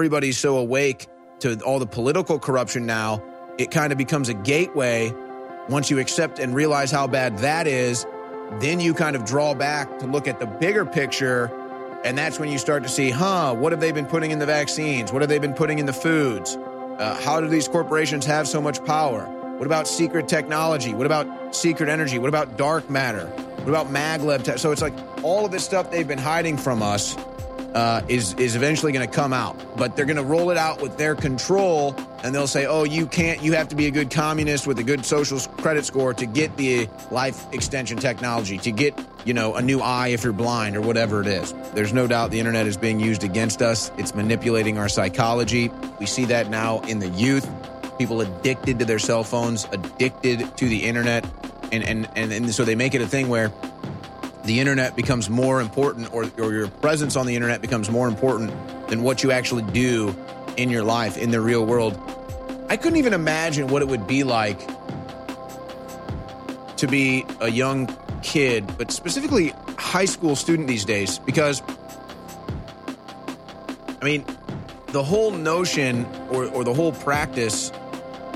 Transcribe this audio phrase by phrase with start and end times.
[0.00, 1.06] everybody's so awake
[1.40, 3.22] to all the political corruption now,
[3.58, 5.12] it kind of becomes a gateway.
[5.68, 8.06] Once you accept and realize how bad that is,
[8.60, 11.50] then you kind of draw back to look at the bigger picture.
[12.02, 14.46] And that's when you start to see, huh, what have they been putting in the
[14.46, 15.12] vaccines?
[15.12, 16.56] What have they been putting in the foods?
[16.56, 19.26] Uh, how do these corporations have so much power?
[19.58, 20.94] What about secret technology?
[20.94, 22.18] What about secret energy?
[22.18, 23.26] What about dark matter?
[23.26, 24.44] What about maglev?
[24.44, 27.18] Te- so it's like all of this stuff they've been hiding from us
[27.74, 30.82] uh, is is eventually going to come out, but they're going to roll it out
[30.82, 33.42] with their control, and they'll say, "Oh, you can't.
[33.42, 36.56] You have to be a good communist with a good social credit score to get
[36.56, 40.80] the life extension technology, to get you know a new eye if you're blind or
[40.80, 43.92] whatever it is." There's no doubt the internet is being used against us.
[43.96, 45.70] It's manipulating our psychology.
[46.00, 47.48] We see that now in the youth.
[47.98, 51.24] People addicted to their cell phones, addicted to the internet,
[51.70, 53.52] and and and, and so they make it a thing where
[54.44, 58.52] the internet becomes more important or, or your presence on the internet becomes more important
[58.88, 60.14] than what you actually do
[60.56, 61.98] in your life in the real world.
[62.68, 64.60] I couldn't even imagine what it would be like
[66.76, 71.62] to be a young kid but specifically high school student these days because
[74.00, 74.24] i mean
[74.88, 77.70] the whole notion or, or the whole practice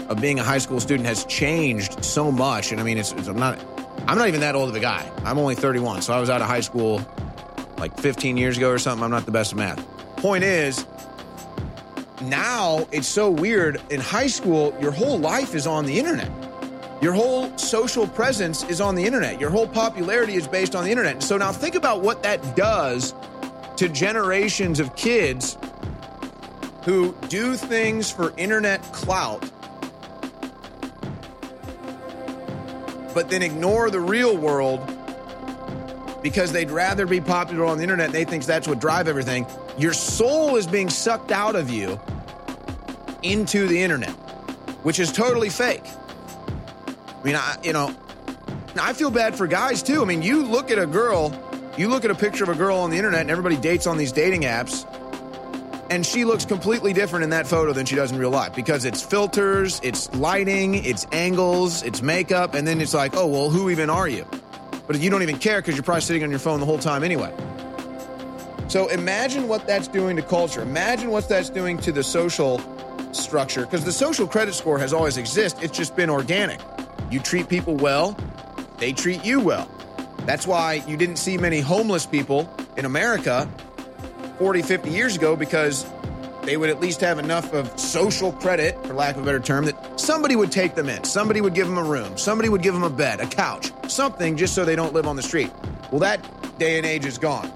[0.08, 2.70] of being a high school student has changed so much.
[2.70, 3.58] And i mean it's, it's i'm not
[4.06, 5.10] I'm not even that old of a guy.
[5.24, 7.00] I'm only 31, so I was out of high school
[7.78, 9.02] like 15 years ago or something.
[9.02, 9.86] I'm not the best at math.
[10.16, 10.86] Point is,
[12.22, 13.80] now it's so weird.
[13.91, 16.30] In high school, your whole life is on the internet.
[17.00, 19.41] Your whole social presence is on the internet.
[19.41, 21.22] Your whole popularity is based on the internet.
[21.22, 23.15] So now think about what that does
[23.76, 25.59] to generations of kids
[26.84, 29.50] who do things for internet clout
[33.14, 34.80] but then ignore the real world
[36.22, 38.10] because they'd rather be popular on the internet.
[38.12, 39.47] They think that's what drive everything.
[39.78, 42.00] Your soul is being sucked out of you
[43.22, 44.14] into the internet
[44.84, 45.82] which is totally fake.
[45.86, 47.92] I mean i you know
[48.80, 50.03] i feel bad for guys too.
[50.03, 51.32] I mean you look at a girl
[51.76, 53.97] you look at a picture of a girl on the internet and everybody dates on
[53.97, 54.86] these dating apps
[55.91, 58.84] and she looks completely different in that photo than she does in real life because
[58.84, 63.71] it's filters, it's lighting, it's angles, it's makeup, and then it's like, oh, well, who
[63.71, 64.27] even are you?
[64.87, 67.05] But you don't even care because you're probably sitting on your phone the whole time
[67.05, 67.34] anyway.
[68.69, 70.62] So imagine what that's doing to culture.
[70.62, 72.61] Imagine what that's doing to the social
[73.12, 75.62] structure because the social credit score has always existed.
[75.62, 76.61] It's just been organic.
[77.11, 78.16] You treat people well,
[78.78, 79.71] they treat you well.
[80.27, 83.49] That's why you didn't see many homeless people in America
[84.39, 85.87] 40, 50 years ago because
[86.45, 89.65] they would at least have enough of social credit, for lack of a better term,
[89.65, 91.05] that somebody would take them in.
[91.05, 92.19] Somebody would give them a room.
[92.19, 95.17] Somebody would give them a bed, a couch, something just so they don't live on
[95.17, 95.50] the street.
[95.91, 97.50] Well, that day and age is gone.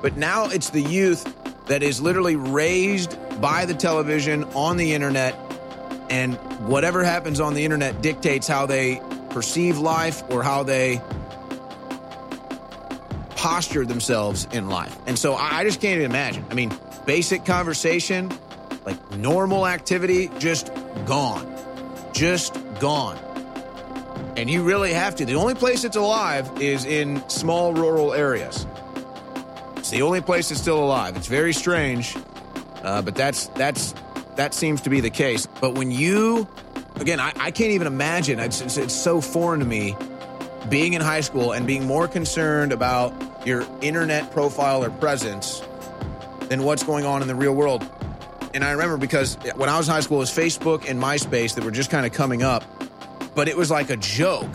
[0.00, 1.34] But now it's the youth
[1.66, 5.34] that is literally raised by the television on the internet,
[6.08, 6.36] and
[6.68, 9.00] whatever happens on the internet dictates how they
[9.30, 11.00] perceive life or how they
[13.36, 14.96] posture themselves in life.
[15.06, 16.44] And so I just can't even imagine.
[16.50, 18.32] I mean, basic conversation,
[18.84, 20.72] like normal activity, just
[21.04, 21.46] gone.
[22.12, 23.18] Just gone.
[24.36, 25.24] And you really have to.
[25.24, 28.66] The only place it's alive is in small rural areas.
[29.76, 31.16] It's the only place it's still alive.
[31.16, 32.16] It's very strange,
[32.82, 33.94] uh, but that's that's
[34.36, 35.46] that seems to be the case.
[35.60, 36.48] But when you,
[36.96, 38.38] again, I, I can't even imagine.
[38.38, 39.96] It's, it's, it's so foreign to me
[40.68, 43.12] being in high school and being more concerned about
[43.46, 45.62] your internet profile or presence
[46.48, 47.88] than what's going on in the real world.
[48.54, 51.54] And I remember because when I was in high school, it was Facebook and MySpace
[51.54, 52.64] that were just kind of coming up,
[53.34, 54.50] but it was like a joke.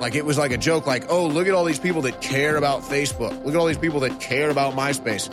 [0.00, 2.56] Like it was like a joke, like, oh, look at all these people that care
[2.56, 3.44] about Facebook.
[3.44, 5.30] Look at all these people that care about MySpace.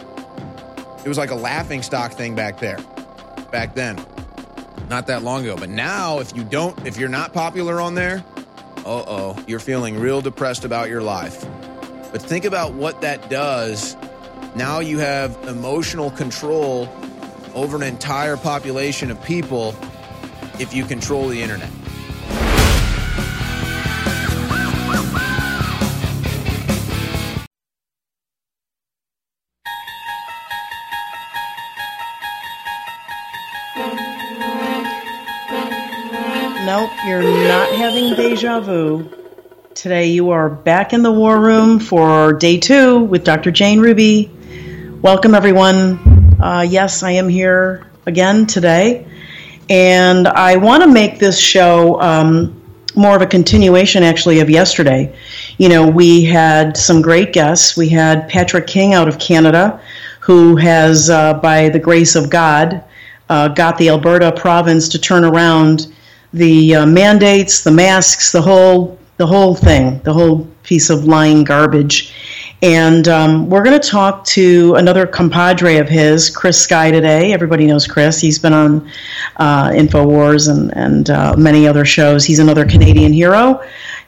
[1.05, 2.77] It was like a laughing stock thing back there,
[3.49, 3.95] back then,
[4.89, 5.55] not that long ago.
[5.55, 8.25] But now, if you don't, if you're not popular on there,
[8.85, 11.45] uh oh, you're feeling real depressed about your life.
[12.11, 13.95] But think about what that does.
[14.55, 16.89] Now you have emotional control
[17.53, 19.75] over an entire population of people
[20.59, 21.69] if you control the internet.
[38.37, 39.09] Deja vu.
[39.73, 43.49] Today you are back in the war room for day two with Dr.
[43.49, 44.29] Jane Ruby.
[45.01, 46.37] Welcome, everyone.
[46.39, 49.07] Uh, yes, I am here again today.
[49.71, 52.61] And I want to make this show um,
[52.95, 55.15] more of a continuation, actually, of yesterday.
[55.57, 57.75] You know, we had some great guests.
[57.75, 59.81] We had Patrick King out of Canada,
[60.19, 62.83] who has, uh, by the grace of God,
[63.29, 65.91] uh, got the Alberta province to turn around
[66.37, 71.43] the uh, mandates, the masks, the whole the whole thing, the whole piece of lying
[71.43, 72.13] garbage.
[72.61, 77.33] And um, we're going to talk to another compadre of his, Chris Sky, today.
[77.33, 78.19] Everybody knows Chris.
[78.19, 78.89] He's been on
[79.37, 82.25] uh, InfoWars and, and uh, many other shows.
[82.25, 83.63] He's another Canadian hero,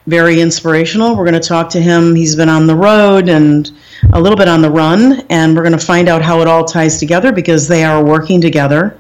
[0.08, 1.16] very inspirational.
[1.16, 2.16] We're going to talk to him.
[2.16, 3.70] He's been on the road and
[4.14, 6.66] a little bit on the run, and we're going to find out how it all
[6.66, 8.99] ties together because they are working together.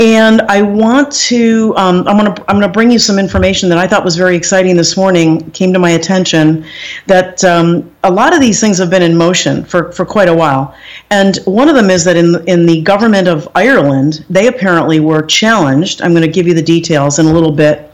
[0.00, 3.68] And I want to, um, I'm going to, I'm going to bring you some information
[3.68, 5.50] that I thought was very exciting this morning.
[5.50, 6.64] Came to my attention
[7.06, 10.34] that um, a lot of these things have been in motion for, for quite a
[10.34, 10.74] while.
[11.10, 15.20] And one of them is that in in the government of Ireland, they apparently were
[15.20, 16.00] challenged.
[16.00, 17.89] I'm going to give you the details in a little bit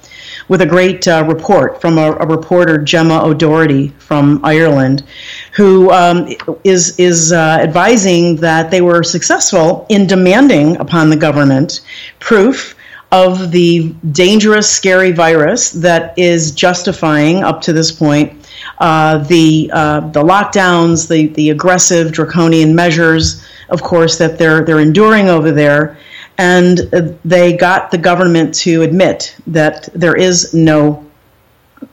[0.48, 5.04] with a great uh, report from a, a, reporter, Gemma O'Doherty from Ireland,
[5.52, 6.28] who um,
[6.64, 11.80] is is uh, advising that they were successful in demanding upon the government
[12.20, 12.74] proof
[13.12, 18.46] of the dangerous, scary virus that is justifying up to this point
[18.78, 24.80] uh, the uh, the lockdowns, the the aggressive draconian measures, of course, that they're they're
[24.80, 25.96] enduring over there
[26.38, 26.78] and
[27.24, 31.04] they got the government to admit that there is no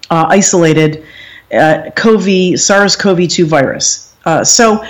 [0.10, 1.04] uh, isolated
[1.54, 4.14] uh, COVID, SARS-CoV-2 virus.
[4.26, 4.84] Uh, so,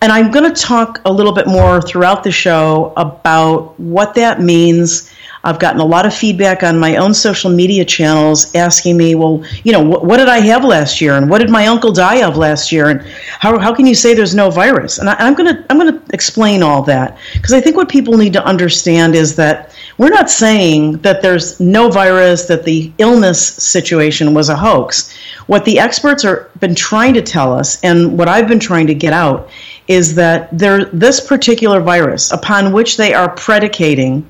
[0.00, 4.40] and I'm going to talk a little bit more throughout the show about what that
[4.40, 5.10] means
[5.46, 9.44] I've gotten a lot of feedback on my own social media channels asking me, well,
[9.62, 12.26] you know, what, what did I have last year, and what did my uncle die
[12.26, 13.00] of last year, and
[13.38, 14.98] how, how can you say there's no virus?
[14.98, 18.32] And I, I'm gonna I'm gonna explain all that because I think what people need
[18.32, 24.34] to understand is that we're not saying that there's no virus, that the illness situation
[24.34, 25.16] was a hoax.
[25.46, 28.94] What the experts are been trying to tell us, and what I've been trying to
[28.94, 29.48] get out,
[29.86, 34.26] is that there this particular virus, upon which they are predicating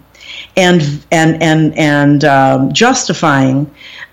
[0.57, 3.71] and and and and um, justifying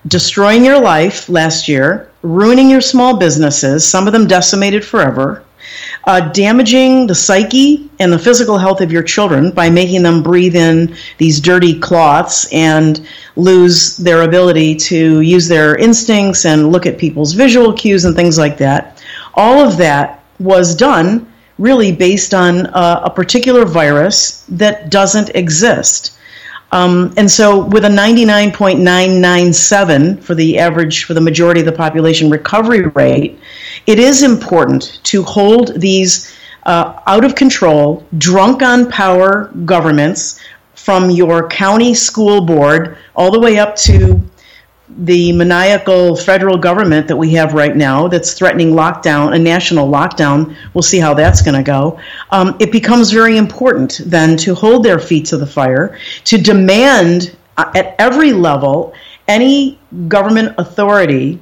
[0.08, 5.44] destroying your life last year, ruining your small businesses, some of them decimated forever,
[6.06, 10.56] uh, damaging the psyche and the physical health of your children by making them breathe
[10.56, 13.08] in these dirty cloths and
[13.38, 18.38] lose their ability to use their instincts and look at people's visual cues and things
[18.38, 19.02] like that.
[19.36, 26.18] All of that was done really based on uh, a particular virus that doesn't exist.
[26.74, 32.32] Um, and so, with a 99.997 for the average, for the majority of the population
[32.32, 33.40] recovery rate,
[33.86, 40.40] it is important to hold these uh, out of control, drunk on power governments
[40.74, 44.20] from your county school board all the way up to
[44.98, 50.56] the maniacal federal government that we have right now that's threatening lockdown, a national lockdown,
[50.74, 52.00] we'll see how that's going to go.
[52.32, 57.36] Um, it becomes very important then to hold their feet to the fire, to demand
[57.58, 58.94] uh, at every level
[59.28, 61.40] any government authority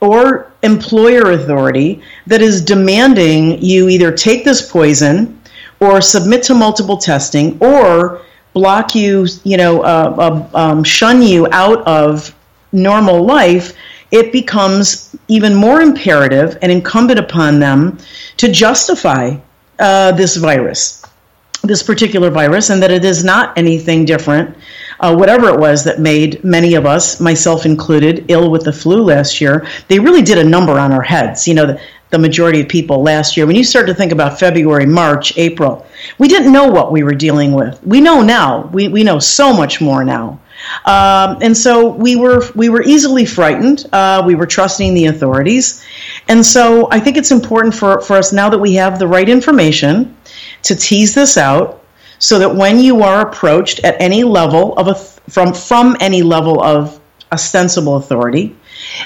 [0.00, 5.40] or employer authority that is demanding you either take this poison
[5.80, 11.46] or submit to multiple testing or block you, you know, uh, uh, um, shun you
[11.50, 12.34] out of
[12.74, 13.72] normal life,
[14.10, 17.98] it becomes even more imperative and incumbent upon them
[18.36, 19.36] to justify
[19.78, 21.04] uh, this virus,
[21.62, 24.56] this particular virus, and that it is not anything different.
[25.00, 29.02] Uh, whatever it was that made many of us, myself included, ill with the flu
[29.02, 31.48] last year, they really did a number on our heads.
[31.48, 33.46] You know, the, the majority of people last year.
[33.46, 35.84] When you start to think about February, March, April,
[36.18, 37.82] we didn't know what we were dealing with.
[37.84, 38.68] We know now.
[38.72, 40.38] We, we know so much more now.
[40.84, 43.86] Um, and so we were we were easily frightened.
[43.92, 45.84] Uh, we were trusting the authorities,
[46.28, 49.28] and so I think it's important for, for us now that we have the right
[49.28, 50.16] information
[50.62, 51.84] to tease this out,
[52.18, 54.94] so that when you are approached at any level of a
[55.30, 57.00] from from any level of
[57.32, 58.56] ostensible authority,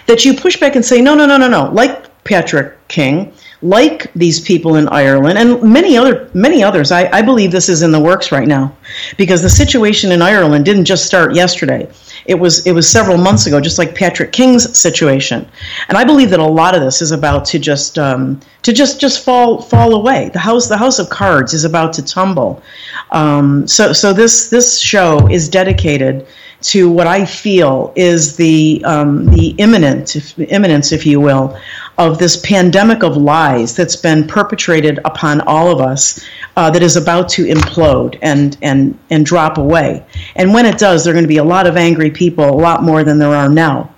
[0.06, 4.12] that you push back and say no no no no no like Patrick King like
[4.14, 6.92] these people in Ireland and many other many others.
[6.92, 8.76] I, I, believe this is in the works right now
[9.16, 11.90] because the situation in Ireland didn't just start yesterday.
[12.24, 15.48] It was it was several months ago, just like Patrick King's situation.
[15.88, 19.00] And I believe that a lot of this is about to just um, to just
[19.00, 20.30] just fall fall away.
[20.32, 22.62] The house the house of cards is about to tumble.
[23.10, 26.28] Um, so so this this show is dedicated
[26.60, 31.56] to what I feel is the um, the imminent if, imminence, if you will,
[31.98, 36.24] of this pandemic of lies that's been perpetrated upon all of us
[36.56, 40.04] uh, that is about to implode and, and, and drop away.
[40.36, 42.50] And when it does, there are going to be a lot of angry people, a
[42.50, 43.92] lot more than there are now.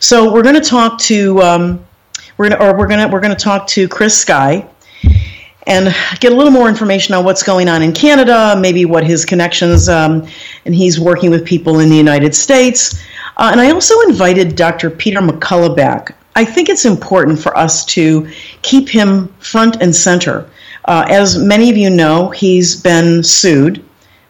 [0.00, 1.86] So we're going to talk to um,
[2.36, 4.68] we're to or we're to we're to talk to Chris Sky.
[5.66, 9.24] And get a little more information on what's going on in Canada, maybe what his
[9.24, 10.26] connections, um,
[10.64, 13.02] and he's working with people in the United States.
[13.36, 14.90] Uh, and I also invited Dr.
[14.90, 16.16] Peter McCullough back.
[16.36, 18.28] I think it's important for us to
[18.62, 20.48] keep him front and center.
[20.86, 23.84] Uh, as many of you know, he's been sued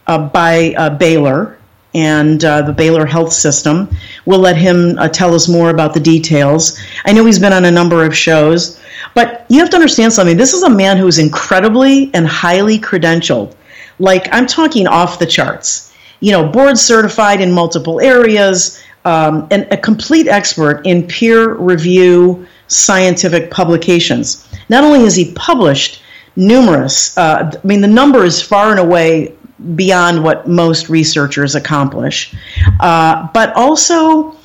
[0.06, 1.58] uh, by uh, Baylor
[1.94, 3.88] and uh, the Baylor Health System.
[4.26, 6.78] We'll let him uh, tell us more about the details.
[7.04, 8.80] I know he's been on a number of shows,
[9.14, 10.36] but you have to understand something.
[10.36, 13.54] This is a man who is incredibly and highly credentialed.
[13.98, 15.92] Like, I'm talking off the charts.
[16.20, 22.46] You know, board certified in multiple areas, um, and a complete expert in peer review
[22.68, 24.48] scientific publications.
[24.68, 26.02] Not only has he published
[26.36, 29.34] numerous, uh, I mean, the number is far and away
[29.74, 32.34] beyond what most researchers accomplish.
[32.80, 34.36] Uh, but also,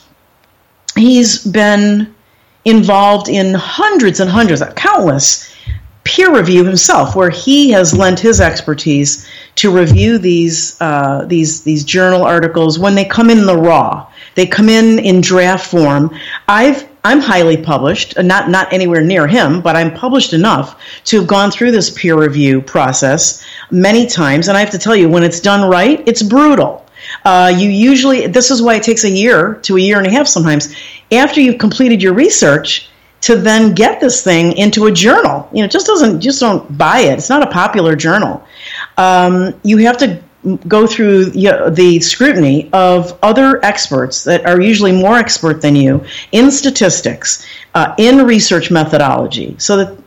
[0.95, 2.13] he's been
[2.65, 5.49] involved in hundreds and hundreds, countless
[6.09, 11.83] peer review himself, where he has lent his expertise to review these uh, these these
[11.83, 14.07] journal articles when they come in the raw.
[14.35, 16.15] They come in in draft form.
[16.47, 21.27] I've I'm highly published, not not anywhere near him, but I'm published enough to have
[21.27, 24.47] gone through this peer review process many times.
[24.47, 26.85] And I have to tell you, when it's done right, it's brutal.
[27.23, 30.11] Uh, you usually this is why it takes a year to a year and a
[30.11, 30.75] half sometimes
[31.11, 32.89] after you've completed your research
[33.21, 35.49] to then get this thing into a journal.
[35.53, 37.17] You know, just doesn't just don't buy it.
[37.17, 38.45] It's not a popular journal.
[38.97, 40.21] Um, you have to
[40.67, 46.49] go through the scrutiny of other experts that are usually more expert than you in
[46.49, 49.97] statistics, uh, in research methodology, so that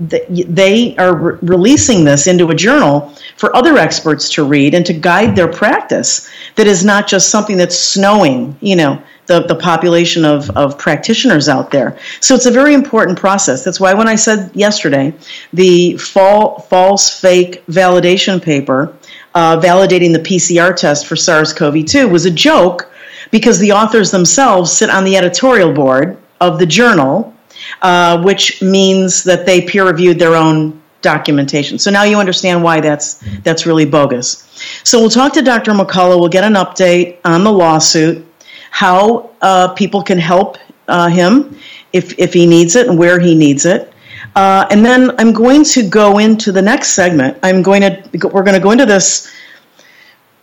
[0.55, 4.95] they are re- releasing this into a journal for other experts to read and to
[4.95, 6.31] guide their practice.
[6.57, 11.49] That is not just something that's snowing, you know, the, the population of, of practitioners
[11.49, 11.99] out there.
[12.21, 13.65] So it's a very important process.
[13.65, 15.15] That's why when I said yesterday,
[15.53, 18.95] the fall, false fake validation paper
[19.35, 22.93] uh, validating the PCR test for SARS CoV 2 was a joke
[23.31, 27.35] because the authors themselves sit on the editorial board of the journal,
[27.81, 31.79] uh, which means that they peer reviewed their own documentation.
[31.79, 34.49] So now you understand why that's that's really bogus.
[34.85, 35.73] So we'll talk to Dr.
[35.73, 36.19] McCullough.
[36.19, 38.25] We'll get an update on the lawsuit,
[38.71, 40.57] how uh, people can help
[40.89, 41.57] uh, him
[41.93, 43.92] if if he needs it and where he needs it.
[44.35, 47.39] Uh, and then I'm going to go into the next segment.
[47.43, 49.31] I'm going to we're going to go into this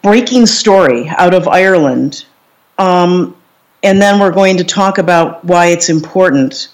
[0.02, 2.26] breaking story out of Ireland,
[2.78, 3.36] um,
[3.82, 6.70] and then we're going to talk about why it's important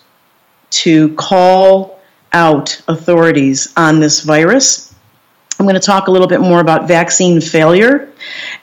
[0.72, 2.00] to call
[2.34, 4.94] out authorities on this virus.
[5.58, 8.12] I'm going to talk a little bit more about vaccine failure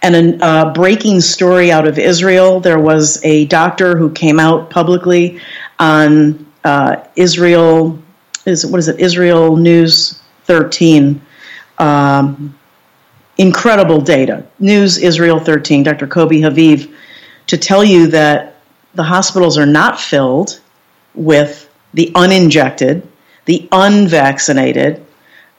[0.03, 2.61] and a uh, breaking story out of Israel.
[2.61, 5.41] There was a doctor who came out publicly
[5.79, 8.02] on uh, Israel
[8.47, 9.01] is what is it?
[9.01, 11.21] Israel News 13.
[11.79, 12.59] Um,
[13.39, 14.47] incredible data.
[14.59, 16.07] News Israel 13, Dr.
[16.07, 16.95] Kobi Haviv,
[17.49, 18.57] to tell you that
[18.95, 20.61] the hospitals are not filled
[21.15, 23.07] with the uninjected,
[23.47, 25.05] the unvaccinated.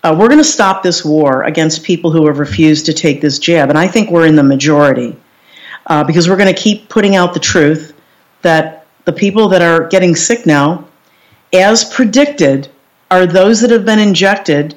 [0.04, 3.40] Uh, we're going to stop this war against people who have refused to take this
[3.40, 5.16] jab, and I think we're in the majority
[5.88, 7.94] uh, because we're going to keep putting out the truth
[8.42, 10.88] that the people that are getting sick now,
[11.54, 12.70] as predicted,
[13.14, 14.74] are those that have been injected.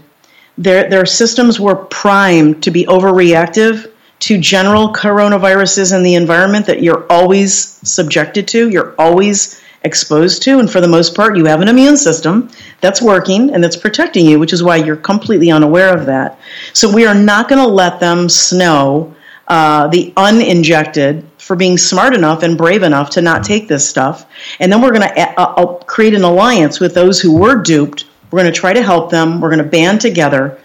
[0.59, 6.83] Their, their systems were primed to be overreactive to general coronaviruses in the environment that
[6.83, 7.55] you're always
[7.89, 10.59] subjected to, you're always exposed to.
[10.59, 12.51] And for the most part, you have an immune system
[12.83, 16.39] that's working and that's protecting you, which is why you're completely unaware of that.
[16.75, 19.15] So we are not going to let them snow
[19.49, 24.27] uh, the uninjected for being smart enough and brave enough to not take this stuff.
[24.59, 28.07] And then we're going to uh, uh, create an alliance with those who were duped
[28.31, 29.41] we're going to try to help them.
[29.41, 30.59] We're going to band together,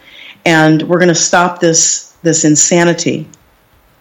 [0.45, 3.27] and we're going to stop this this insanity.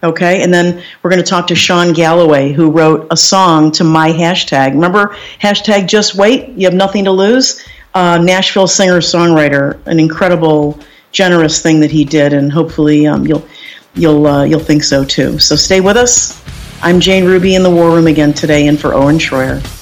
[0.03, 3.83] Okay, and then we're going to talk to Sean Galloway, who wrote a song to
[3.83, 4.71] my hashtag.
[4.71, 6.49] Remember hashtag Just Wait.
[6.49, 7.63] You have nothing to lose.
[7.93, 10.79] Uh, Nashville singer songwriter, an incredible,
[11.11, 13.45] generous thing that he did, and hopefully um, you'll
[13.93, 15.37] you'll uh, you'll think so too.
[15.37, 16.41] So stay with us.
[16.81, 19.80] I'm Jane Ruby in the War Room again today, and for Owen Shroyer.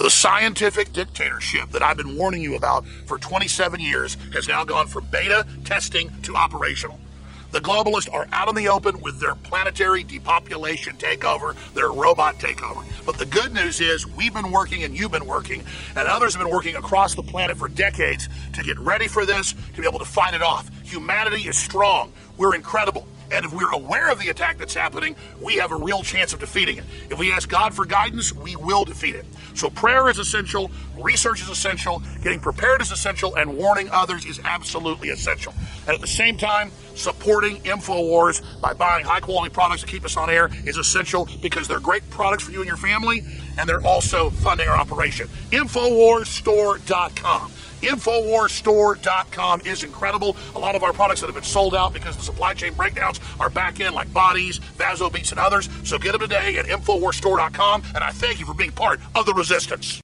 [0.00, 4.86] The scientific dictatorship that I've been warning you about for 27 years has now gone
[4.86, 6.98] from beta testing to operational.
[7.50, 12.82] The globalists are out in the open with their planetary depopulation takeover, their robot takeover.
[13.04, 15.62] But the good news is we've been working and you've been working,
[15.94, 19.52] and others have been working across the planet for decades to get ready for this,
[19.74, 20.70] to be able to fight it off.
[20.82, 22.10] Humanity is strong.
[22.38, 23.06] We're incredible.
[23.30, 26.40] And if we're aware of the attack that's happening, we have a real chance of
[26.40, 26.84] defeating it.
[27.10, 29.24] If we ask God for guidance, we will defeat it.
[29.54, 34.40] So prayer is essential, research is essential, getting prepared is essential, and warning others is
[34.44, 35.54] absolutely essential.
[35.86, 40.16] And at the same time, supporting InfoWars by buying high quality products to keep us
[40.16, 43.22] on air is essential because they're great products for you and your family,
[43.58, 45.28] and they're also funding our operation.
[45.50, 47.52] InfoWarsStore.com.
[47.82, 50.36] Infowarsstore.com is incredible.
[50.54, 53.20] A lot of our products that have been sold out because the supply chain breakdowns
[53.38, 55.68] are back in, like bodies, Vaso Beats, and others.
[55.84, 59.34] So get them today at Infowarsstore.com, and I thank you for being part of the
[59.34, 60.00] resistance.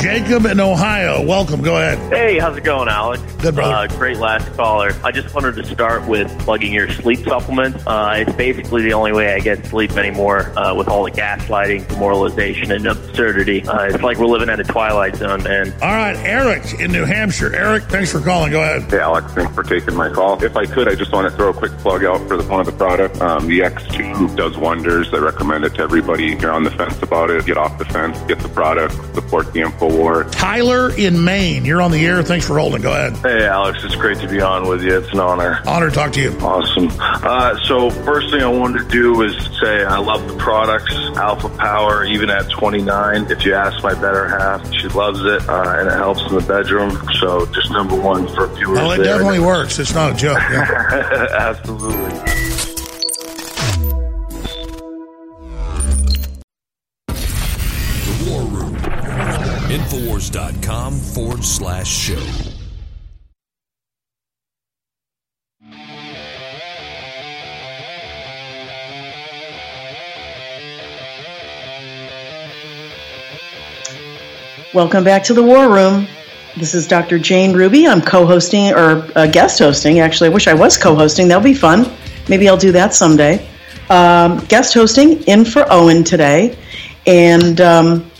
[0.00, 1.60] Jacob in Ohio, welcome.
[1.60, 1.98] Go ahead.
[2.12, 3.20] Hey, how's it going, Alex?
[3.40, 3.74] Good, brother.
[3.92, 4.92] Uh, great last caller.
[5.02, 7.76] I just wanted to start with plugging your sleep supplement.
[7.84, 11.88] Uh, it's basically the only way I get sleep anymore uh, with all the gaslighting,
[11.88, 13.66] demoralization, and absurdity.
[13.66, 15.72] Uh, it's like we're living at a twilight zone, man.
[15.82, 17.52] All right, Eric in New Hampshire.
[17.54, 18.52] Eric, thanks for calling.
[18.52, 18.90] Go ahead.
[18.90, 20.42] Hey, Alex, thanks for taking my call.
[20.42, 22.60] If I could, I just want to throw a quick plug out for the, one
[22.60, 23.20] of the products.
[23.20, 25.12] Um, the X2 does wonders.
[25.12, 26.32] I recommend it to everybody.
[26.32, 29.52] If you're on the fence about it, get off the fence, get the product, support
[29.52, 30.30] the InfoWar.
[30.30, 32.22] Tyler in Maine, you're on the air.
[32.22, 32.82] Thanks for holding.
[32.82, 33.16] Go ahead.
[33.18, 34.98] Hey, Alex, it's great to be on with you.
[34.98, 35.60] It's an honor.
[35.66, 36.30] Honor to talk to you.
[36.40, 36.88] Awesome.
[37.00, 41.48] Uh, so, first thing I wanted to do is say I love the products, Alpha
[41.50, 43.30] Power, even at 29.
[43.30, 46.44] If you ask my better half, she loves it, uh, and it helps in the
[46.46, 46.98] bedroom.
[47.20, 48.78] So, just number one for viewers.
[48.78, 49.06] Well, it there.
[49.06, 49.78] definitely works.
[49.78, 50.38] It's not a joke.
[50.38, 51.28] Yeah.
[51.38, 52.57] Absolutely.
[59.68, 62.16] Infowars.com forward slash show.
[74.72, 76.06] Welcome back to the War Room.
[76.56, 77.18] This is Dr.
[77.18, 77.86] Jane Ruby.
[77.86, 79.98] I'm co-hosting or uh, guest hosting.
[79.98, 81.28] Actually, I wish I was co-hosting.
[81.28, 81.90] That'll be fun.
[82.28, 83.46] Maybe I'll do that someday.
[83.90, 86.56] Um, guest hosting in for Owen today,
[87.06, 88.10] and um,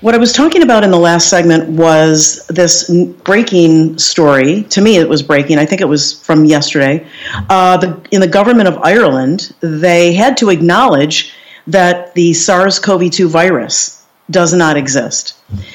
[0.00, 2.90] what I was talking about in the last segment was this
[3.24, 4.64] breaking story.
[4.64, 5.58] To me, it was breaking.
[5.58, 7.06] I think it was from yesterday.
[7.48, 11.32] Uh, the, in the government of Ireland, they had to acknowledge
[11.66, 15.34] that the SARS-CoV-2 virus does not exist.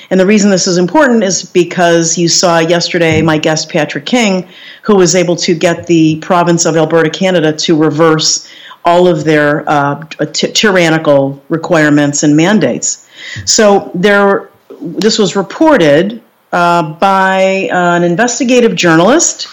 [0.09, 4.47] And the reason this is important is because you saw yesterday my guest Patrick King,
[4.83, 8.47] who was able to get the province of Alberta, Canada, to reverse
[8.83, 10.03] all of their uh,
[10.33, 13.07] t- tyrannical requirements and mandates.
[13.45, 19.47] So there, this was reported uh, by an investigative journalist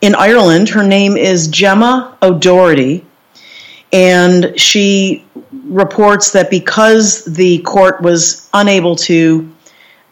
[0.00, 0.68] in Ireland.
[0.68, 3.04] Her name is Gemma O'Doherty,
[3.92, 5.24] and she
[5.64, 9.52] reports that because the court was unable to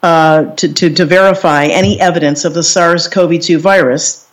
[0.02, 4.28] uh, to, to, to verify any evidence of the SARS-CoV-2 virus,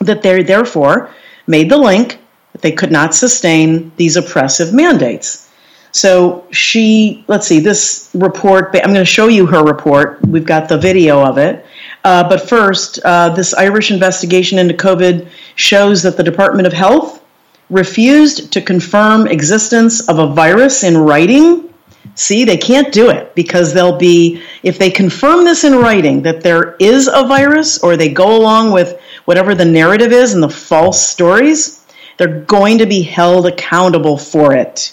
[0.00, 1.10] that they therefore
[1.46, 2.18] made the link
[2.52, 5.49] that they could not sustain these oppressive mandates.
[5.92, 10.24] So she, let's see, this report, I'm going to show you her report.
[10.26, 11.66] We've got the video of it.
[12.04, 17.22] Uh, but first, uh, this Irish investigation into COVID shows that the Department of Health
[17.68, 21.72] refused to confirm existence of a virus in writing.
[22.14, 26.40] See, they can't do it because they'll be, if they confirm this in writing that
[26.40, 30.48] there is a virus or they go along with whatever the narrative is and the
[30.48, 31.84] false stories,
[32.16, 34.92] they're going to be held accountable for it.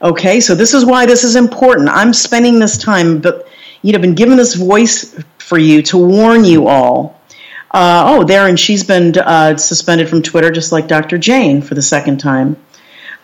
[0.00, 1.88] Okay, so this is why this is important.
[1.88, 3.48] I'm spending this time, but
[3.82, 7.20] you know, been given this voice for you to warn you all.
[7.72, 11.18] Uh, oh, there, and she's been uh, suspended from Twitter, just like Dr.
[11.18, 12.56] Jane for the second time.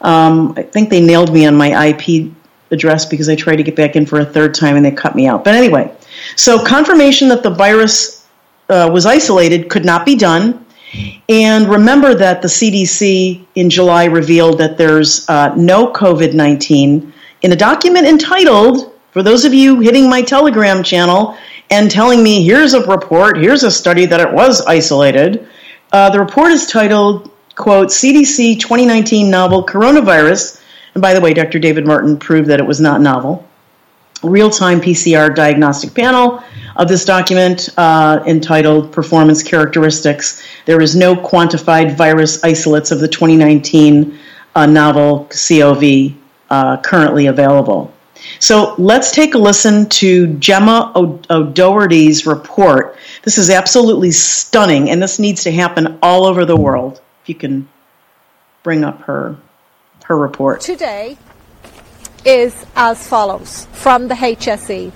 [0.00, 2.30] Um, I think they nailed me on my IP
[2.70, 5.14] address because I tried to get back in for a third time and they cut
[5.14, 5.44] me out.
[5.44, 5.94] But anyway,
[6.36, 8.26] so confirmation that the virus
[8.68, 10.63] uh, was isolated could not be done.
[11.28, 17.52] And remember that the CDC in July revealed that there's uh, no COVID 19 in
[17.52, 21.36] a document entitled, for those of you hitting my Telegram channel
[21.70, 25.46] and telling me, here's a report, here's a study that it was isolated.
[25.92, 30.62] Uh, the report is titled, quote, CDC 2019 novel coronavirus.
[30.94, 31.58] And by the way, Dr.
[31.58, 33.46] David Martin proved that it was not novel.
[34.22, 36.42] Real time PCR diagnostic panel
[36.76, 40.42] of this document uh, entitled Performance Characteristics.
[40.66, 44.18] There is no quantified virus isolates of the 2019
[44.54, 46.14] uh, novel COV
[46.50, 47.92] uh, currently available.
[48.38, 52.96] So let's take a listen to Gemma O'Doherty's report.
[53.22, 57.00] This is absolutely stunning, and this needs to happen all over the world.
[57.22, 57.68] If you can
[58.62, 59.36] bring up her
[60.04, 60.60] her report.
[60.60, 61.16] Today
[62.24, 64.92] is as follows from the HSE.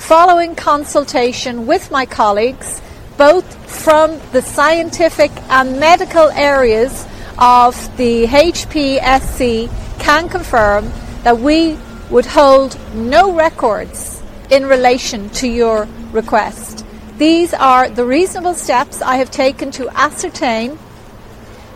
[0.00, 2.80] Following consultation with my colleagues,
[3.16, 7.06] both from the scientific and medical areas
[7.38, 10.90] of the HPSC, can confirm
[11.22, 11.78] that we
[12.10, 16.84] would hold no records in relation to your request.
[17.18, 20.76] These are the reasonable steps I have taken to ascertain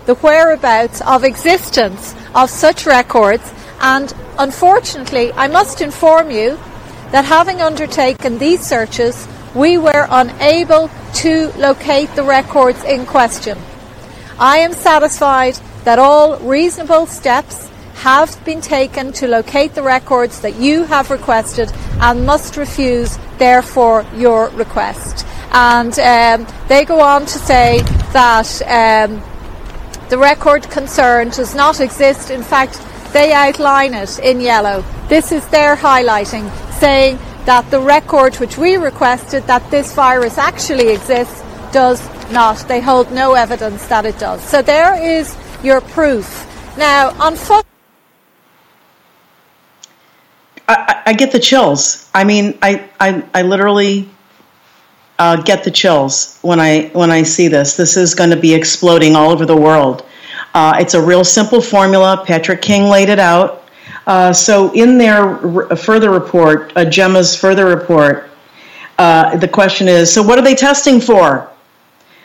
[0.06, 6.58] the whereabouts of existence of such records and unfortunately I must inform you
[7.14, 13.57] that having undertaken these searches we were unable to locate the records in question.
[14.37, 17.70] I am satisfied that all reasonable steps
[18.03, 24.05] have been taken to locate the records that you have requested and must refuse, therefore,
[24.16, 25.24] your request.
[25.53, 27.79] And um, they go on to say
[28.12, 29.22] that um,
[30.09, 32.31] the record concerned does not exist.
[32.31, 32.81] In fact,
[33.14, 34.85] they outline it in yellow.
[35.09, 36.50] This is their highlighting,
[36.81, 41.40] saying that the record which we requested that this virus actually exists
[41.72, 42.59] does not.
[42.66, 44.42] They hold no evidence that it does.
[44.42, 46.27] So there is your proof.
[46.77, 47.64] Now, on foot.
[50.66, 52.11] I, I, get the chills.
[52.14, 54.09] I mean, I, I, I literally
[55.18, 57.77] uh, get the chills when I when I see this.
[57.77, 60.05] This is going to be exploding all over the world.
[60.55, 62.23] Uh, it's a real simple formula.
[62.25, 63.64] Patrick King laid it out.
[64.07, 65.37] Uh, so in their
[65.77, 68.31] further report, uh, Gemma's further report,
[68.99, 71.51] uh, the question is: So what are they testing for?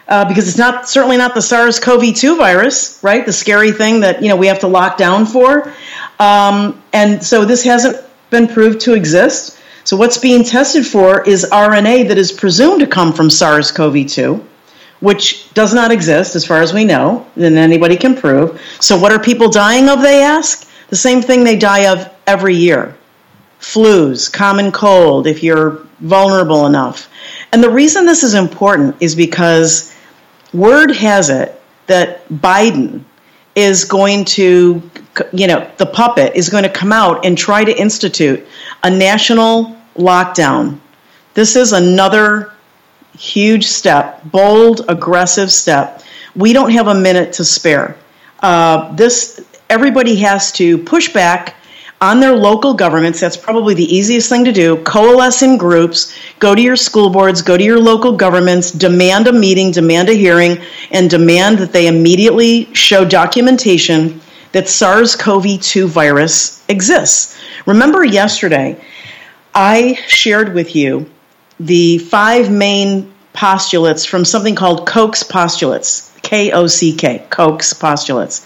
[0.08, 3.26] Uh, because it's not certainly not the SARS-CoV-2 virus, right?
[3.26, 5.74] The scary thing that you know we have to lock down for,
[6.20, 7.98] um, and so this hasn't
[8.30, 9.58] been proved to exist.
[9.84, 14.46] So what's being tested for is RNA that is presumed to come from SARS-CoV-2
[15.00, 18.62] which does not exist as far as we know, and anybody can prove.
[18.80, 20.68] So, what are people dying of, they ask?
[20.90, 22.96] The same thing they die of every year
[23.60, 27.10] flus, common cold, if you're vulnerable enough.
[27.52, 29.94] And the reason this is important is because
[30.54, 33.04] word has it that Biden
[33.56, 34.82] is going to,
[35.34, 38.48] you know, the puppet is going to come out and try to institute
[38.84, 40.80] a national lockdown.
[41.34, 42.54] This is another
[43.18, 46.04] huge step, bold, aggressive step.
[46.36, 47.98] We don't have a minute to spare.
[48.40, 51.56] Uh, this everybody has to push back
[52.02, 53.20] on their local governments.
[53.20, 54.78] That's probably the easiest thing to do.
[54.84, 59.34] Coalesce in groups, go to your school boards, go to your local governments, demand a
[59.34, 60.60] meeting, demand a hearing,
[60.92, 64.22] and demand that they immediately show documentation
[64.54, 67.38] that SARS CoV 2 virus exists.
[67.66, 68.82] Remember yesterday,
[69.54, 71.10] I shared with you
[71.60, 78.46] the five main postulates from something called Koch's postulates, K O C K, Koch's postulates.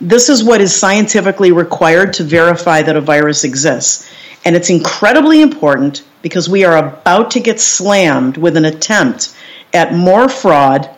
[0.00, 4.10] This is what is scientifically required to verify that a virus exists.
[4.44, 9.34] And it's incredibly important because we are about to get slammed with an attempt
[9.72, 10.90] at more fraud,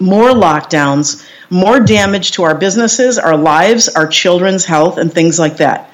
[0.00, 5.58] more lockdowns, more damage to our businesses, our lives, our children's health, and things like
[5.58, 5.90] that.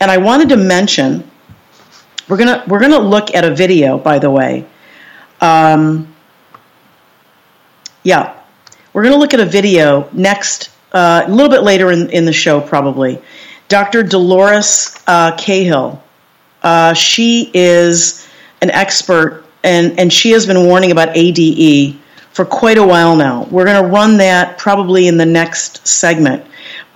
[0.00, 1.30] And I wanted to mention
[2.28, 4.66] we're gonna we're gonna look at a video, by the way.
[5.40, 6.14] Um,
[8.02, 8.40] yeah,
[8.92, 12.32] we're gonna look at a video next uh, a little bit later in, in the
[12.32, 13.20] show, probably.
[13.68, 14.02] Dr.
[14.02, 16.02] Dolores uh, Cahill.
[16.62, 18.26] Uh, she is
[18.62, 21.98] an expert, and, and she has been warning about ADE
[22.32, 23.44] for quite a while now.
[23.50, 26.46] We're going to run that probably in the next segment.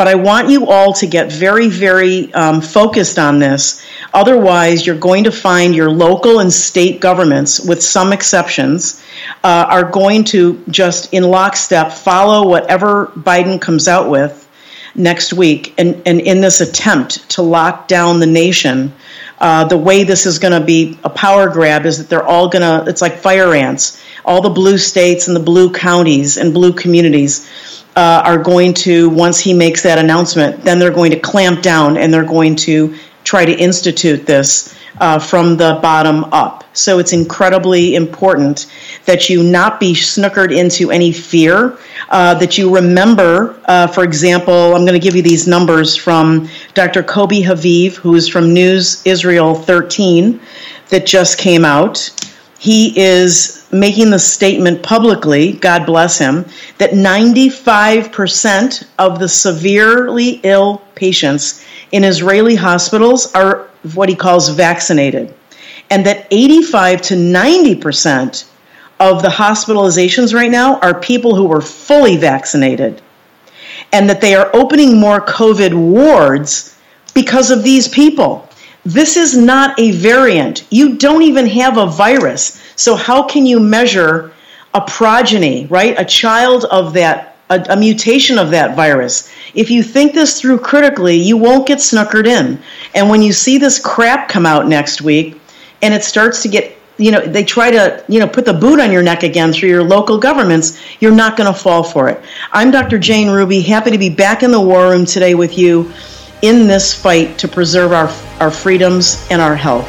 [0.01, 3.85] But I want you all to get very, very um, focused on this.
[4.15, 9.05] Otherwise, you're going to find your local and state governments, with some exceptions,
[9.45, 14.49] uh, are going to just in lockstep follow whatever Biden comes out with
[14.95, 15.75] next week.
[15.77, 18.95] And, and in this attempt to lock down the nation,
[19.39, 22.49] uh, the way this is going to be a power grab is that they're all
[22.49, 24.03] going to, it's like fire ants.
[24.25, 27.47] All the blue states and the blue counties and blue communities
[27.97, 31.97] uh, are going to, once he makes that announcement, then they're going to clamp down
[31.97, 36.65] and they're going to try to institute this uh, from the bottom up.
[36.73, 38.73] So it's incredibly important
[39.07, 41.79] that you not be snookered into any fear,
[42.11, 46.49] uh, that you remember, uh, for example, I'm going to give you these numbers from
[46.75, 47.03] Dr.
[47.03, 50.41] Kobi Haviv, who is from News Israel 13,
[50.91, 52.11] that just came out.
[52.59, 56.45] He is making the statement publicly, God bless him,
[56.79, 65.35] that 95% of the severely ill patients in Israeli hospitals are what he calls vaccinated,
[65.89, 68.45] and that 85 to 90%
[68.99, 73.01] of the hospitalizations right now are people who were fully vaccinated,
[73.93, 76.77] and that they are opening more COVID wards
[77.15, 78.49] because of these people.
[78.85, 80.65] This is not a variant.
[80.71, 82.63] You don't even have a virus.
[82.81, 84.33] So, how can you measure
[84.73, 85.95] a progeny, right?
[85.99, 89.31] A child of that, a, a, mutation of that virus.
[89.53, 92.59] If you think this through critically, you won't get snookered in.
[92.95, 95.39] And when you see this crap come out next week
[95.83, 98.81] and it starts to get you know they try to you know put the boot
[98.81, 102.23] on your neck again through your local governments you're not going to fall for it
[102.53, 105.91] i'm dr jane ruby happy to be back in the war room today with you
[106.43, 109.89] in this fight to preserve our, our freedoms and our health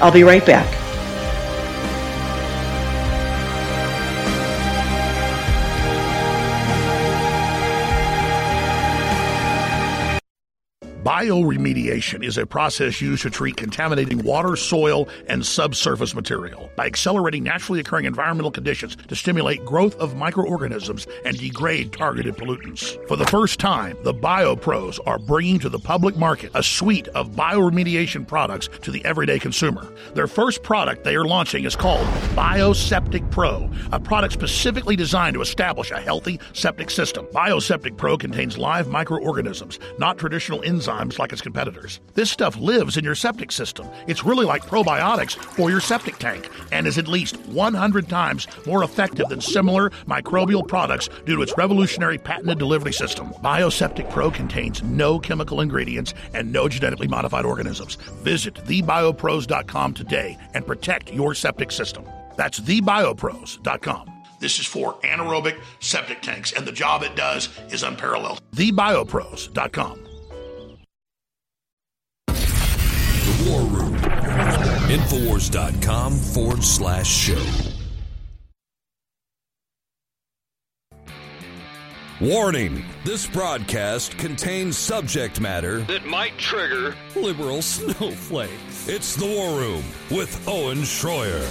[0.00, 0.87] i'll be right back
[11.08, 17.42] Bioremediation is a process used to treat contaminating water, soil, and subsurface material by accelerating
[17.42, 22.98] naturally occurring environmental conditions to stimulate growth of microorganisms and degrade targeted pollutants.
[23.08, 27.30] For the first time, the BioPros are bringing to the public market a suite of
[27.30, 29.90] bioremediation products to the everyday consumer.
[30.12, 35.40] Their first product they are launching is called Bioseptic Pro, a product specifically designed to
[35.40, 37.24] establish a healthy septic system.
[37.32, 42.00] Bioseptic Pro contains live microorganisms, not traditional enzymes like its competitors.
[42.14, 43.88] This stuff lives in your septic system.
[44.06, 48.82] It's really like probiotics for your septic tank and is at least 100 times more
[48.82, 53.28] effective than similar microbial products due to its revolutionary patented delivery system.
[53.42, 57.94] Bioseptic Pro contains no chemical ingredients and no genetically modified organisms.
[58.22, 62.04] Visit thebiopros.com today and protect your septic system.
[62.36, 64.18] That's thebiopros.com.
[64.40, 68.40] This is for anaerobic septic tanks, and the job it does is unparalleled.
[68.54, 70.07] TheBioPros.com.
[74.88, 77.44] Infowars.com forward slash show.
[82.20, 88.88] Warning this broadcast contains subject matter that might trigger liberal snowflakes.
[88.88, 91.46] It's the War Room with Owen Shroyer.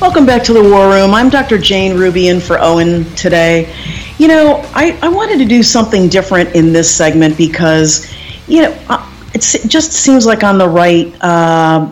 [0.00, 1.14] Welcome back to the War Room.
[1.14, 1.58] I'm Dr.
[1.58, 3.74] Jane Ruby in for Owen today.
[4.18, 8.10] You know, I, I wanted to do something different in this segment because,
[8.50, 11.88] you know, uh, it just seems like on the right, uh,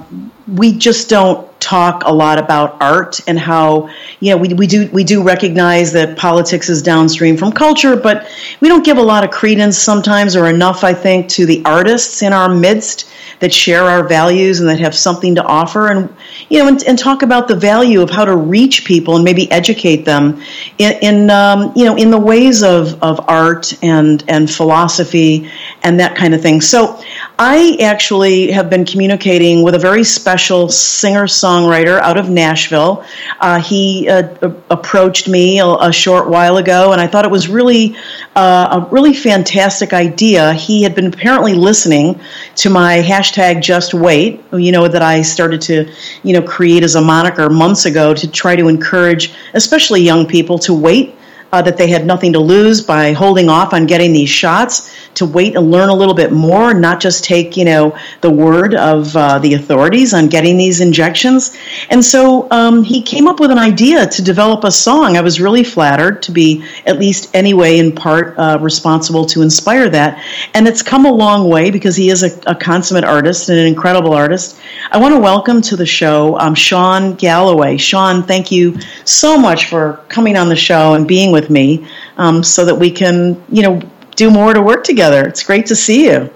[0.49, 3.89] we just don't talk a lot about art and how
[4.21, 8.29] you know we, we do we do recognize that politics is downstream from culture but
[8.61, 12.23] we don't give a lot of credence sometimes or enough i think to the artists
[12.23, 16.15] in our midst that share our values and that have something to offer and
[16.49, 19.51] you know and, and talk about the value of how to reach people and maybe
[19.51, 20.43] educate them
[20.79, 25.51] in, in um, you know in the ways of, of art and and philosophy
[25.83, 26.61] and that kind of thing.
[26.61, 27.01] So
[27.41, 33.05] i actually have been communicating with a very special singer songwriter out of nashville.
[33.41, 34.29] Uh, he uh,
[34.71, 37.97] approached me a, a, short while ago and i thought it was really
[38.39, 40.53] uh, a really fantastic idea.
[40.53, 42.21] He had been apparently listening
[42.57, 45.91] to my hashtag hashtag just wait you know that i started to
[46.23, 50.59] you know create as a moniker months ago to try to encourage especially young people
[50.59, 51.15] to wait
[51.53, 55.27] uh, that they had nothing to lose by holding off on getting these shots to
[55.27, 59.17] wait and learn a little bit more, not just take you know the word of
[59.17, 61.57] uh, the authorities on getting these injections.
[61.91, 65.17] And so um, he came up with an idea to develop a song.
[65.17, 69.89] I was really flattered to be at least anyway in part uh, responsible to inspire
[69.91, 70.23] that.
[70.55, 73.67] And it's come a long way because he is a, a consummate artist and an
[73.67, 74.61] incredible artist.
[74.91, 77.77] I want to welcome to the show um, Sean Galloway.
[77.77, 81.87] Sean, thank you so much for coming on the show and being with with me
[82.17, 83.81] um, so that we can, you know,
[84.17, 85.27] do more to work together.
[85.27, 86.31] It's great to see you.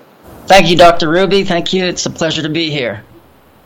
[0.47, 1.11] Thank you, Dr.
[1.11, 1.45] Ruby.
[1.45, 1.85] Thank you.
[1.85, 3.03] It's a pleasure to be here.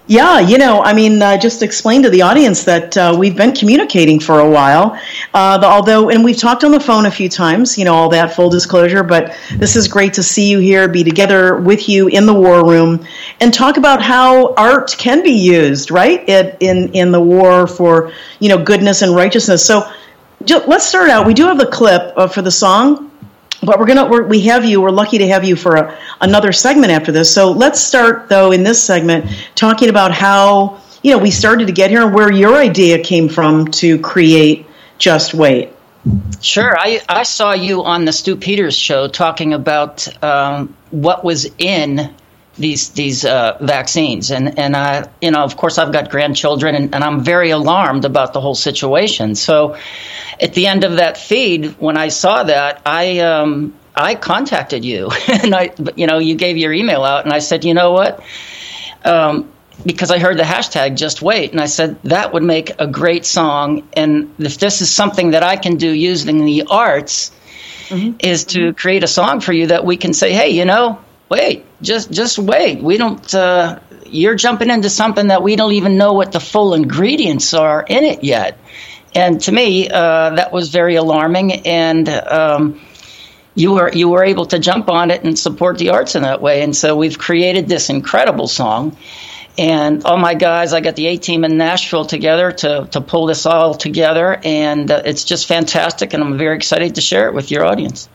[0.08, 3.52] Yeah, you know, I mean, uh, just explain to the audience that uh, we've been
[3.52, 4.96] communicating for a while.
[5.34, 8.08] Uh, the, although, and we've talked on the phone a few times, you know, all
[8.10, 12.06] that full disclosure, but this is great to see you here, be together with you
[12.06, 13.04] in the war room,
[13.40, 18.12] and talk about how art can be used, right, it, in, in the war for,
[18.38, 19.66] you know, goodness and righteousness.
[19.66, 19.90] So,
[20.40, 21.26] let's start out.
[21.26, 23.10] We do have the clip uh, for the song,
[23.62, 24.80] but we're gonna we're, we have you.
[24.80, 27.32] We're lucky to have you for a, another segment after this.
[27.32, 31.72] So let's start though in this segment talking about how you know we started to
[31.72, 34.66] get here and where your idea came from to create
[34.98, 35.72] Just Wait.
[36.40, 41.50] Sure, I, I saw you on the Stu Peters show talking about um, what was
[41.58, 42.14] in
[42.58, 46.94] these these uh, vaccines, and and I you know of course I've got grandchildren, and,
[46.94, 49.34] and I'm very alarmed about the whole situation.
[49.34, 49.76] So,
[50.40, 55.10] at the end of that feed, when I saw that, I um, I contacted you,
[55.28, 58.22] and I you know you gave your email out, and I said, you know what.
[59.04, 59.52] Um,
[59.84, 63.26] because I heard the hashtag just wait and I said that would make a great
[63.26, 67.30] song and if this is something that I can do using the arts
[67.88, 68.16] mm-hmm.
[68.18, 71.64] is to create a song for you that we can say hey you know wait,
[71.82, 72.82] just just wait.
[72.82, 73.34] We don't.
[73.34, 77.84] Uh, you're jumping into something that we don't even know what the full ingredients are
[77.86, 78.58] in it yet.
[79.14, 81.66] And to me, uh, that was very alarming.
[81.66, 82.80] And um,
[83.54, 86.40] you were you were able to jump on it and support the arts in that
[86.40, 86.62] way.
[86.62, 88.96] And so we've created this incredible song.
[89.58, 93.26] And all my guys, I got the A team in Nashville together to to pull
[93.26, 96.12] this all together, and uh, it's just fantastic.
[96.12, 98.10] And I'm very excited to share it with your audience.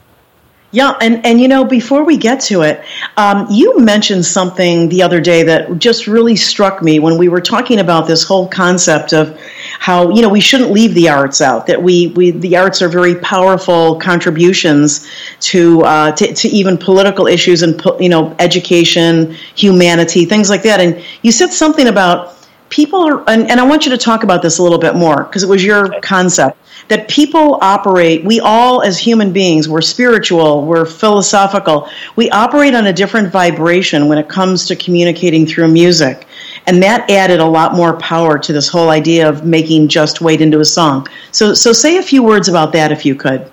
[0.74, 2.82] Yeah, and, and you know, before we get to it,
[3.18, 7.42] um, you mentioned something the other day that just really struck me when we were
[7.42, 9.38] talking about this whole concept of
[9.80, 11.68] how you know we shouldn't leave the arts out.
[11.68, 15.10] That we, we the arts are very powerful contributions
[15.42, 20.80] to uh, to, to even political issues and you know education, humanity, things like that.
[20.80, 22.41] And you said something about
[22.72, 25.26] people are, and, and I want you to talk about this a little bit more
[25.26, 26.58] because it was your concept
[26.88, 32.88] that people operate, we all as human beings, we're spiritual, we're philosophical, we operate on
[32.88, 36.26] a different vibration when it comes to communicating through music.
[36.66, 40.42] And that added a lot more power to this whole idea of making Just Wait
[40.42, 41.08] into a song.
[41.32, 43.52] So, so say a few words about that if you could.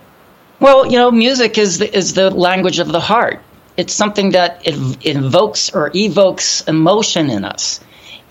[0.60, 3.40] Well, you know, music is the, is the language of the heart.
[3.76, 7.80] It's something that it invokes or evokes emotion in us.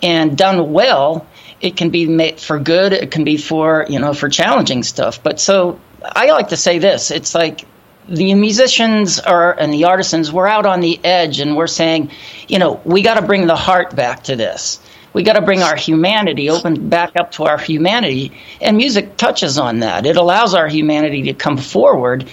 [0.04, 1.26] And done well,
[1.62, 5.22] it can be made for good it can be for you know for challenging stuff.
[5.22, 7.66] But so i like to say this it's like
[8.08, 12.12] the musicians are and the artisans we're out on the edge and we're saying
[12.48, 14.80] you know we got to bring the heart back to this.
[15.14, 19.58] We got to bring our humanity open back up to our humanity and music touches
[19.58, 20.06] on that.
[20.06, 22.30] It allows our humanity to come forward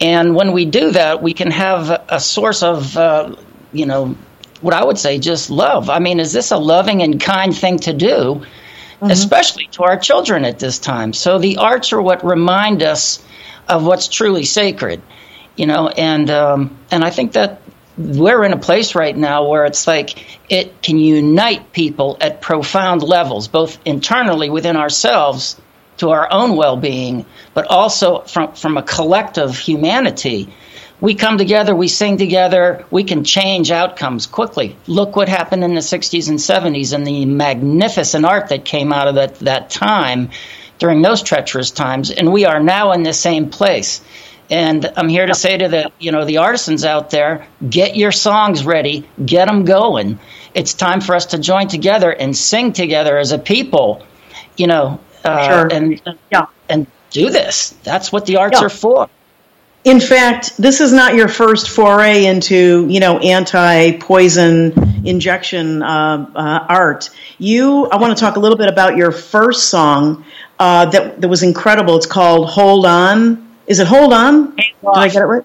[0.00, 3.34] and when we do that we can have a source of uh,
[3.72, 4.14] you know
[4.60, 5.90] what I would say just love.
[5.90, 9.10] I mean, is this a loving and kind thing to do, mm-hmm.
[9.10, 11.12] especially to our children at this time?
[11.12, 13.22] So the arts are what remind us
[13.68, 15.02] of what's truly sacred,
[15.56, 17.60] you know, and um, and I think that
[17.96, 23.02] we're in a place right now where it's like it can unite people at profound
[23.02, 25.60] levels, both internally within ourselves
[25.98, 30.48] to our own well-being, but also from from a collective humanity
[31.00, 34.76] we come together, we sing together, we can change outcomes quickly.
[34.86, 39.06] Look what happened in the 60s and 70s and the magnificent art that came out
[39.06, 40.30] of that, that time
[40.78, 42.10] during those treacherous times.
[42.10, 44.00] And we are now in the same place.
[44.50, 48.12] And I'm here to say to the, you know, the artisans out there, get your
[48.12, 50.18] songs ready, get them going.
[50.54, 54.02] It's time for us to join together and sing together as a people,
[54.56, 55.68] you know, uh, sure.
[55.70, 56.46] and, yeah.
[56.68, 57.70] and do this.
[57.84, 58.66] That's what the arts yeah.
[58.66, 59.08] are for
[59.84, 66.66] in fact, this is not your first foray into, you know, anti-poison injection uh, uh,
[66.68, 67.10] art.
[67.38, 70.24] You, I want to talk a little bit about your first song
[70.58, 71.96] uh, that that was incredible.
[71.96, 74.56] It's called "Hold On." Is it "Hold On"?
[74.56, 75.44] Did I get it right?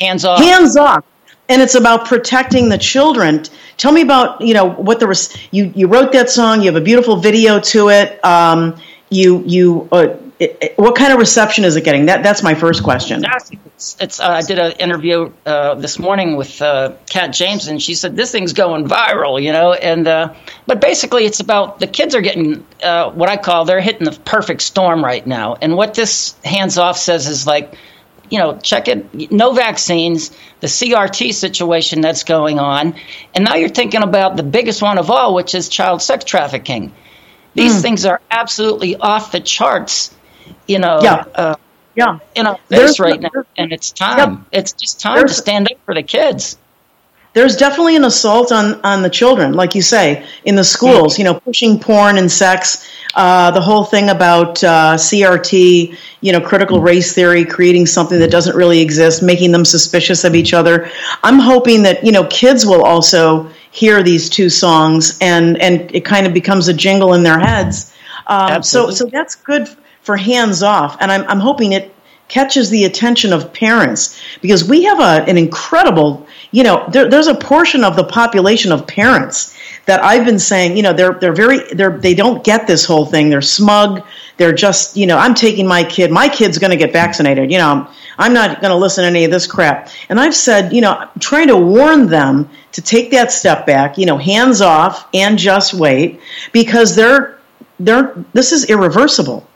[0.00, 0.40] Hands off.
[0.40, 1.04] Hands off.
[1.48, 3.44] And it's about protecting the children.
[3.78, 6.60] Tell me about, you know, what the res- you you wrote that song.
[6.60, 8.22] You have a beautiful video to it.
[8.24, 8.76] Um,
[9.08, 12.06] you you uh, it, it, what kind of reception is it getting?
[12.06, 13.24] That that's my first question.
[13.24, 17.82] It's, it's uh, I did an interview uh, this morning with uh, Kat James, and
[17.82, 19.72] she said this thing's going viral, you know.
[19.72, 20.34] And uh,
[20.66, 24.12] but basically, it's about the kids are getting uh, what I call they're hitting the
[24.12, 25.56] perfect storm right now.
[25.60, 27.74] And what this hands off says is like,
[28.30, 29.32] you know, check it.
[29.32, 32.94] No vaccines, the CRT situation that's going on,
[33.34, 36.92] and now you're thinking about the biggest one of all, which is child sex trafficking.
[37.54, 37.82] These mm.
[37.82, 40.14] things are absolutely off the charts
[40.66, 41.24] you know, yeah.
[41.34, 41.54] Uh,
[41.94, 42.18] yeah.
[42.34, 44.46] in our face right now, and it's time.
[44.52, 46.56] It's just time to stand up for the kids.
[47.34, 51.18] There's definitely an assault on, on the children, like you say, in the schools.
[51.18, 52.88] You know, pushing porn and sex.
[53.14, 58.30] Uh, the whole thing about uh, CRT, you know, critical race theory, creating something that
[58.30, 60.90] doesn't really exist, making them suspicious of each other.
[61.22, 66.04] I'm hoping that you know kids will also hear these two songs and and it
[66.04, 67.92] kind of becomes a jingle in their heads.
[68.26, 69.68] Um, so so that's good
[70.08, 70.96] for hands off.
[71.00, 71.94] And I'm, I'm hoping it
[72.28, 77.26] catches the attention of parents because we have a, an incredible, you know, there, there's
[77.26, 79.54] a portion of the population of parents
[79.84, 83.04] that I've been saying, you know, they're, they're very, they're, they don't get this whole
[83.04, 83.28] thing.
[83.28, 84.02] They're smug.
[84.38, 87.52] They're just, you know, I'm taking my kid, my kid's going to get vaccinated.
[87.52, 87.86] You know,
[88.16, 89.90] I'm not going to listen to any of this crap.
[90.08, 93.98] And I've said, you know, I'm trying to warn them to take that step back,
[93.98, 97.38] you know, hands off and just wait because they're,
[97.78, 99.46] they're, this is irreversible.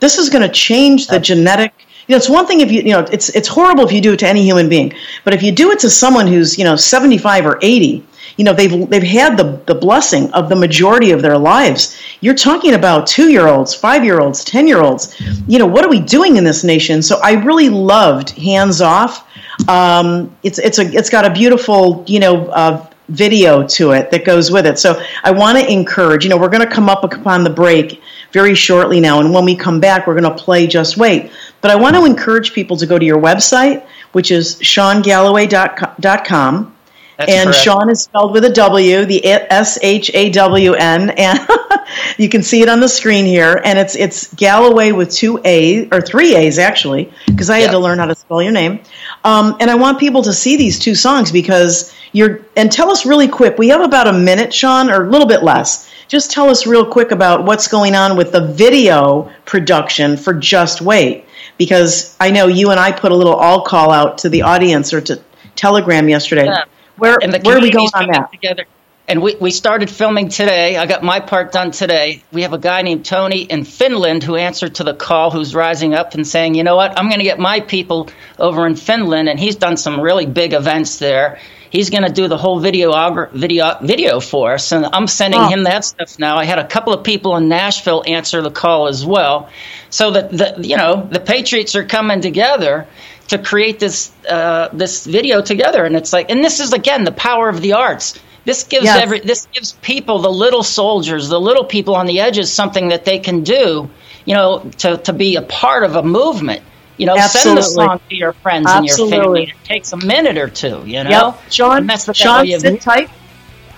[0.00, 1.72] This is going to change the genetic.
[2.06, 4.12] You know, it's one thing if you, you know, it's it's horrible if you do
[4.12, 4.92] it to any human being,
[5.24, 8.52] but if you do it to someone who's, you know, 75 or 80, you know,
[8.52, 12.00] they've they've had the the blessing of the majority of their lives.
[12.20, 15.20] You're talking about two year olds, five year olds, ten year olds.
[15.48, 17.02] You know, what are we doing in this nation?
[17.02, 19.26] So I really loved hands off.
[19.68, 24.24] Um, it's it's a it's got a beautiful you know uh, video to it that
[24.24, 24.78] goes with it.
[24.78, 26.24] So I want to encourage.
[26.24, 28.02] You know, we're going to come up upon the break
[28.36, 31.30] very shortly now, and when we come back, we're going to play Just Wait.
[31.62, 36.74] But I want to encourage people to go to your website, which is ShawnGallaway.com.
[37.16, 37.62] That's and correct.
[37.62, 41.48] Shawn is spelled with a W, the S H A W N, and
[42.18, 43.62] you can see it on the screen here.
[43.64, 47.78] And it's it's Gallaway with two A or three A's actually, because I had to
[47.78, 48.80] learn how to spell your name.
[49.24, 52.42] Um, and I want people to see these two songs because you're.
[52.54, 53.56] And tell us really quick.
[53.56, 55.85] We have about a minute, Shawn, or a little bit less.
[56.08, 60.80] Just tell us real quick about what's going on with the video production for Just
[60.80, 61.24] Wait,
[61.58, 64.92] because I know you and I put a little all call out to the audience
[64.92, 65.20] or to
[65.56, 66.46] Telegram yesterday.
[66.46, 66.64] Yeah.
[66.96, 68.30] Where and the where are we going on that?
[68.30, 68.66] Together.
[69.08, 70.76] And we, we started filming today.
[70.76, 72.24] I got my part done today.
[72.32, 75.94] We have a guy named Tony in Finland who answered to the call who's rising
[75.94, 79.28] up and saying, you know what, I'm going to get my people over in Finland.
[79.28, 81.38] And he's done some really big events there.
[81.70, 84.72] He's going to do the whole video, video, video for us.
[84.72, 85.48] And I'm sending Oh.
[85.48, 86.36] him that stuff now.
[86.36, 89.48] I had a couple of people in Nashville answer the call as well.
[89.90, 92.86] So that, the, you know, the Patriots are coming together
[93.28, 97.10] to create this uh, this video together, and it's like, and this is again the
[97.12, 98.14] power of the arts.
[98.44, 99.02] This gives Yes.
[99.02, 103.04] every this gives people, the little soldiers, the little people on the edges, something that
[103.04, 103.90] they can do,
[104.24, 106.62] you know, to to be a part of a movement.
[106.96, 109.44] You know, send the song to your friends and your family.
[109.44, 111.10] It takes a minute or two, you know.
[111.38, 111.78] Yep, Shawn.
[111.78, 112.84] And that's the Shawn, value of sit music.
[112.84, 113.10] tight.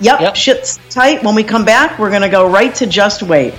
[0.01, 0.37] Yep, Yep.
[0.37, 1.25] sit tight.
[1.25, 3.55] When we come back, we're going to go right to Just Wait.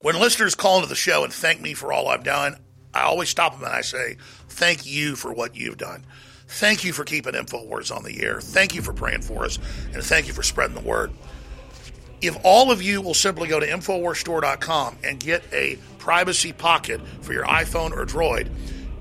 [0.00, 2.56] When listeners call into the show and thank me for all I've done,
[2.92, 4.16] I always stop them and I say,
[4.48, 6.04] Thank you for what you've done.
[6.46, 8.40] Thank you for keeping InfoWars on the air.
[8.40, 9.58] Thank you for praying for us.
[9.94, 11.10] And thank you for spreading the word.
[12.24, 17.34] If all of you will simply go to InfoWarsStore.com and get a privacy pocket for
[17.34, 18.48] your iPhone or Droid,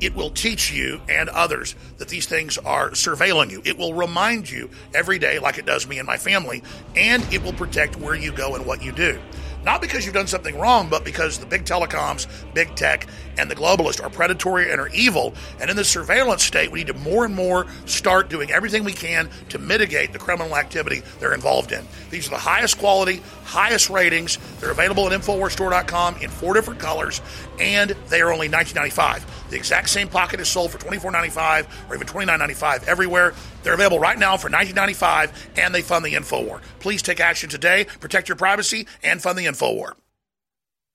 [0.02, 3.62] it will teach you and others that these things are surveilling you.
[3.64, 6.64] It will remind you every day, like it does me and my family,
[6.98, 9.18] and it will protect where you go and what you do.
[9.64, 13.08] Not because you've done something wrong, but because the big telecoms, big tech,
[13.38, 15.34] and the globalists are predatory and are evil.
[15.60, 18.94] And in this surveillance state, we need to more and more start doing everything we
[18.94, 21.86] can to mitigate the criminal activity they're involved in.
[22.10, 24.38] These are the highest quality, highest ratings.
[24.60, 27.22] They're available at InfoWarsStore.com in four different colors,
[27.60, 29.24] and they are only $19.95.
[29.54, 33.36] The exact same pocket is sold for $24.95 or even $29.95 everywhere.
[33.62, 36.60] They're available right now for $19.95, and they fund the InfoWar.
[36.80, 39.94] Please take action today, protect your privacy, and fund the InfoWar.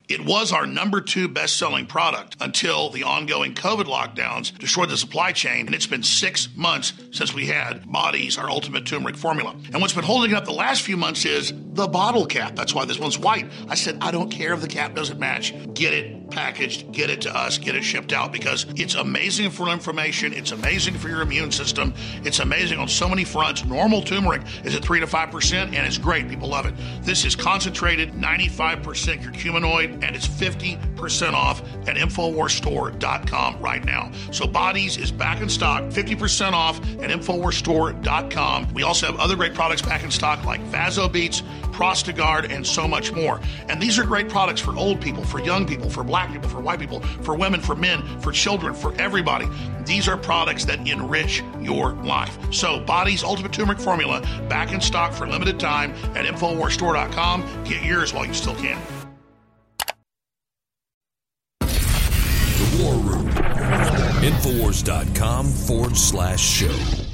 [0.08, 4.96] It was our number two best selling product until the ongoing COVID lockdowns destroyed the
[4.96, 5.66] supply chain.
[5.66, 9.54] And it's been six months since we had Bodies, our ultimate turmeric formula.
[9.72, 12.56] And what's been holding it up the last few months is the bottle cap.
[12.56, 13.48] That's why this one's white.
[13.68, 15.54] I said, I don't care if the cap doesn't match.
[15.74, 19.68] Get it packaged, get it to us, get it shipped out because it's amazing for
[19.68, 20.32] inflammation.
[20.32, 21.94] It's amazing for your immune system.
[22.24, 23.64] It's amazing on so many fronts.
[23.64, 26.28] Normal turmeric is at 3 to 5%, and it's great.
[26.28, 26.74] People love it.
[27.02, 28.82] This is concentrated 95%
[29.22, 34.10] curcuminoid, and it's 50% off at InfoWarsStore.com right now.
[34.30, 38.74] So Bodies is back in stock, 50% off at InfoWarsStore.com.
[38.74, 41.42] We also have other great products back in stock like Vasobeats,
[41.72, 43.40] Prostagard, and so much more.
[43.68, 46.60] And these are great products for old people, for young people, for black people, for
[46.60, 49.46] white people, for women, for men, for children, for everybody.
[49.84, 52.36] These are products that enrich your life.
[52.52, 57.64] So Bodies Ultimate Turmeric Formula back in stock for limited time at InfoWarsStore.com.
[57.64, 58.97] Get yours while you still can.
[64.22, 67.07] Infowars.com forward slash show.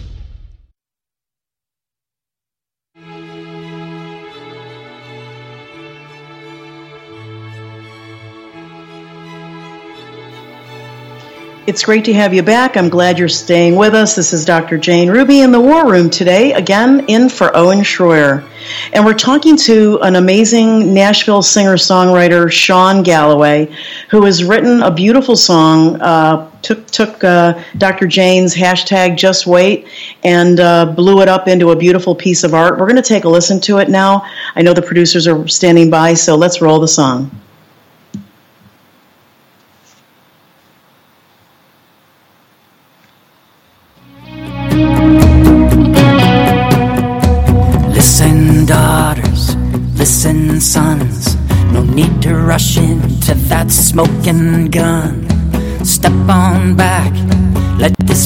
[11.67, 12.77] It's great to have you back.
[12.77, 14.15] I'm glad you're staying with us.
[14.15, 14.77] This is Dr.
[14.77, 18.47] Jane Ruby in the War Room today, again in for Owen Shroyer.
[18.93, 23.75] And we're talking to an amazing Nashville singer songwriter, Shawn Gallaway,
[24.11, 28.07] who has written a beautiful song, uh, took, took uh, Dr.
[28.09, 29.89] Jane's hashtag Just Wait
[30.23, 32.79] and uh, blew it up into a beautiful piece of art.
[32.79, 34.27] We're going to take a listen to it now.
[34.55, 37.31] I know the producers are standing by, so let's roll the song.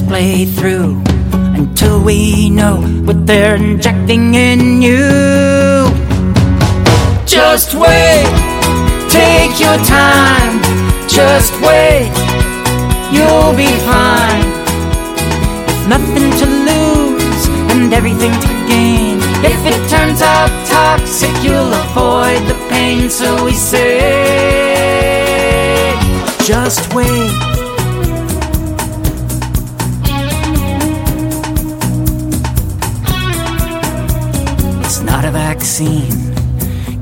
[0.09, 1.03] Play through
[1.55, 5.05] until we know what they're injecting in you.
[7.27, 8.25] Just wait,
[9.11, 10.63] take your time.
[11.09, 12.11] Just wait,
[13.13, 14.49] you'll be fine.
[15.89, 19.19] Nothing to lose and everything to gain.
[19.45, 23.11] If it turns out toxic, you'll avoid the pain.
[23.11, 23.89] So we say,
[26.45, 27.58] just wait.
[35.11, 36.19] Not a vaccine.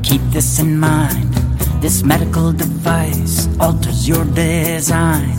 [0.03, 1.35] Keep this in mind.
[1.83, 5.37] This medical device alters your design.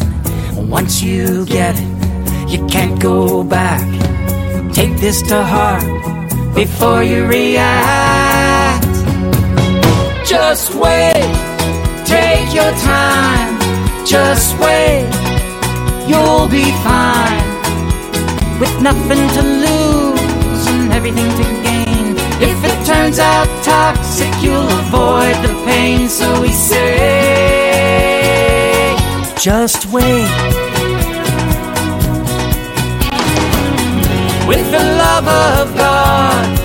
[0.77, 1.91] Once you get it,
[2.51, 3.85] you can't go back.
[4.73, 5.87] Take this to heart
[6.53, 8.85] before you react.
[10.33, 11.31] Just wait,
[12.05, 13.51] take your time.
[14.05, 15.07] Just wait,
[16.09, 17.47] you'll be fine.
[18.61, 21.86] With nothing to lose and everything to gain.
[22.39, 26.07] If it turns out toxic, you'll avoid the pain.
[26.07, 26.87] So we say,
[29.39, 30.29] just wait.
[34.47, 36.57] With the love of God,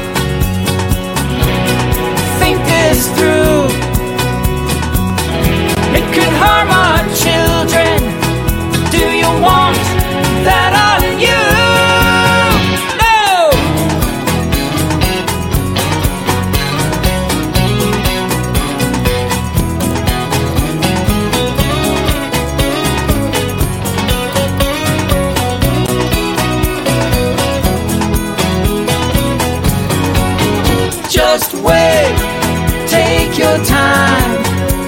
[2.38, 3.66] think this through.
[5.98, 6.71] It could harm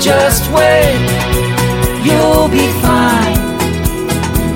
[0.05, 1.01] Just wait,
[2.05, 3.41] you'll be fine.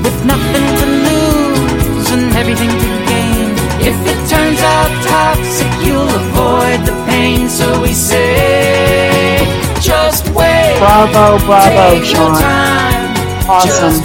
[0.03, 3.49] With nothing to lose and everything to gain.
[3.81, 7.49] If it turns out toxic, you'll avoid the pain.
[7.49, 9.39] So we say,
[9.81, 10.77] just wait.
[10.81, 12.43] Bravo, bravo, Shawn.
[13.49, 14.03] Awesome.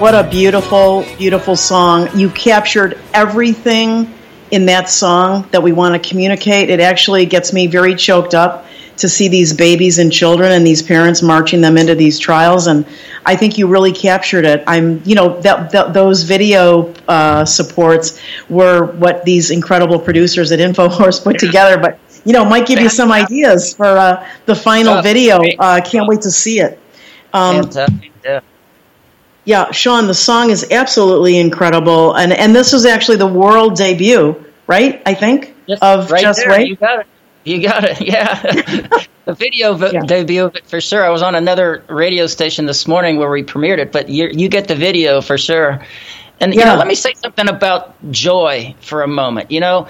[0.00, 2.16] What a beautiful, beautiful song.
[2.16, 4.14] You captured everything
[4.52, 6.70] in that song that we want to communicate.
[6.70, 8.66] It actually gets me very choked up
[8.98, 12.66] to see these babies and children and these parents marching them into these trials.
[12.66, 12.84] And
[13.24, 14.64] I think you really captured it.
[14.66, 20.58] I'm, you know, that, that those video uh, supports were what these incredible producers at
[20.58, 21.78] InfoWars put together.
[21.78, 25.40] But you know, might give you some ideas for uh, the final Oh, video.
[25.58, 26.78] Uh, can't wait to see it.
[27.32, 27.70] Um,
[28.24, 28.40] Yeah.
[29.44, 34.44] yeah, Shawn, the song is absolutely incredible, and and this was actually the world debut,
[34.66, 35.00] right?
[35.06, 36.78] I think of right Just there, Wait.
[37.48, 38.00] You got it.
[38.00, 38.58] You got it.
[38.62, 39.04] Yeah.
[39.24, 40.02] the video v- Yeah.
[40.04, 41.04] debut of it for sure.
[41.04, 44.48] I was on another radio station this morning where we premiered it, but you you
[44.48, 45.84] get the video for sure.
[46.40, 49.50] And you know, let me say something about joy for a moment.
[49.50, 49.88] You know,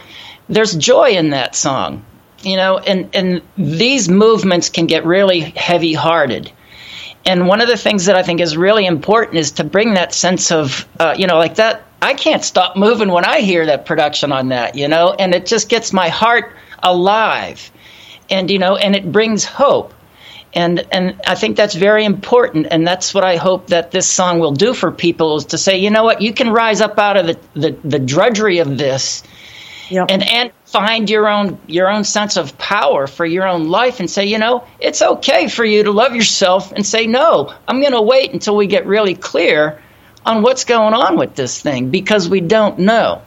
[0.48, 2.04] there's joy in that song.
[2.42, 6.52] You know, and and these movements can get really heavy-hearted.
[7.26, 10.14] And one of the things that I think is really important is to bring that
[10.14, 11.82] sense of, uh, you know, like that.
[12.00, 15.46] I can't stop moving when I hear that production on that, you know, and it
[15.46, 17.70] just gets my heart alive,
[18.30, 19.94] and you know, and it brings hope,
[20.54, 24.38] and and I think that's very important, and that's what I hope that this song
[24.38, 27.16] will do for people is to say, you know what, you can rise up out
[27.16, 29.22] of the the, the drudgery of this,
[30.08, 34.10] and and find your own your own sense of power for your own life and
[34.10, 37.94] say you know it's okay for you to love yourself and say no i'm going
[37.94, 39.80] to wait until we get really clear
[40.26, 43.22] on what's going on with this thing because we don't know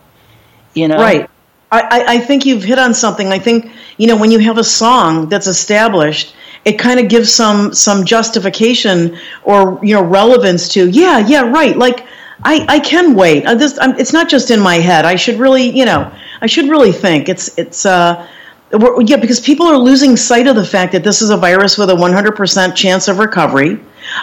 [0.73, 0.97] you know?
[0.97, 1.29] Right.
[1.71, 3.27] I, I, I think you've hit on something.
[3.31, 7.33] I think you know when you have a song that's established, it kind of gives
[7.33, 12.05] some some justification or you know relevance to yeah yeah right like
[12.43, 13.45] I, I can wait.
[13.45, 15.05] Uh, this I'm, it's not just in my head.
[15.05, 16.11] I should really you know
[16.41, 17.29] I should really think.
[17.29, 18.27] It's it's uh
[18.71, 21.89] yeah because people are losing sight of the fact that this is a virus with
[21.89, 23.79] a 100% chance of recovery.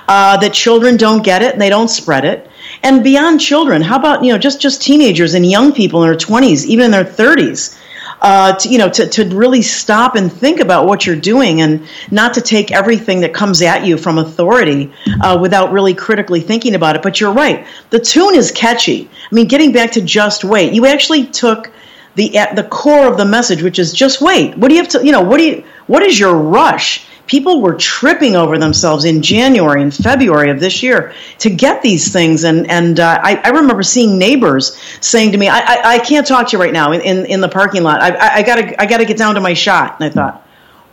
[0.09, 2.51] Uh, that children don't get it and they don't spread it.
[2.89, 6.17] And beyond children, how about you know just just teenagers and young people in their
[6.17, 7.79] 20s, even in their 30s?
[8.23, 11.87] Uh, to, you know, to, to really stop and think about what you're doing and
[12.11, 16.75] not to take everything that comes at you from authority uh, without really critically thinking
[16.75, 17.03] about it.
[17.03, 17.67] But you're right.
[17.91, 19.09] The tune is catchy.
[19.31, 21.71] I mean, getting back to just wait, you actually took
[22.15, 24.57] the the core of the message, which is just wait.
[24.57, 27.07] What do you have to, you know, what do you, what is your rush?
[27.29, 32.13] People were tripping over themselves in January and February of this year to get these
[32.13, 35.99] things, and and uh, I, I remember seeing neighbors saying to me, "I, I, I
[36.01, 38.03] can't talk to you right now in, in, in the parking lot.
[38.03, 40.47] I, I, I gotta I gotta get down to my shot." And I thought,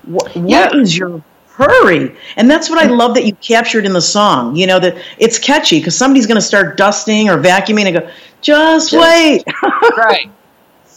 [0.04, 1.24] "What, what is your
[1.54, 4.56] hurry?" And that's what I love that you captured in the song.
[4.56, 8.12] You know that it's catchy because somebody's going to start dusting or vacuuming and go,
[8.42, 9.44] "Just wait."
[9.98, 10.30] right.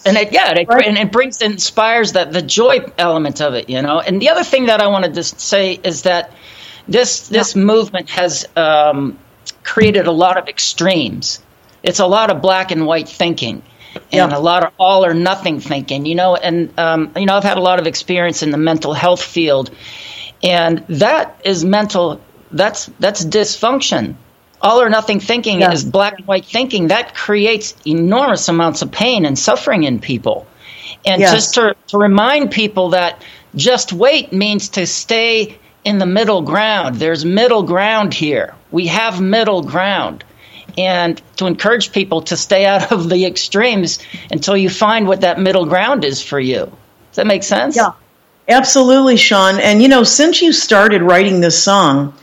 [0.04, 3.82] And it, yeah, it, and it brings inspires that the joy element of it, you
[3.82, 4.00] know.
[4.00, 6.32] And the other thing that I wanted to say is that
[6.86, 9.18] this this movement has um,
[9.62, 11.42] created a lot of extremes.
[11.82, 13.62] It's a lot of black and white thinking,
[14.12, 16.06] and a lot of all or nothing thinking.
[16.06, 18.94] You know, and um, you know, I've had a lot of experience in the mental
[18.94, 19.70] health field,
[20.42, 22.20] and that is mental.
[22.50, 24.14] That's that's dysfunction.
[24.60, 26.88] All or nothing thinking is black and white thinking.
[26.88, 30.46] That creates enormous amounts of pain and suffering in people.
[31.06, 31.32] And Yes.
[31.32, 33.22] just to, to remind people that
[33.54, 36.96] just wait means to stay in the middle ground.
[36.96, 38.54] There's middle ground here.
[38.70, 40.24] We have middle ground.
[40.76, 43.98] And to encourage people to stay out of the extremes
[44.30, 46.66] until you find what that middle ground is for you.
[46.66, 47.76] Does that make sense?
[47.76, 47.92] Yeah.
[48.48, 49.58] Absolutely, Shawn.
[49.58, 52.14] And you know, since you started writing this song,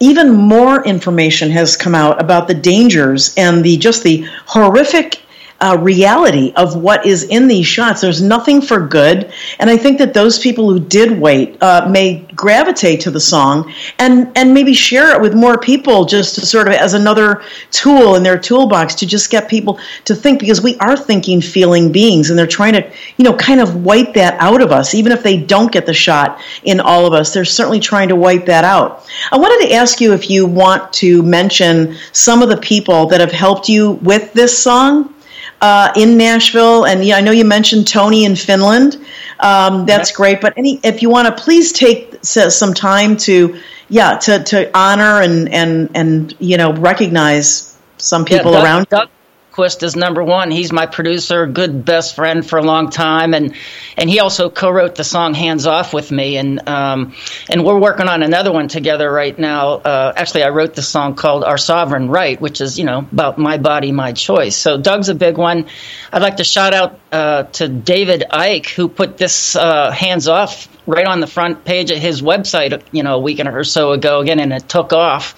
[0.00, 5.22] even more information has come out about the dangers and the just the horrific
[5.60, 8.00] uh, reality of what is in these shots.
[8.00, 12.26] There's nothing for good, and I think that those people who did wait uh, may
[12.34, 16.74] gravitate to the song and and maybe share it with more people, just sort of
[16.74, 20.96] as another tool in their toolbox to just get people to think because we are
[20.96, 24.72] thinking, feeling beings, and they're trying to you know kind of wipe that out of
[24.72, 27.32] us, even if they don't get the shot in all of us.
[27.32, 29.06] They're certainly trying to wipe that out.
[29.32, 33.20] I wanted to ask you if you want to mention some of the people that
[33.20, 35.14] have helped you with this song
[35.60, 38.96] uh, in Nashville, and yeah, I know you mentioned Tony in Finland.
[39.40, 44.16] Um, that's great, but any if you want to, please take some time to yeah
[44.18, 48.88] to, to honor and and and you know recognize some people Yeah, Doug- around.
[48.88, 49.08] Doug
[49.56, 50.50] Quist is number one.
[50.50, 53.54] He's my producer, good best friend for a long time, and
[53.96, 57.14] and he also co-wrote the song "Hands Off" with me, and um,
[57.48, 59.76] and we're working on another one together right now.
[59.76, 63.38] Uh, actually, I wrote the song called "Our Sovereign Right," which is you know about
[63.38, 64.56] my body, my choice.
[64.56, 65.64] So Doug's a big one.
[66.12, 70.68] I'd like to shout out uh, to David Icke who put this uh, "Hands Off"
[70.86, 74.20] right on the front page of his website, you know, a week or so ago
[74.20, 75.34] again, and it took off.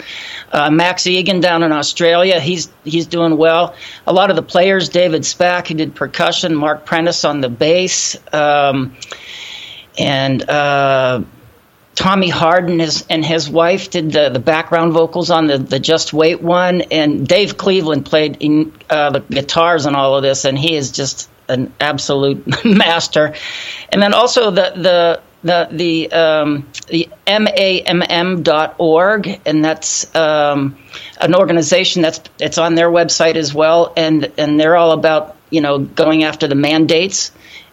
[0.53, 3.75] Uh, Max Igan down in Australia, he's he's doing well.
[4.09, 8.17] A lot of the players, David Spack, who did percussion, Mark Prentice on the bass,
[8.33, 8.97] um,
[9.99, 11.21] and uh,
[11.95, 12.81] Tommy Harden
[13.11, 17.29] and his wife did the, the background vocals on the, the Just Wait one, and
[17.29, 21.29] Dave Cleveland played in, uh, the guitars and all of this, and he is just
[21.47, 23.35] an absolute master.
[23.91, 30.77] And then also the the the the um, the mamm.org, and that's um,
[31.21, 35.61] an organization that's it's on their website as well, and and they're all about you
[35.61, 37.31] know going after the mandates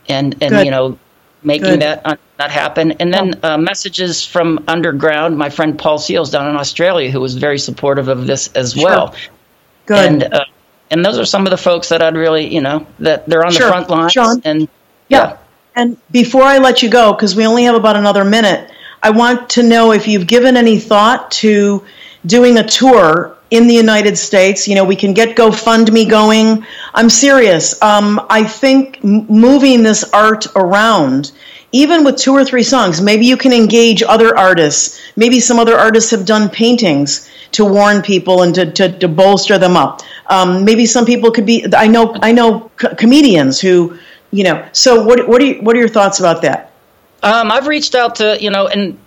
[0.08, 0.66] and and Good.
[0.66, 0.98] you know
[1.44, 1.82] making Good.
[1.82, 2.94] that uh, not happen.
[2.94, 5.38] And then uh, messages from underground.
[5.38, 8.84] My friend Paul Seals down in Australia, who was very supportive of this as Sure.
[8.84, 9.16] well.
[9.86, 10.06] Good.
[10.06, 10.46] And uh,
[10.92, 13.52] and those are some of the folks that I'd really you know that they're on
[13.52, 13.68] Sure.
[13.68, 14.12] the front lines.
[14.12, 14.42] Shawn?
[14.46, 14.68] And
[15.10, 15.38] Yeah.
[15.76, 18.72] And before I let you go, because we only have about another minute,
[19.04, 21.84] I want to know if you've given any thought to
[22.26, 24.68] doing a tour in the United States.
[24.68, 26.66] You know, we can get GoFundMe going.
[26.94, 27.80] I'm serious.
[27.82, 31.32] Um, I think m- moving this art around,
[31.72, 35.00] even with two or three songs, maybe you can engage other artists.
[35.16, 39.58] Maybe some other artists have done paintings to warn people and to, to, to bolster
[39.58, 40.02] them up.
[40.28, 41.66] Um, maybe some people could be.
[41.76, 42.16] I know.
[42.22, 43.98] I know co- comedians who,
[44.36, 44.68] you know.
[44.74, 46.72] So what what are you, what are your thoughts about that?
[47.24, 49.00] Um, I've reached out to you know, and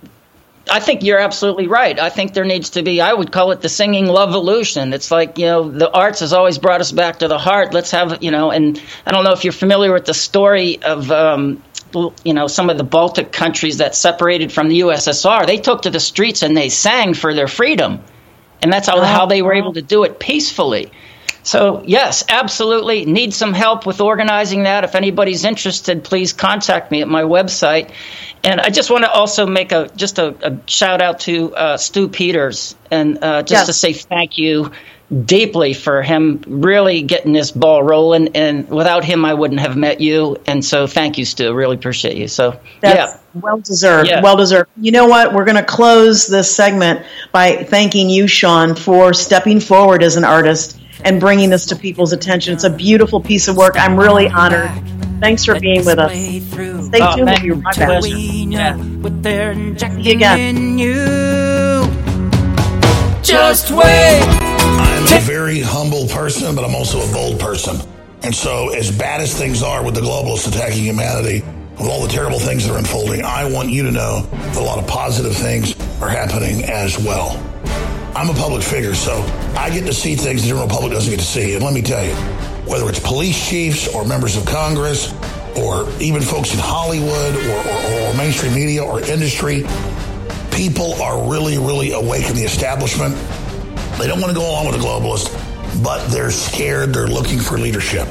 [0.71, 1.99] I think you're absolutely right.
[1.99, 3.01] I think there needs to be.
[3.01, 4.93] I would call it the singing love evolution.
[4.93, 7.75] It's like you know, the arts has always brought us back to the heart.
[7.75, 11.11] Let's have you know, and I don't know if you're familiar with the story of.
[11.11, 11.63] Um,
[12.23, 15.91] you know, some of the Baltic countries that separated from the USSR, they took to
[15.91, 18.05] the streets and they sang for their freedom.
[18.61, 20.91] And that's how, how they were able to do it peacefully.
[21.43, 23.05] So, yes, absolutely.
[23.07, 24.85] Need some help with organizing that.
[24.85, 27.91] If anybody's interested, please contact me at my website.
[28.45, 31.77] And I just want to also make a just a, a shout out to uh,
[31.77, 33.67] Stu Peters and uh, just Yes.
[33.67, 34.73] to say thank you
[35.25, 38.37] deeply for him really getting this ball rolling.
[38.37, 40.37] And without him, I wouldn't have met you.
[40.47, 41.55] And so, thank you, Stu.
[41.55, 42.29] Really appreciate you.
[42.29, 43.41] So, That's yeah.
[43.41, 44.09] well deserved.
[44.11, 44.21] Yeah.
[44.21, 44.69] Well deserved.
[44.77, 45.33] You know what?
[45.33, 50.25] We're going to close this segment by thanking you, Shawn, for stepping forward as an
[50.25, 52.55] artist and bringing this to people's attention.
[52.55, 53.75] It's a beautiful piece of work.
[53.77, 54.71] I'm really honored.
[55.21, 56.13] Thanks for being with us.
[56.13, 56.41] Stay
[57.01, 57.29] Oh, tuned.
[57.29, 57.57] thank you.
[57.57, 57.95] My pleasure.
[57.95, 60.79] What See you again.
[63.23, 64.23] Just wait.
[64.23, 67.77] I'm a very humble person, but I'm also a bold person.
[68.23, 71.43] And so, as bad as things are with the globalists attacking humanity,
[71.79, 74.61] with all the terrible things that are unfolding, I want you to know that a
[74.61, 77.37] lot of positive things are happening as well.
[78.19, 79.23] I'm a public figure, so
[79.57, 81.55] I get to see things the general public doesn't get to see.
[81.55, 82.15] And let me tell you,
[82.69, 85.15] whether it's police chiefs or members of Congress
[85.57, 89.65] or even folks in Hollywood or, or, or mainstream media or industry,
[90.51, 93.15] people are really, really awake in the establishment.
[94.01, 95.33] They don't want to go along with the globalists,
[95.85, 96.93] but they're scared.
[96.93, 98.09] They're looking for leadership.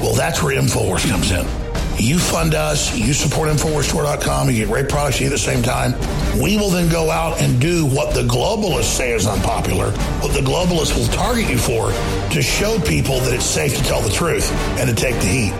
[0.00, 1.63] Well, that's where InfoWars comes in.
[1.98, 5.92] You fund us, you support InfoWarsStore.com, you get great products at the same time.
[6.40, 9.90] We will then go out and do what the globalists say is unpopular,
[10.20, 11.90] what the globalists will target you for
[12.32, 15.52] to show people that it's safe to tell the truth and to take the heat.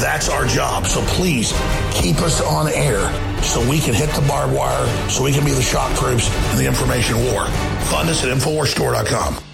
[0.00, 0.86] That's our job.
[0.86, 1.52] So please
[1.92, 3.10] keep us on air
[3.42, 6.58] so we can hit the barbed wire, so we can be the shock troops in
[6.58, 7.46] the information war.
[7.90, 9.49] Fund us at InfoWarsStore.com.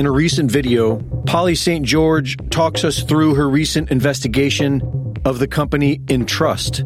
[0.00, 0.96] In a recent video,
[1.26, 1.84] Polly St.
[1.84, 4.80] George talks us through her recent investigation
[5.26, 6.84] of the company Entrust,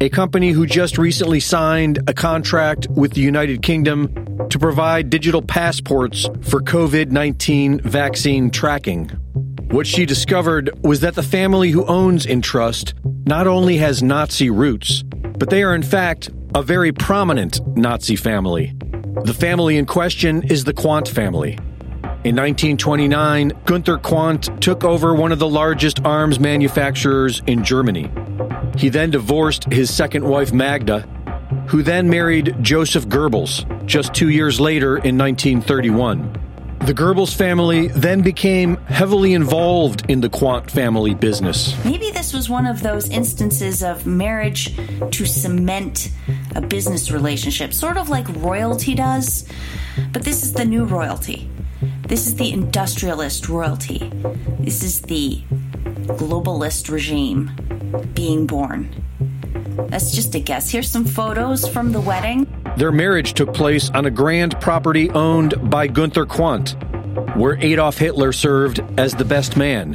[0.00, 5.40] a company who just recently signed a contract with the United Kingdom to provide digital
[5.40, 9.06] passports for COVID 19 vaccine tracking.
[9.70, 15.04] What she discovered was that the family who owns Entrust not only has Nazi roots,
[15.38, 18.74] but they are in fact a very prominent Nazi family.
[19.22, 21.56] The family in question is the Quandt family.
[22.24, 28.12] In 1929, Gunther Quandt took over one of the largest arms manufacturers in Germany.
[28.76, 31.00] He then divorced his second wife, Magda,
[31.66, 36.38] who then married Joseph Goebbels just two years later in 1931.
[36.82, 41.74] The Goebbels family then became heavily involved in the Quandt family business.
[41.84, 44.76] Maybe this was one of those instances of marriage
[45.10, 46.10] to cement
[46.54, 49.44] a business relationship, sort of like royalty does.
[50.12, 51.48] But this is the new royalty.
[52.12, 54.10] This is the industrialist royalty.
[54.60, 55.40] This is the
[56.08, 57.50] globalist regime
[58.12, 58.94] being born.
[59.88, 60.70] That's just a guess.
[60.70, 62.46] Here's some photos from the wedding.
[62.76, 66.76] Their marriage took place on a grand property owned by Gunther Quandt,
[67.34, 69.94] where Adolf Hitler served as the best man.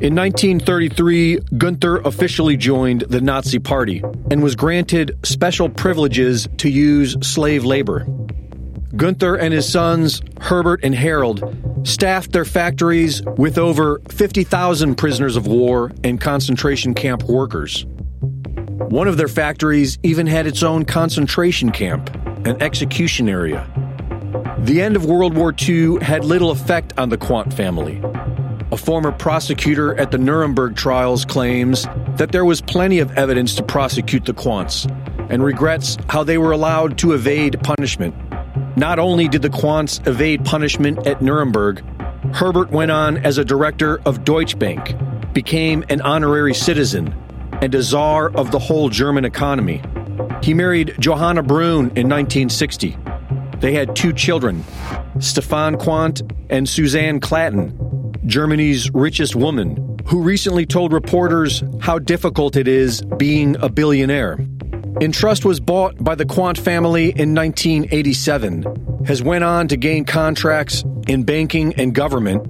[0.00, 7.18] In 1933, Gunther officially joined the Nazi Party and was granted special privileges to use
[7.20, 8.06] slave labor.
[9.00, 15.46] Gunther and his sons, Herbert and Harold, staffed their factories with over 50,000 prisoners of
[15.46, 17.86] war and concentration camp workers.
[18.90, 22.14] One of their factories even had its own concentration camp,
[22.46, 23.66] an execution area.
[24.58, 28.02] The end of World War II had little effect on the Quandt family.
[28.70, 31.86] A former prosecutor at the Nuremberg trials claims
[32.18, 34.86] that there was plenty of evidence to prosecute the Quandts
[35.30, 38.14] and regrets how they were allowed to evade punishment.
[38.76, 41.82] Not only did the Quandts evade punishment at Nuremberg,
[42.32, 44.94] Herbert went on as a director of Deutsche Bank,
[45.32, 47.14] became an honorary citizen,
[47.60, 49.82] and a czar of the whole German economy.
[50.42, 52.96] He married Johanna Bruhn in 1960.
[53.58, 54.64] They had two children,
[55.18, 57.76] Stefan Quandt and Susanne Klatten,
[58.26, 64.38] Germany's richest woman, who recently told reporters how difficult it is being a billionaire.
[64.98, 70.84] Entrust was bought by the Quandt family in 1987, has went on to gain contracts
[71.06, 72.46] in banking and government,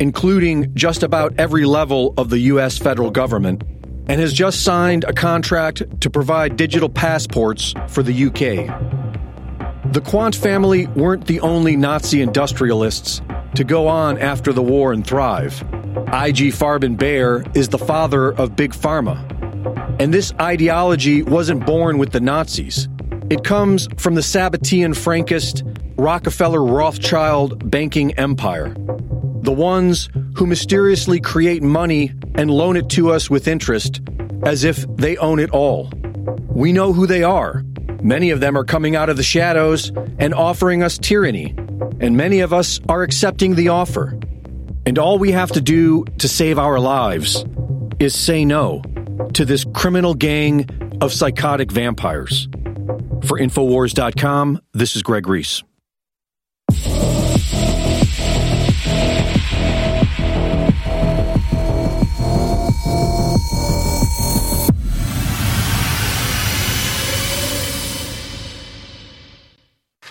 [0.00, 2.78] including just about every level of the U.S.
[2.78, 3.62] federal government,
[4.08, 8.66] and has just signed a contract to provide digital passports for the UK.
[9.92, 13.20] The Quandt family weren't the only Nazi industrialists
[13.56, 15.62] to go on after the war and thrive.
[16.06, 16.50] I.G.
[16.50, 19.39] Farben Bayer is the father of Big Pharma.
[20.00, 22.88] And this ideology wasn't born with the Nazis.
[23.28, 25.62] It comes from the Sabbatean Frankist,
[25.98, 28.74] Rockefeller Rothschild banking empire.
[29.42, 34.00] The ones who mysteriously create money and loan it to us with interest
[34.42, 35.90] as if they own it all.
[36.48, 37.62] We know who they are.
[38.02, 41.54] Many of them are coming out of the shadows and offering us tyranny,
[42.00, 44.18] and many of us are accepting the offer.
[44.86, 47.44] And all we have to do to save our lives
[47.98, 48.82] is say no
[49.34, 50.68] to this criminal gang
[51.00, 52.48] of psychotic vampires.
[53.24, 55.62] For Infowars.com, this is Greg Reese.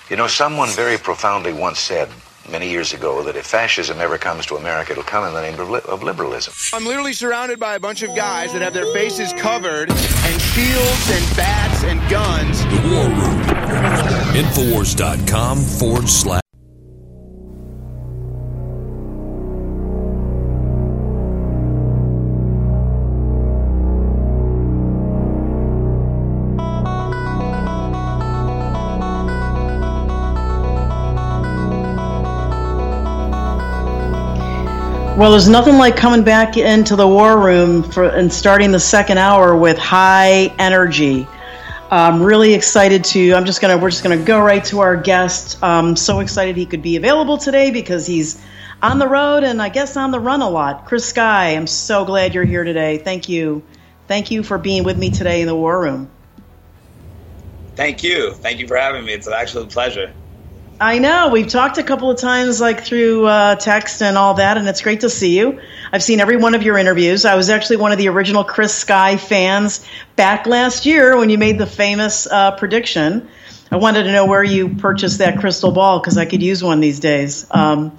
[0.09, 2.09] You know, someone very profoundly once said
[2.51, 5.59] many years ago that if fascism ever comes to America, it'll come in the name
[5.59, 6.53] of, li- of liberalism.
[6.73, 11.09] I'm literally surrounded by a bunch of guys that have their faces covered and shields
[11.11, 12.63] and bats and guns.
[12.65, 13.39] The War Room.
[14.35, 16.41] Infowars.com forward slash.
[35.19, 39.17] Well, there's nothing like coming back into the war room for and starting the second
[39.17, 41.27] hour with high energy.
[41.91, 43.33] I'm really excited to.
[43.33, 43.77] I'm just gonna.
[43.77, 45.61] We're just gonna go right to our guest.
[45.61, 48.41] I'm so excited he could be available today because he's
[48.81, 50.85] on the road and I guess on the run a lot.
[50.85, 52.97] Chris Sky, I'm so glad you're here today.
[52.97, 53.61] Thank you.
[54.07, 56.09] Thank you for being with me today in the war room.
[57.75, 58.31] Thank you.
[58.35, 59.11] Thank you for having me.
[59.11, 60.13] It's an actual pleasure.
[60.81, 61.27] I know.
[61.27, 64.81] We've talked a couple of times, like through uh, text and all that, and it's
[64.81, 65.59] great to see you.
[65.91, 67.25] I've seen every one of your interviews.
[67.25, 71.37] I was actually one of the original Chris Sky fans back last year when you
[71.37, 73.27] made the famous uh, prediction.
[73.69, 76.79] I wanted to know where you purchased that crystal ball because I could use one
[76.79, 77.45] these days.
[77.51, 77.97] Um,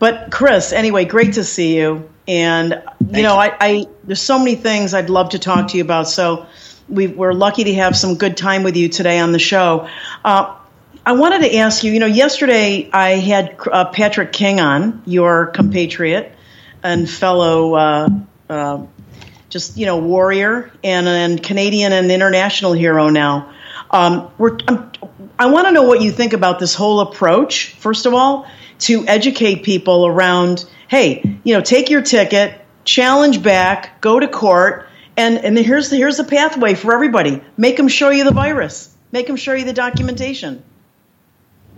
[0.00, 2.10] but Chris, anyway, great to see you.
[2.26, 5.84] And you know, I, I there's so many things I'd love to talk to you
[5.84, 6.08] about.
[6.08, 6.46] So
[6.88, 9.88] we, we're lucky to have some good time with you today on the show.
[10.24, 10.56] Uh,
[11.04, 15.46] I wanted to ask you, you know, yesterday I had uh, Patrick King on, your
[15.46, 16.32] compatriot
[16.82, 18.08] and fellow, uh,
[18.50, 18.86] uh,
[19.48, 23.50] just, you know, warrior and, and Canadian and international hero now.
[23.90, 24.92] Um, we're, I'm,
[25.38, 28.46] I want to know what you think about this whole approach, first of all,
[28.80, 34.86] to educate people around, hey, you know, take your ticket, challenge back, go to court,
[35.16, 37.42] and, and here's, the, here's the pathway for everybody.
[37.56, 38.94] Make them show you the virus.
[39.12, 40.62] Make them show you the documentation.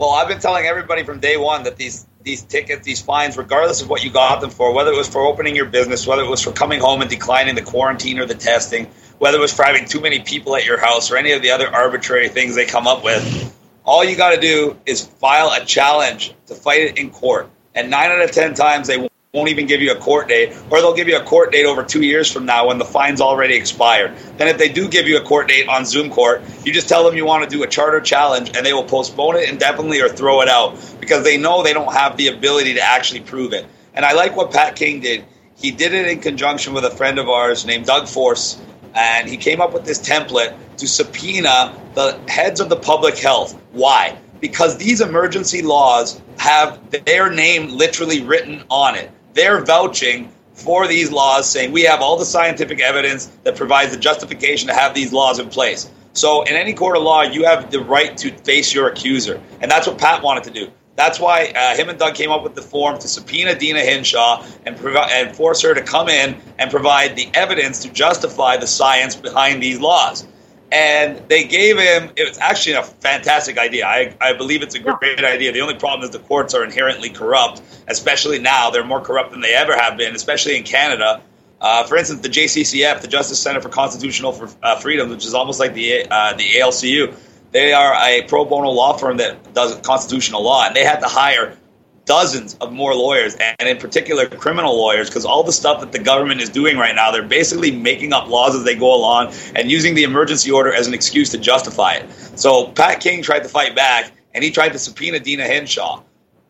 [0.03, 3.83] Well, I've been telling everybody from day one that these these tickets, these fines, regardless
[3.83, 6.29] of what you got them for, whether it was for opening your business, whether it
[6.29, 8.87] was for coming home and declining the quarantine or the testing,
[9.19, 11.53] whether it was for having too many people at your house or any of the
[11.53, 15.65] other arbitrary things they come up with, all you got to do is file a
[15.65, 17.49] challenge to fight it in court.
[17.73, 20.83] And nine out of ten times they won't even give you a court date, or
[20.83, 23.55] they'll give you a court date over two years from now when the fine's already
[23.55, 24.15] expired.
[24.37, 27.03] Then, if they do give you a court date on Zoom court, you just tell
[27.03, 30.11] them you want to do a charter challenge, and they will postpone it indefinitely or
[30.11, 33.65] throw it out because they know they don't have the ability to actually prove it.
[33.95, 35.25] And I like what Pat King did.
[35.57, 38.61] He did it in conjunction with a friend of ours named Doug Force,
[38.95, 43.59] and he came up with this template to subpoena the heads of the public health.
[43.73, 44.19] Why?
[44.43, 51.11] Because these emergency laws have their name literally written on it they're vouching for these
[51.11, 55.13] laws, saying we have all the scientific evidence that provides the justification to have these
[55.13, 55.91] laws in place.
[56.13, 59.41] So, in any court of law, you have the right to face your accuser.
[59.61, 60.71] And that's what Pat wanted to do.
[60.95, 64.45] That's why uh, him and Doug came up with the form to subpoena Deena Hinshaw
[64.67, 68.67] and, provi- and force her to come in and provide the evidence to justify the
[68.67, 70.27] science behind these laws
[70.73, 73.87] and they gave him it was actually a fantastic idea.
[73.87, 75.53] I, I believe it's a great idea.
[75.53, 78.71] The only problem is the courts are inherently corrupt especially now.
[78.71, 81.21] They're more corrupt than they ever have been especially in canada.
[81.61, 85.33] Uh, for instance the jccf the justice center for constitutional for, uh, freedom which is
[85.33, 87.15] almost like the, uh, the aclu
[87.53, 91.07] they are a pro bono law firm that does constitutional law and they had to
[91.07, 91.57] hire
[92.05, 95.99] dozens of more lawyers, and in particular criminal lawyers, because all the stuff that the
[95.99, 99.71] government is doing right now, they're basically making up laws as they go along and
[99.71, 102.11] using the emergency order as an excuse to justify it.
[102.37, 106.03] So Pat King tried to fight back, and he tried to subpoena Deena Hinshaw.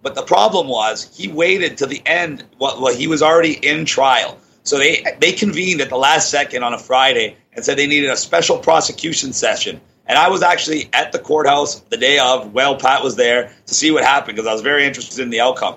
[0.03, 2.45] But the problem was he waited to the end.
[2.59, 4.39] Well, he was already in trial.
[4.65, 8.11] So they they convened at the last second on a Friday and said they needed
[8.11, 12.77] a special prosecution session and I was actually at the courthouse the day of, while
[12.77, 15.77] Pat was there, to see what happened because I was very interested in the outcome.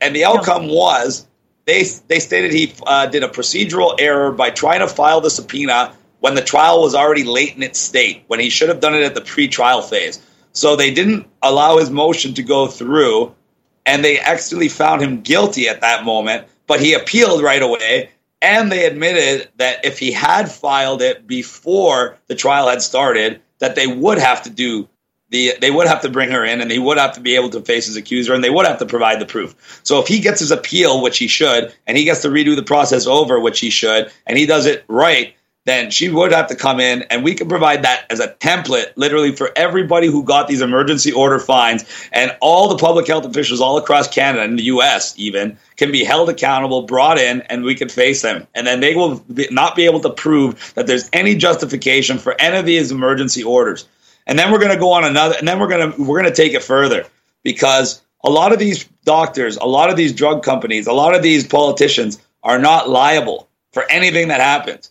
[0.00, 1.26] And the outcome was
[1.66, 5.94] they, they stated he uh, did a procedural error by trying to file the subpoena
[6.20, 9.02] when the trial was already late in its state, when he should have done it
[9.02, 10.20] at the pre-trial phase.
[10.52, 13.34] So they didn't allow his motion to go through,
[13.84, 18.10] and they actually found him guilty at that moment, but he appealed right away.
[18.40, 23.74] And they admitted that if he had filed it before the trial had started, that
[23.74, 24.88] they would have to do
[25.30, 27.50] the they would have to bring her in and he would have to be able
[27.50, 29.80] to face his accuser and they would have to provide the proof.
[29.82, 32.62] So if he gets his appeal, which he should, and he gets to redo the
[32.62, 35.34] process over, which he should, and he does it right,
[35.66, 38.92] then she would have to come in and we can provide that as a template
[38.96, 43.60] literally for everybody who got these emergency order fines and all the public health officials
[43.60, 47.74] all across Canada and the US even can be held accountable, brought in, and we
[47.74, 48.46] can face them.
[48.54, 52.56] And then they will not be able to prove that there's any justification for any
[52.56, 53.86] of these emergency orders.
[54.26, 56.32] And then we're going to go on another, and then we're going to we're going
[56.32, 57.06] to take it further
[57.42, 61.22] because a lot of these doctors, a lot of these drug companies, a lot of
[61.22, 64.90] these politicians are not liable for anything that happens.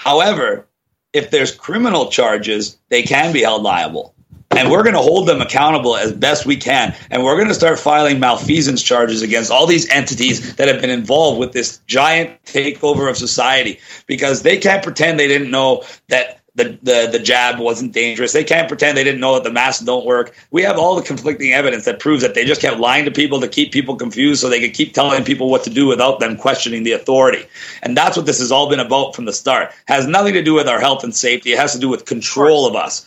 [0.00, 0.66] However,
[1.12, 4.14] if there's criminal charges, they can be held liable.
[4.52, 6.96] And we're going to hold them accountable as best we can.
[7.10, 10.88] And we're going to start filing malfeasance charges against all these entities that have been
[10.88, 16.39] involved with this giant takeover of society because they can't pretend they didn't know that
[16.54, 18.32] the, the, the jab wasn't dangerous.
[18.32, 20.34] They can't pretend they didn't know that the masks don't work.
[20.50, 23.40] We have all the conflicting evidence that proves that they just kept lying to people
[23.40, 26.36] to keep people confused so they could keep telling people what to do without them
[26.36, 27.44] questioning the authority.
[27.82, 29.70] And that's what this has all been about from the start.
[29.70, 31.52] It has nothing to do with our health and safety.
[31.52, 33.06] It has to do with control of us.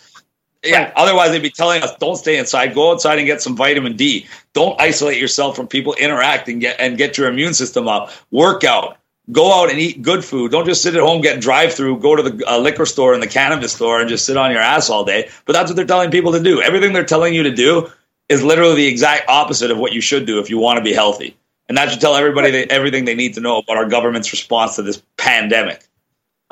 [0.63, 0.93] Yeah.
[0.95, 2.73] Otherwise, they'd be telling us, "Don't stay inside.
[2.73, 4.25] Go outside and get some vitamin D.
[4.53, 5.93] Don't isolate yourself from people.
[5.95, 8.11] Interact and get and get your immune system up.
[8.31, 8.97] Work out
[9.32, 10.51] go out and eat good food.
[10.51, 13.24] Don't just sit at home, get drive through, go to the uh, liquor store and
[13.24, 15.30] the cannabis store and just sit on your ass all day.
[15.45, 16.61] But that's what they're telling people to do.
[16.61, 17.89] Everything they're telling you to do
[18.30, 20.93] is literally the exact opposite of what you should do if you want to be
[20.93, 21.36] healthy.
[21.69, 24.76] And that should tell everybody they, everything they need to know about our government's response
[24.76, 25.88] to this pandemic.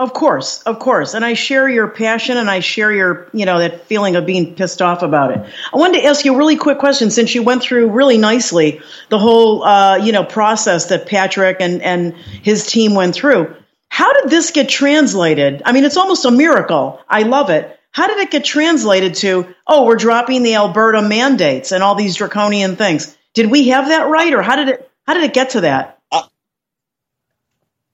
[0.02, 1.14] Of course, of course.
[1.14, 4.56] And I share your passion and I share your, you know, that feeling of being
[4.56, 5.54] pissed off about it.
[5.72, 8.82] I wanted to ask you a really quick question since you went through really nicely
[9.10, 13.56] the whole, uh, you know, process that Patrick and, and his team went through.
[13.90, 15.62] How did this get translated?
[15.66, 17.00] I mean, it's almost a miracle.
[17.08, 17.80] I love it.
[17.92, 22.16] How did it get translated to, oh, we're dropping the Alberta mandates and all these
[22.16, 23.16] draconian things?
[23.36, 26.01] Did we have that right or how did it, how did it get to that?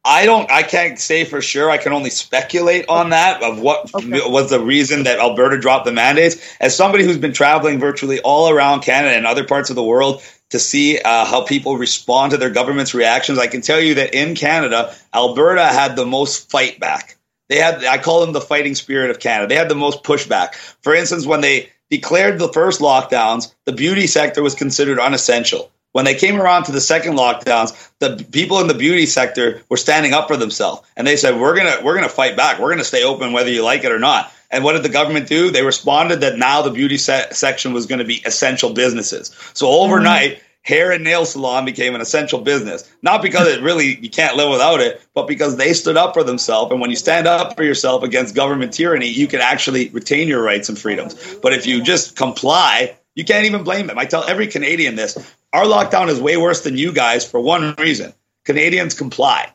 [0.07, 0.49] I don't.
[0.49, 1.69] I can't say for sure.
[1.69, 4.21] I can only speculate on that of what okay.
[4.25, 6.37] was the reason that Alberta dropped the mandates.
[6.61, 10.23] As somebody who's been traveling virtually all around Canada and other parts of the world
[10.51, 14.13] to see uh, how people respond to their government's reactions, I can tell you that
[14.13, 17.17] in Canada, Alberta had the most fight back.
[17.49, 17.83] They had.
[17.83, 19.49] I call them the fighting spirit of Canada.
[19.49, 20.55] They had the most pushback.
[20.55, 25.69] For instance, when they declared the first lockdowns, the beauty sector was considered unessential.
[25.97, 29.77] When they came around to the second lockdowns, the people in the beauty sector were
[29.77, 32.59] standing up for themselves, and they said, "We're gonna we're gonna fight back.
[32.59, 35.27] We're gonna stay open whether you like it or not." And what did the government
[35.27, 35.49] do?
[35.49, 39.31] They responded that now the beauty se- section was going to be essential businesses.
[39.55, 40.33] So overnight.
[40.33, 42.83] Mm-hmm hair and nail salon became an essential business.
[43.01, 46.25] Not because it really you can't live without it, but because they stood up for
[46.25, 46.73] themselves.
[46.73, 50.43] And when you stand up for yourself against government tyranny, you can actually retain your
[50.43, 51.15] rights and freedoms.
[51.41, 53.97] But if you just comply, you can't even blame them.
[53.97, 55.17] I tell every Canadian this.
[55.51, 58.13] Our lockdown is way worse than you guys for one reason
[58.45, 59.51] Canadians comply.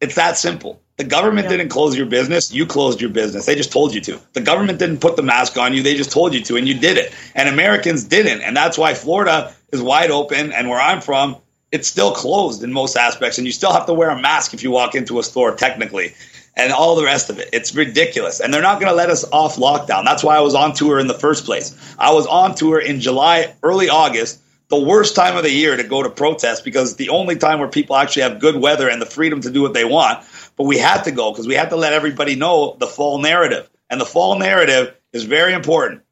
[0.00, 0.80] It's that simple.
[0.96, 1.56] The government yeah.
[1.56, 2.52] didn't close your business.
[2.52, 3.46] You closed your business.
[3.46, 4.20] They just told you to.
[4.34, 5.82] The government didn't put the mask on you.
[5.82, 7.12] They just told you to, and you did it.
[7.34, 8.42] And Americans didn't.
[8.42, 10.52] And that's why Florida is wide open.
[10.52, 11.36] And where I'm from,
[11.72, 13.38] it's still closed in most aspects.
[13.38, 16.14] And you still have to wear a mask if you walk into a store, technically,
[16.56, 17.50] and all the rest of it.
[17.52, 18.40] It's ridiculous.
[18.40, 20.04] And they're not going to let us off lockdown.
[20.04, 21.94] That's why I was on tour in the first place.
[21.98, 25.84] I was on tour in July, early August the worst time of the year to
[25.84, 29.06] go to protest because the only time where people actually have good weather and the
[29.06, 30.24] freedom to do what they want.
[30.56, 33.68] But we had to go because we had to let everybody know the fall narrative.
[33.90, 36.02] And the fall narrative is very important.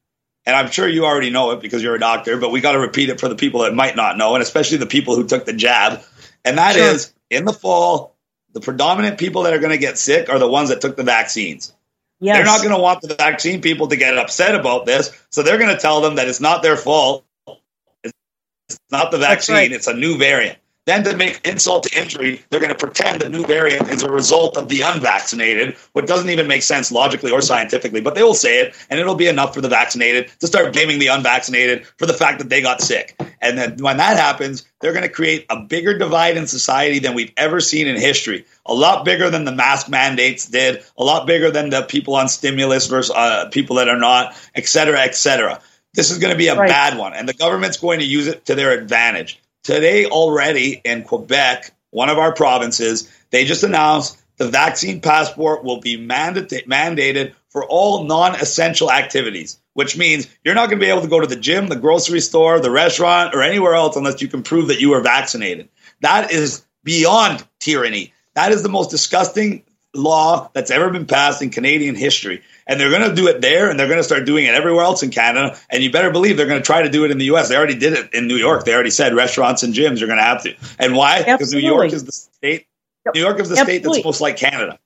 [0.44, 2.80] And I'm sure you already know it because you're a doctor, but we got to
[2.80, 5.44] repeat it for the people that might not know, and especially the people who took
[5.44, 6.02] the jab.
[6.44, 6.84] And that sure.
[6.84, 8.11] is in the fall,
[8.52, 11.02] the predominant people that are going to get sick are the ones that took the
[11.02, 11.74] vaccines.
[12.20, 12.36] Yes.
[12.36, 15.10] They're not going to want the vaccine people to get upset about this.
[15.30, 17.24] So they're going to tell them that it's not their fault
[18.72, 19.72] it's not the vaccine, right.
[19.72, 20.58] it's a new variant.
[20.84, 24.10] Then to make insult to injury, they're going to pretend the new variant is a
[24.10, 28.34] result of the unvaccinated, what doesn't even make sense logically or scientifically, but they will
[28.34, 32.06] say it, and it'll be enough for the vaccinated to start blaming the unvaccinated for
[32.06, 33.16] the fact that they got sick.
[33.40, 37.14] And then when that happens, they're going to create a bigger divide in society than
[37.14, 38.44] we've ever seen in history.
[38.66, 42.28] A lot bigger than the mask mandates did, a lot bigger than the people on
[42.28, 45.60] stimulus versus uh, people that are not, et cetera, et cetera.
[45.94, 46.68] This is going to be a right.
[46.68, 49.38] bad one, and the government's going to use it to their advantage.
[49.62, 55.80] Today, already in Quebec, one of our provinces, they just announced the vaccine passport will
[55.80, 60.90] be mandate- mandated for all non essential activities, which means you're not going to be
[60.90, 64.20] able to go to the gym, the grocery store, the restaurant, or anywhere else unless
[64.20, 65.68] you can prove that you are vaccinated.
[66.00, 68.12] That is beyond tyranny.
[68.34, 69.62] That is the most disgusting
[69.94, 73.70] law that's ever been passed in Canadian history and they're going to do it there
[73.70, 75.58] and they're going to start doing it everywhere else in Canada.
[75.70, 77.48] And you better believe they're going to try to do it in the US.
[77.48, 78.64] They already did it in New York.
[78.64, 80.54] They already said restaurants and gyms are going to have to.
[80.78, 81.22] And why?
[81.22, 82.66] Because New York is the state.
[83.14, 83.74] New York is the Absolutely.
[83.78, 84.78] state that's most like Canada.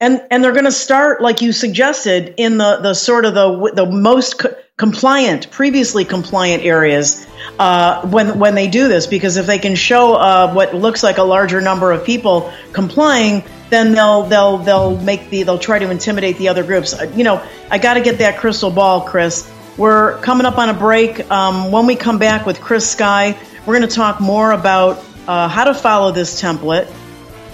[0.00, 3.72] and and they're going to start like you suggested in the the sort of the
[3.74, 7.26] the most co- compliant, previously compliant areas
[7.58, 11.18] uh, when when they do this, because if they can show uh, what looks like
[11.18, 15.90] a larger number of people complying, then they'll they'll they'll make the they'll try to
[15.90, 16.94] intimidate the other groups.
[16.94, 19.50] Uh, you know, I got to get that crystal ball, Chris.
[19.76, 21.30] We're coming up on a break.
[21.30, 25.48] Um, when we come back with Chris Sky, we're going to talk more about uh,
[25.48, 26.92] how to follow this template.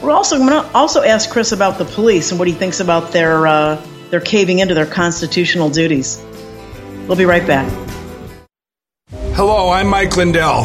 [0.00, 3.12] We're also going to also ask Chris about the police and what he thinks about
[3.12, 6.22] their uh, their caving into their constitutional duties.
[7.06, 7.70] We'll be right back.
[9.34, 10.64] Hello, I'm Mike Lindell,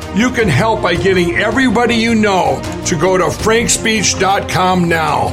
[0.15, 5.29] You can help by getting everybody you know to go to frankspeech.com now.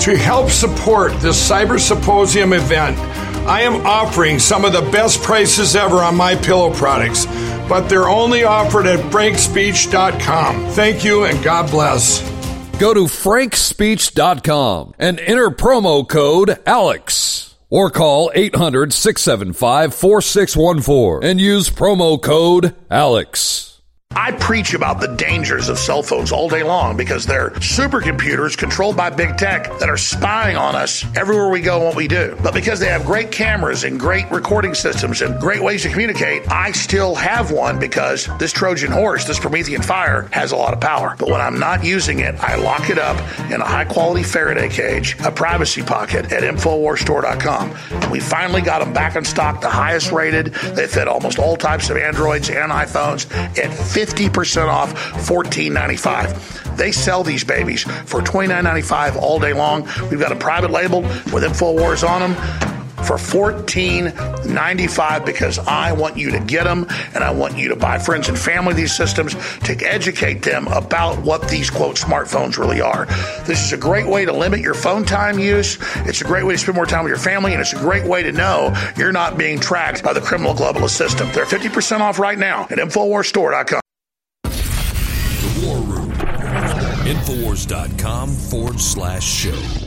[0.00, 2.96] To help support this Cyber Symposium event,
[3.48, 7.26] I am offering some of the best prices ever on my pillow products,
[7.68, 10.66] but they're only offered at frankspeech.com.
[10.72, 12.20] Thank you and God bless.
[12.78, 21.70] Go to frankspeech.com and enter promo code ALEX or call 800 675 4614 and use
[21.70, 23.75] promo code ALEX.
[24.16, 28.96] I preach about the dangers of cell phones all day long because they're supercomputers controlled
[28.96, 32.34] by big tech that are spying on us everywhere we go and what we do.
[32.42, 36.50] But because they have great cameras and great recording systems and great ways to communicate,
[36.50, 40.80] I still have one because this Trojan horse, this Promethean fire, has a lot of
[40.80, 41.14] power.
[41.18, 43.18] But when I'm not using it, I lock it up
[43.50, 48.10] in a high quality Faraday cage, a privacy pocket at InfoWarsStore.com.
[48.10, 50.54] We finally got them back in stock, the highest rated.
[50.74, 54.05] They fit almost all types of Androids and iPhones at 50%
[54.68, 54.94] off
[55.28, 56.76] $14.95.
[56.76, 59.88] They sell these babies for $29.95 all day long.
[60.10, 61.02] We've got a private label
[61.32, 62.76] with InfoWars on them
[63.06, 67.98] for $14.95 because I want you to get them and I want you to buy
[67.98, 73.06] friends and family these systems to educate them about what these quote smartphones really are.
[73.44, 75.78] This is a great way to limit your phone time use.
[76.06, 78.04] It's a great way to spend more time with your family and it's a great
[78.04, 81.28] way to know you're not being tracked by the criminal globalist system.
[81.32, 83.85] They're 50% off right now at InfoWarsStore.com.
[87.06, 89.86] Infowars.com forward slash show.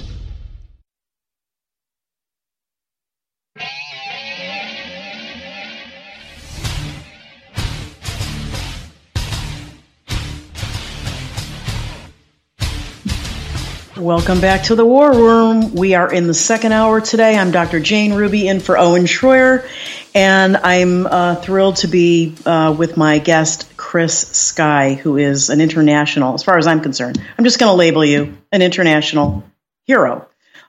[13.99, 15.73] Welcome back to the War Room.
[15.75, 17.37] We are in the second hour today.
[17.37, 17.81] I'm Dr.
[17.81, 19.67] Jane Ruby in for Owen Shroyer,
[20.13, 25.61] and I'm uh, thrilled to be uh, with my guest, Chris Sky, who is an
[25.61, 27.21] international, as far as I'm concerned.
[27.37, 29.43] I'm just going to label you an international
[29.85, 30.27] hero.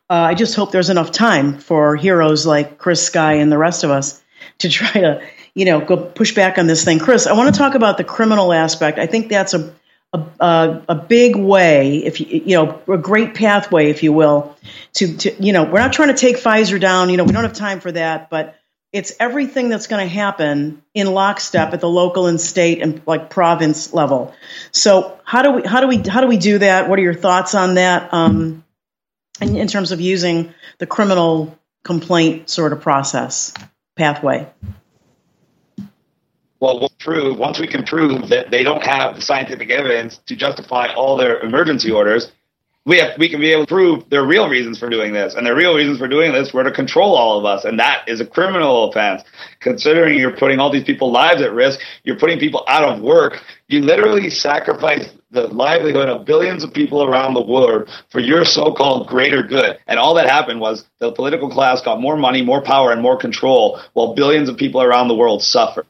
[0.09, 3.85] Uh, I just hope there's enough time for heroes like Chris Sky and the rest
[3.85, 4.23] of us
[4.59, 5.23] to try to,
[5.55, 6.99] you know, go push back on this thing.
[6.99, 8.99] Chris, I want to talk about the criminal aspect.
[8.99, 9.73] I think that's a
[10.13, 14.57] a, a, big way, if you, you know, a great pathway, if you will,
[14.95, 17.11] to, to, you know, we're not trying to take Pfizer down.
[17.11, 18.60] You know, we don't have time for that, but
[18.93, 23.31] it's everything that's going to happen in lockstep at the local and state and like
[23.31, 24.35] province level.
[24.73, 26.89] So how do we, how do we, how do we do that?
[26.89, 28.13] What are your thoughts on that?
[28.13, 28.65] Um,
[29.41, 33.55] in, in terms of using the criminal complaint sort of process
[33.97, 34.49] pathway?
[36.61, 40.37] well, we'll prove once we can prove that they don't have the scientific evidence to
[40.37, 42.31] justify all their emergency orders,
[42.87, 45.47] we have we can be able to prove their real reasons for doing this, and
[45.47, 48.21] their real reasons for doing this were to control all of us, and that is
[48.21, 49.23] a criminal offense.
[49.61, 53.43] Considering you're putting all these people's lives at risk, you're putting people out of work.
[53.69, 59.07] You literally sacrifice the livelihood of billions of people around the world for your so-called
[59.07, 59.79] greater good.
[59.87, 63.17] And all that happened was the political class got more money, more power, and more
[63.17, 65.87] control, while billions of people around the world suffer.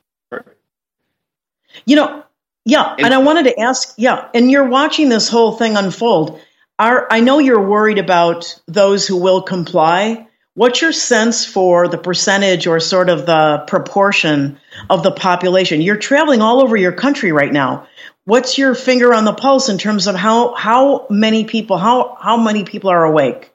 [1.87, 2.25] You know,
[2.65, 6.41] yeah, and I wanted to ask, yeah, and you're watching this whole thing unfold.
[6.81, 10.27] Are I know you're worried about those who will comply.
[10.55, 14.59] What's your sense for the percentage or sort of the proportion
[14.89, 15.83] of the population?
[15.83, 17.87] You're traveling all over your country right now.
[18.25, 22.39] What's your finger on the pulse in terms of how how many people how how
[22.39, 23.53] many people are awake?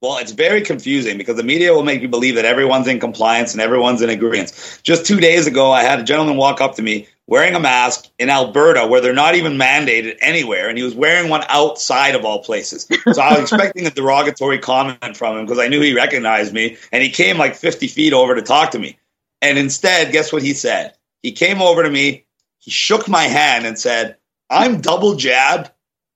[0.00, 3.52] Well, it's very confusing because the media will make you believe that everyone's in compliance
[3.52, 4.80] and everyone's in agreement.
[4.82, 8.08] Just two days ago, I had a gentleman walk up to me wearing a mask
[8.18, 10.68] in Alberta where they're not even mandated anywhere.
[10.68, 12.88] And he was wearing one outside of all places.
[13.12, 16.76] So I was expecting a derogatory comment from him because I knew he recognized me.
[16.90, 18.98] And he came like 50 feet over to talk to me.
[19.40, 20.94] And instead, guess what he said?
[21.22, 22.26] He came over to me,
[22.58, 24.16] he shook my hand and said,
[24.50, 25.70] I'm double jabbed.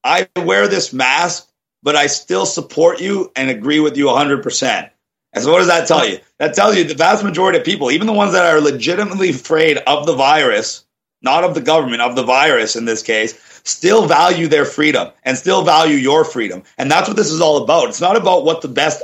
[0.04, 1.48] I wear this mask,
[1.82, 4.90] but I still support you and agree with you 100%.
[5.32, 6.18] And so, what does that tell you?
[6.38, 9.78] That tells you the vast majority of people, even the ones that are legitimately afraid
[9.78, 10.85] of the virus,
[11.26, 13.34] not of the government, of the virus in this case,
[13.64, 16.62] still value their freedom and still value your freedom.
[16.78, 17.88] And that's what this is all about.
[17.90, 19.02] It's not about what the best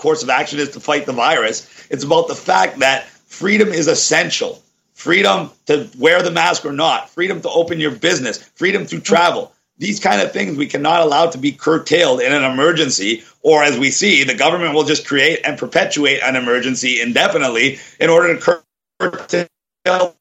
[0.00, 3.86] course of action is to fight the virus, it's about the fact that freedom is
[3.86, 4.62] essential.
[4.94, 9.52] Freedom to wear the mask or not, freedom to open your business, freedom to travel.
[9.78, 13.78] These kind of things we cannot allow to be curtailed in an emergency, or as
[13.78, 18.62] we see, the government will just create and perpetuate an emergency indefinitely in order to
[19.00, 20.14] curtail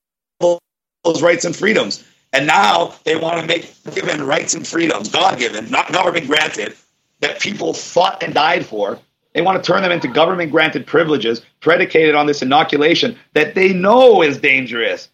[1.04, 2.04] those rights and freedoms.
[2.32, 6.76] And now they want to make given rights and freedoms, God given, not government granted,
[7.22, 9.00] that people fought and died for.
[9.34, 13.74] They want to turn them into government granted privileges predicated on this inoculation that they
[13.74, 15.10] know is dangerous.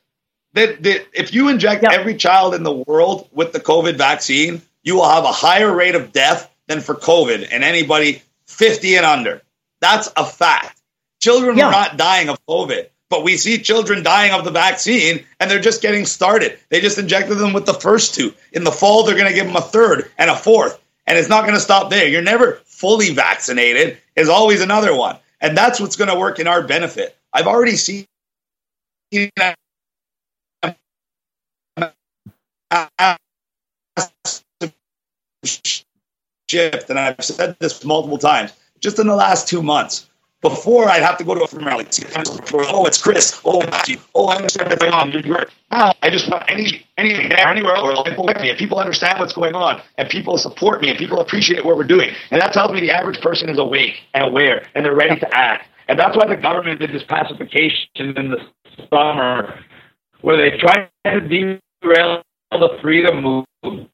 [0.53, 4.95] That, that if you inject every child in the world with the COVID vaccine, you
[4.95, 9.41] will have a higher rate of death than for COVID and anybody 50 and under.
[9.82, 10.82] That's a fact.
[11.20, 11.66] Children yeah.
[11.66, 12.88] were not dying of COVID.
[13.10, 16.57] But we see children dying of the vaccine and they're just getting started.
[16.69, 18.34] They just injected them with the first two.
[18.52, 20.82] In the fall, they're going to give them a third and a fourth.
[21.07, 22.07] And it's not going to stop there.
[22.07, 25.18] You're never fully vaccinated, is always another one.
[25.40, 27.15] And that's what's going to work in our benefit.
[27.32, 28.07] I've already seen
[36.48, 40.10] shift, and I've said this multiple times, just in the last two months.
[40.45, 41.88] Before I'd have to go to a firm rally.
[42.53, 43.41] Oh, it's Chris.
[43.43, 43.97] Oh, Matthew.
[44.13, 45.11] Oh, I understand what's going on.
[45.11, 45.47] You're great.
[45.72, 49.34] Now I just want any any anywhere or people with me, and people understand what's
[49.34, 52.72] going on, and people support me, and people appreciate what we're doing, and that tells
[52.72, 55.67] me the average person is awake and aware, and they're ready to act.
[55.88, 58.38] And that's why the government did this pacification in the
[58.91, 59.59] summer,
[60.22, 61.22] where they tried to
[61.81, 63.23] derail the freedom
[63.63, 63.89] movement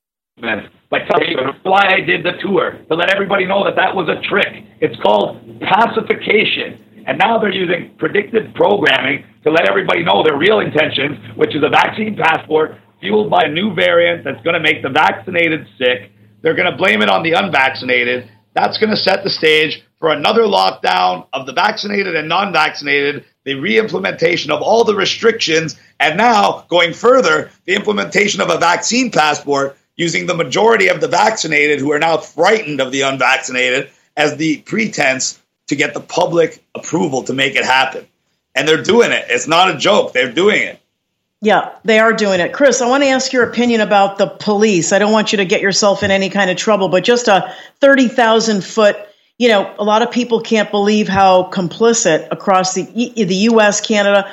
[0.92, 4.10] like telling you why I did the tour to let everybody know that that was
[4.10, 4.66] a trick.
[4.80, 7.04] It's called pacification.
[7.08, 11.64] And now they're using predictive programming to let everybody know their real intentions, which is
[11.64, 16.12] a vaccine passport fueled by a new variant that's going to make the vaccinated sick.
[16.42, 18.30] They're going to blame it on the unvaccinated.
[18.54, 23.26] That's going to set the stage for another lockdown of the vaccinated and non vaccinated,
[23.46, 28.58] the re implementation of all the restrictions, and now going further, the implementation of a
[28.58, 33.92] vaccine passport using the majority of the vaccinated who are now frightened of the unvaccinated
[34.18, 38.06] as the pretense to get the public approval to make it happen.
[38.56, 39.26] And they're doing it.
[39.30, 40.12] It's not a joke.
[40.12, 40.80] They're doing it.
[41.40, 42.52] Yeah, they are doing it.
[42.52, 44.92] Chris, I want to ask your opinion about the police.
[44.92, 47.56] I don't want you to get yourself in any kind of trouble, but just a
[47.80, 48.98] 30,000 foot,
[49.38, 54.32] you know, a lot of people can't believe how complicit across the the US, Canada,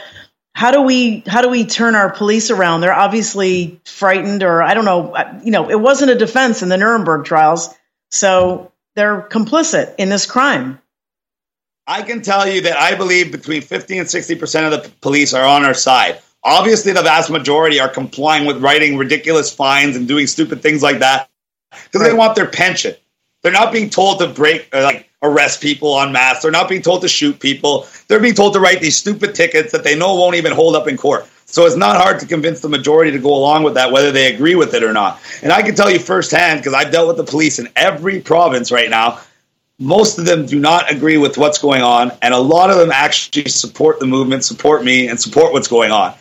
[0.59, 2.81] how do we how do we turn our police around?
[2.81, 5.15] They're obviously frightened, or I don't know.
[5.45, 7.73] You know, it wasn't a defense in the Nuremberg trials,
[8.11, 10.81] so they're complicit in this crime.
[11.87, 15.33] I can tell you that I believe between fifty and sixty percent of the police
[15.33, 16.21] are on our side.
[16.43, 20.99] Obviously, the vast majority are complying with writing ridiculous fines and doing stupid things like
[20.99, 21.31] that
[21.71, 22.09] because right.
[22.09, 22.97] they want their pension.
[23.43, 26.43] They're not being told to break, uh, like arrest people on mass.
[26.43, 27.87] They're not being told to shoot people.
[28.07, 30.87] They're being told to write these stupid tickets that they know won't even hold up
[30.87, 31.29] in court.
[31.47, 34.33] So it's not hard to convince the majority to go along with that, whether they
[34.33, 35.21] agree with it or not.
[35.43, 38.71] And I can tell you firsthand, because I've dealt with the police in every province
[38.71, 39.21] right now,
[39.79, 42.13] most of them do not agree with what's going on.
[42.21, 45.91] And a lot of them actually support the movement, support me, and support what's going
[45.91, 46.15] on.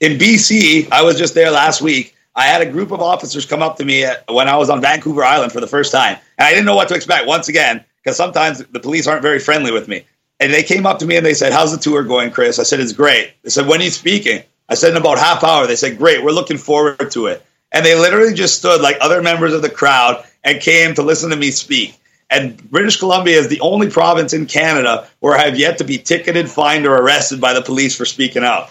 [0.00, 2.15] In BC, I was just there last week.
[2.36, 5.24] I had a group of officers come up to me when I was on Vancouver
[5.24, 6.18] Island for the first time.
[6.38, 9.38] And I didn't know what to expect once again, because sometimes the police aren't very
[9.38, 10.04] friendly with me.
[10.38, 12.58] And they came up to me and they said, How's the tour going, Chris?
[12.58, 13.32] I said, It's great.
[13.42, 14.42] They said, When are you speaking?
[14.68, 15.66] I said, In about half hour.
[15.66, 17.44] They said, Great, we're looking forward to it.
[17.72, 21.30] And they literally just stood like other members of the crowd and came to listen
[21.30, 21.98] to me speak.
[22.28, 25.96] And British Columbia is the only province in Canada where I have yet to be
[25.96, 28.70] ticketed, fined, or arrested by the police for speaking out.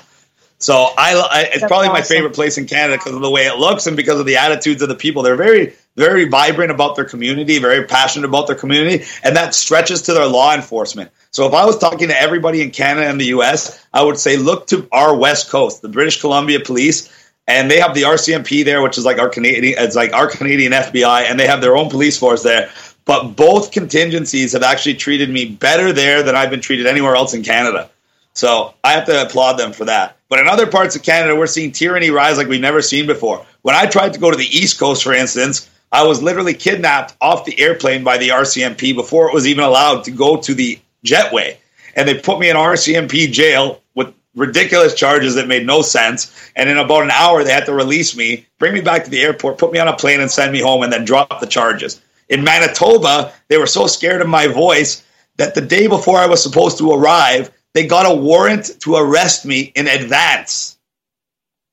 [0.65, 1.93] So I, I it's That's probably awesome.
[1.93, 4.37] my favorite place in Canada because of the way it looks and because of the
[4.37, 5.21] attitudes of the people.
[5.21, 10.01] They're very, very vibrant about their community, very passionate about their community, and that stretches
[10.03, 11.11] to their law enforcement.
[11.29, 14.37] So if I was talking to everybody in Canada and the U.S., I would say
[14.37, 17.13] look to our West Coast, the British Columbia Police,
[17.47, 20.71] and they have the RCMP there, which is like our Canadian, it's like our Canadian
[20.71, 22.71] FBI, and they have their own police force there.
[23.05, 27.35] But both contingencies have actually treated me better there than I've been treated anywhere else
[27.35, 27.91] in Canada.
[28.33, 30.17] So I have to applaud them for that.
[30.35, 33.45] But in other parts of Canada, we're seeing tyranny rise like we've never seen before.
[33.61, 37.15] When I tried to go to the East Coast, for instance, I was literally kidnapped
[37.21, 40.77] off the airplane by the RCMP before it was even allowed to go to the
[41.05, 41.55] jetway.
[41.95, 46.51] And they put me in RCMP jail with ridiculous charges that made no sense.
[46.57, 49.21] And in about an hour, they had to release me, bring me back to the
[49.21, 52.01] airport, put me on a plane, and send me home, and then drop the charges.
[52.27, 55.01] In Manitoba, they were so scared of my voice
[55.37, 59.45] that the day before I was supposed to arrive, they got a warrant to arrest
[59.45, 60.77] me in advance.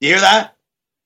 [0.00, 0.56] You hear that?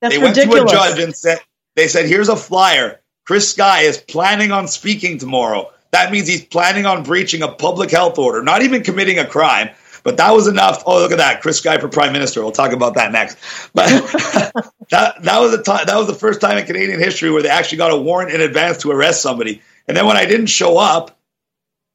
[0.00, 0.72] That's they went ridiculous.
[0.72, 1.38] to a judge and said,
[1.76, 3.02] they said, here's a flyer.
[3.26, 5.70] Chris Sky is planning on speaking tomorrow.
[5.90, 9.68] That means he's planning on breaching a public health order, not even committing a crime.
[10.02, 10.82] But that was enough.
[10.86, 12.40] Oh, look at that, Chris Sky for prime minister.
[12.40, 13.36] We'll talk about that next.
[13.74, 13.88] But
[14.90, 15.84] that that was the time.
[15.86, 18.40] That was the first time in Canadian history where they actually got a warrant in
[18.40, 19.60] advance to arrest somebody.
[19.88, 21.15] And then when I didn't show up,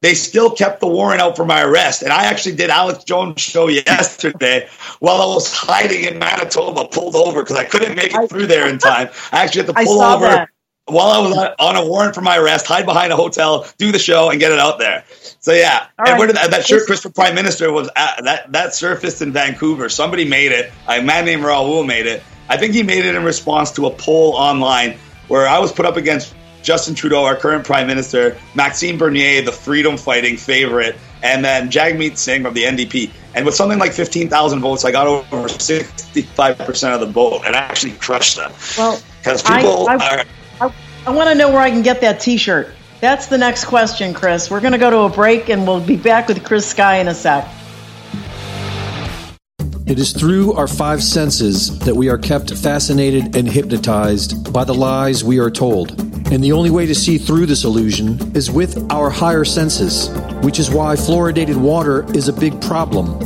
[0.02, 2.02] they still kept the warrant out for my arrest.
[2.02, 4.68] And I actually did Alex Jones' show yesterday
[5.00, 8.68] while I was hiding in Manitoba, pulled over because I couldn't make it through there
[8.68, 9.08] in time.
[9.32, 10.48] I actually had to pull over that.
[10.86, 13.98] while I was on- a warrant for my arrest, hide behind a hotel, do the
[13.98, 15.04] show, and get it out there.
[15.40, 16.18] So yeah, All and right.
[16.18, 19.32] where did that, that shirt, Chris for Prime Minister, was at, that that surfaced in
[19.32, 19.88] Vancouver.
[19.88, 20.72] Somebody made it.
[20.88, 22.22] A man named Raul made it.
[22.48, 24.98] I think he made it in response to a poll online
[25.28, 29.52] where I was put up against Justin Trudeau, our current Prime Minister, Maxime Bernier, the
[29.52, 33.10] freedom fighting favorite, and then Jagmeet Singh of the NDP.
[33.34, 37.60] And with something like 15,000 votes, I got over 65% of the vote and I
[37.60, 38.52] actually crushed them.
[38.78, 40.24] Well, Because I- people I-
[40.60, 40.72] are.
[41.04, 42.74] I want to know where I can get that T-shirt.
[43.00, 44.48] That's the next question, Chris.
[44.48, 47.08] We're going to go to a break, and we'll be back with Chris Sky in
[47.08, 47.48] a sec.
[49.84, 54.72] It is through our five senses that we are kept fascinated and hypnotized by the
[54.72, 56.00] lies we are told.
[56.32, 60.08] And the only way to see through this illusion is with our higher senses,
[60.42, 63.18] which is why fluoridated water is a big problem.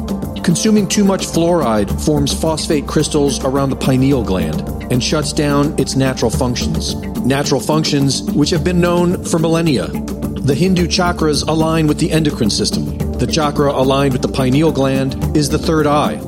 [0.42, 4.60] Consuming too much fluoride forms phosphate crystals around the pineal gland
[4.90, 6.94] and shuts down its natural functions.
[7.24, 9.88] Natural functions which have been known for millennia.
[9.88, 12.96] The Hindu chakras align with the endocrine system.
[13.18, 16.20] The chakra aligned with the pineal gland is the third eye,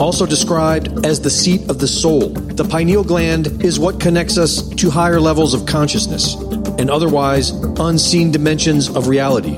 [0.00, 2.30] also described as the seat of the soul.
[2.30, 6.34] The pineal gland is what connects us to higher levels of consciousness
[6.78, 9.56] and otherwise unseen dimensions of reality.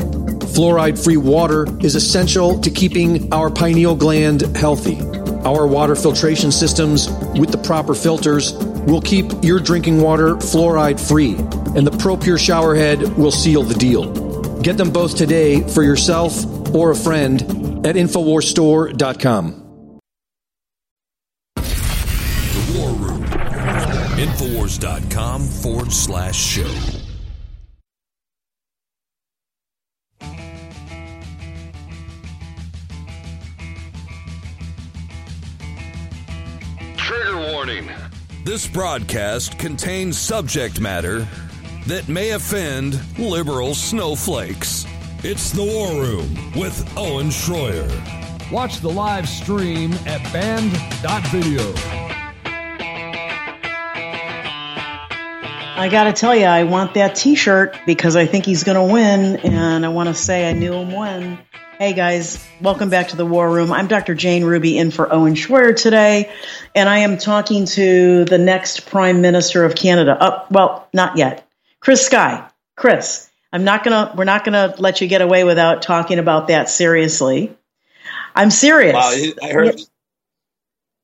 [0.53, 5.01] Fluoride free water is essential to keeping our pineal gland healthy.
[5.45, 7.09] Our water filtration systems,
[7.39, 8.53] with the proper filters,
[8.87, 11.37] will keep your drinking water fluoride free,
[11.77, 14.13] and the ProPure shower head will seal the deal.
[14.61, 16.45] Get them both today for yourself
[16.75, 17.43] or a friend
[17.87, 19.62] at InfoWarsStore.com.
[24.73, 26.75] Infowars.com forward slash show.
[36.97, 37.91] Trigger warning.
[38.45, 41.27] This broadcast contains subject matter
[41.87, 44.87] that may offend liberal snowflakes.
[45.25, 48.51] It's The War Room with Owen Shroyer.
[48.51, 52.12] Watch the live stream at band.video.
[55.83, 58.93] I got to tell you, I want that T-shirt because I think he's going to
[58.95, 61.41] win, and I want to say I knew him when.
[61.77, 63.73] Hey guys, welcome back to the War Room.
[63.73, 64.15] I'm Dr.
[64.15, 66.31] Jane Ruby in for Owen Shroyer today,
[66.73, 70.13] and I am talking to the next Prime Minister of Canada.
[70.13, 71.49] Up, well, not yet.
[71.81, 72.49] Chris Sky.
[72.77, 74.15] Chris, I'm not gonna.
[74.17, 77.57] We're not gonna let you get away without talking about that seriously.
[78.37, 78.95] I'm serious.
[78.95, 79.11] Wow,
[79.43, 79.81] I heard.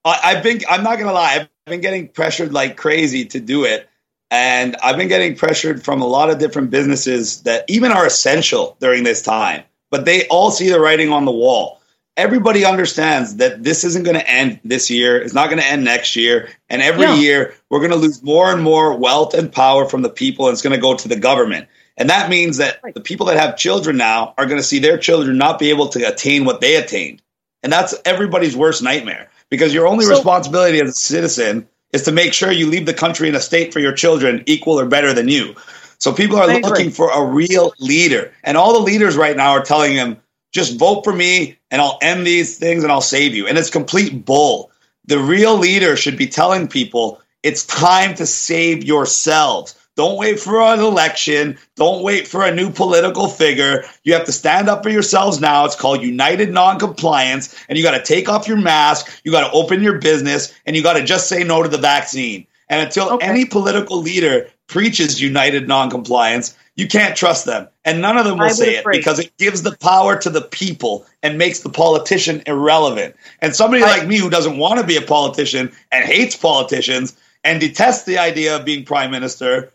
[0.05, 0.61] I, I've been.
[0.71, 1.35] I'm not gonna lie.
[1.41, 3.89] I've been getting pressured like crazy to do it,
[4.31, 8.77] and I've been getting pressured from a lot of different businesses that even are essential
[8.81, 9.63] during this time.
[9.91, 11.81] But they all see the writing on the wall.
[12.17, 15.17] Everybody understands that this isn't going to end this year.
[15.21, 16.49] It's not going to end next year.
[16.69, 17.15] And every No.
[17.15, 20.53] year, we're going to lose more and more wealth and power from the people, and
[20.53, 21.69] it's going to go to the government.
[21.97, 24.99] And that means that the people that have children now are going to see their
[24.99, 27.23] children not be able to attain what they attained.
[27.63, 32.13] And that's everybody's worst nightmare because your only So- responsibility as a citizen is to
[32.13, 35.13] make sure you leave the country in a state for your children equal or better
[35.13, 35.55] than you.
[35.99, 36.63] So people are I agree.
[36.63, 38.33] looking for a real leader.
[38.45, 40.17] And all the leaders right now are telling them,
[40.53, 43.47] just vote for me and I'll end these things and I'll save you.
[43.47, 44.71] And it's complete bull.
[45.07, 49.75] The real leader should be telling people it's time to save yourselves.
[49.99, 51.59] Don't wait for an election.
[51.75, 53.85] Don't wait for a new political figure.
[54.05, 55.65] You have to stand up for yourselves now.
[55.65, 57.53] It's called United Noncompliance.
[57.69, 59.21] And you got to take off your mask.
[59.25, 61.79] You got to open your business and you got to just say no to the
[61.79, 62.47] vaccine.
[62.69, 63.27] And until okay.
[63.27, 67.67] any political leader preaches united noncompliance, you can't trust them.
[67.85, 71.07] And none of them will say it because it gives the power to the people
[71.25, 73.17] and makes the politician irrelevant.
[73.43, 77.17] And somebody I, like me who doesn't want to be a politician and hates politicians
[77.43, 79.73] and detests the idea of being prime minister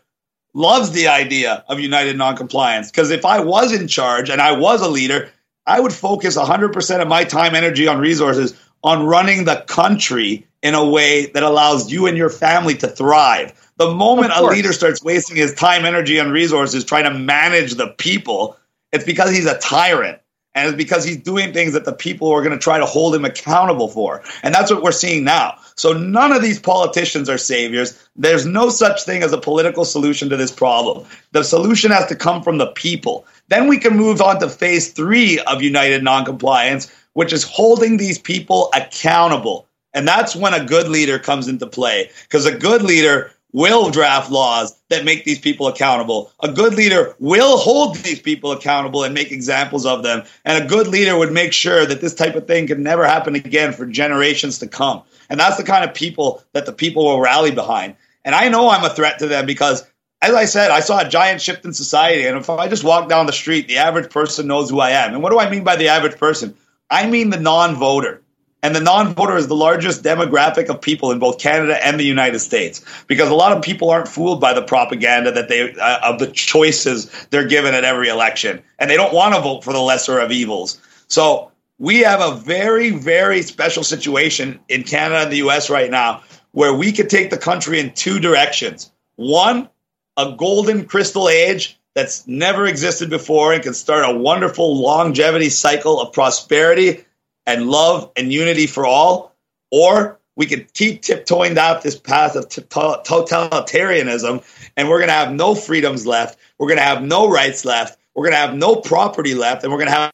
[0.54, 2.90] loves the idea of united noncompliance.
[2.90, 5.30] Because if I was in charge and I was a leader,
[5.66, 10.74] I would focus 100% of my time, energy, on resources on running the country in
[10.74, 15.02] a way that allows you and your family to thrive the moment a leader starts
[15.02, 18.56] wasting his time, energy, and resources trying to manage the people,
[18.92, 20.18] it's because he's a tyrant.
[20.54, 23.14] And it's because he's doing things that the people are going to try to hold
[23.14, 24.22] him accountable for.
[24.42, 25.58] And that's what we're seeing now.
[25.74, 28.00] So none of these politicians are saviors.
[28.14, 31.06] There's no such thing as a political solution to this problem.
[31.32, 33.26] The solution has to come from the people.
[33.48, 38.18] Then we can move on to phase three of United Noncompliance, which is holding these
[38.18, 39.66] people accountable.
[39.92, 42.10] And that's when a good leader comes into play.
[42.22, 46.32] Because a good leader will draft laws that make these people accountable.
[46.42, 50.24] A good leader will hold these people accountable and make examples of them.
[50.44, 53.36] And a good leader would make sure that this type of thing can never happen
[53.36, 55.02] again for generations to come.
[55.30, 57.94] And that's the kind of people that the people will rally behind.
[58.24, 59.86] And I know I'm a threat to them because,
[60.20, 62.26] as I said, I saw a giant shift in society.
[62.26, 65.14] And if I just walk down the street, the average person knows who I am.
[65.14, 66.56] And what do I mean by the average person?
[66.90, 68.20] I mean the non voter.
[68.64, 72.04] And the non voter is the largest demographic of people in both Canada and the
[72.04, 75.98] United States because a lot of people aren't fooled by the propaganda that they uh,
[76.02, 78.62] of the choices they're given at every election.
[78.78, 80.80] And they don't want to vote for the lesser of evils.
[81.08, 86.22] So we have a very, very special situation in Canada and the US right now
[86.52, 88.90] where we could take the country in two directions.
[89.16, 89.68] One,
[90.16, 96.00] a golden crystal age that's never existed before and can start a wonderful longevity cycle
[96.00, 97.04] of prosperity
[97.46, 99.34] and love and unity for all,
[99.70, 104.42] or we could keep tiptoeing down this path of totalitarianism
[104.76, 106.38] and we're going to have no freedoms left.
[106.58, 107.98] We're going to have no rights left.
[108.14, 109.62] We're going to have no property left.
[109.62, 110.12] And we're going to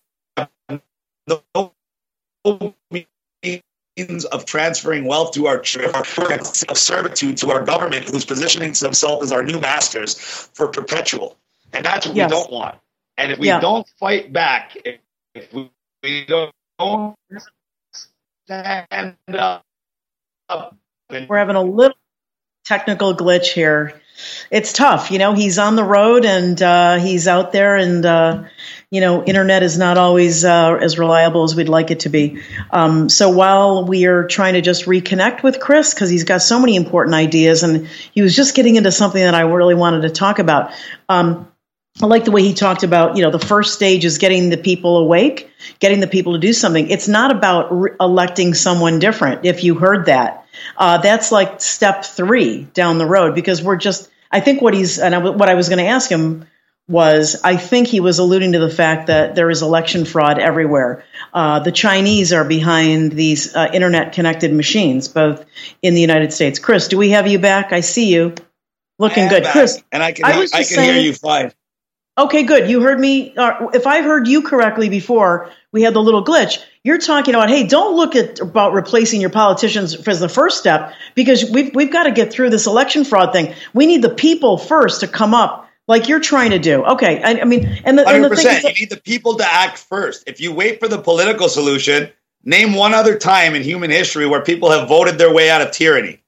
[0.68, 0.80] have
[2.46, 9.24] no means of transferring wealth to our of servitude to our government who's positioning themselves
[9.24, 11.36] as our new masters for perpetual.
[11.72, 12.30] And that's what yes.
[12.30, 12.78] we don't want.
[13.16, 13.60] And if we yeah.
[13.60, 14.76] don't fight back,
[15.34, 16.52] if we don't
[18.44, 19.64] stand up.
[21.28, 21.96] We're having a little
[22.64, 24.00] technical glitch here.
[24.50, 25.32] It's tough, you know.
[25.32, 28.44] He's on the road and uh, he's out there, and uh,
[28.90, 32.42] you know, internet is not always uh, as reliable as we'd like it to be.
[32.70, 36.60] Um, so while we are trying to just reconnect with Chris because he's got so
[36.60, 40.10] many important ideas, and he was just getting into something that I really wanted to
[40.10, 40.72] talk about.
[41.08, 41.50] Um,
[42.02, 44.56] I like the way he talked about, you know, the first stage is getting the
[44.56, 46.88] people awake, getting the people to do something.
[46.88, 49.44] It's not about re- electing someone different.
[49.44, 50.46] If you heard that,
[50.76, 54.08] uh, that's like step three down the road because we're just.
[54.32, 56.46] I think what he's and I, what I was going to ask him
[56.90, 61.04] was I think he was alluding to the fact that there is election fraud everywhere.
[61.32, 65.44] Uh, the Chinese are behind these uh, internet connected machines, both
[65.82, 66.58] in the United States.
[66.58, 67.72] Chris, do we have you back?
[67.72, 68.34] I see you,
[68.98, 69.82] looking good, back, Chris.
[69.92, 71.52] And I can I, I can saying, hear you fine.
[72.20, 72.68] Okay, good.
[72.68, 73.34] You heard me.
[73.34, 76.62] Uh, if I heard you correctly before, we had the little glitch.
[76.84, 80.92] You're talking about, hey, don't look at about replacing your politicians as the first step
[81.14, 83.54] because we've we've got to get through this election fraud thing.
[83.72, 86.84] We need the people first to come up like you're trying to do.
[86.84, 89.38] Okay, I, I mean, and the, and the thing is that, you need the people
[89.38, 90.24] to act first.
[90.26, 92.10] If you wait for the political solution,
[92.44, 95.70] name one other time in human history where people have voted their way out of
[95.70, 96.20] tyranny.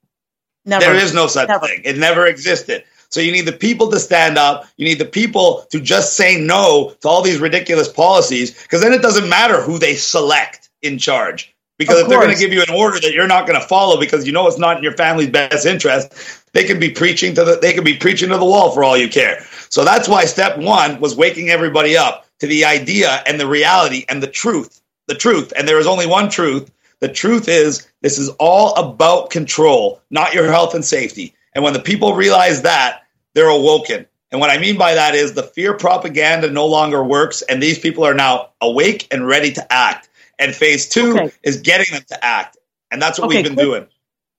[0.64, 0.84] Never.
[0.84, 1.66] There is no such never.
[1.66, 1.82] thing.
[1.84, 2.84] It never existed.
[3.12, 4.66] So you need the people to stand up.
[4.78, 8.94] You need the people to just say no to all these ridiculous policies because then
[8.94, 11.54] it doesn't matter who they select in charge.
[11.76, 13.66] Because of if they're going to give you an order that you're not going to
[13.66, 17.34] follow because you know it's not in your family's best interest, they can be preaching
[17.34, 19.44] to the they can be preaching to the wall for all you care.
[19.68, 24.06] So that's why step 1 was waking everybody up to the idea and the reality
[24.08, 24.80] and the truth.
[25.06, 25.52] The truth.
[25.54, 26.70] And there is only one truth.
[27.00, 31.34] The truth is this is all about control, not your health and safety.
[31.54, 33.01] And when the people realize that,
[33.34, 34.06] they're awoken.
[34.30, 37.78] And what I mean by that is the fear propaganda no longer works, and these
[37.78, 40.08] people are now awake and ready to act.
[40.38, 41.32] And phase two okay.
[41.42, 42.56] is getting them to act.
[42.90, 43.86] And that's what okay, we've been quick, doing.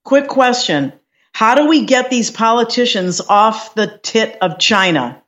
[0.04, 0.94] Quick question
[1.34, 5.22] How do we get these politicians off the tit of China?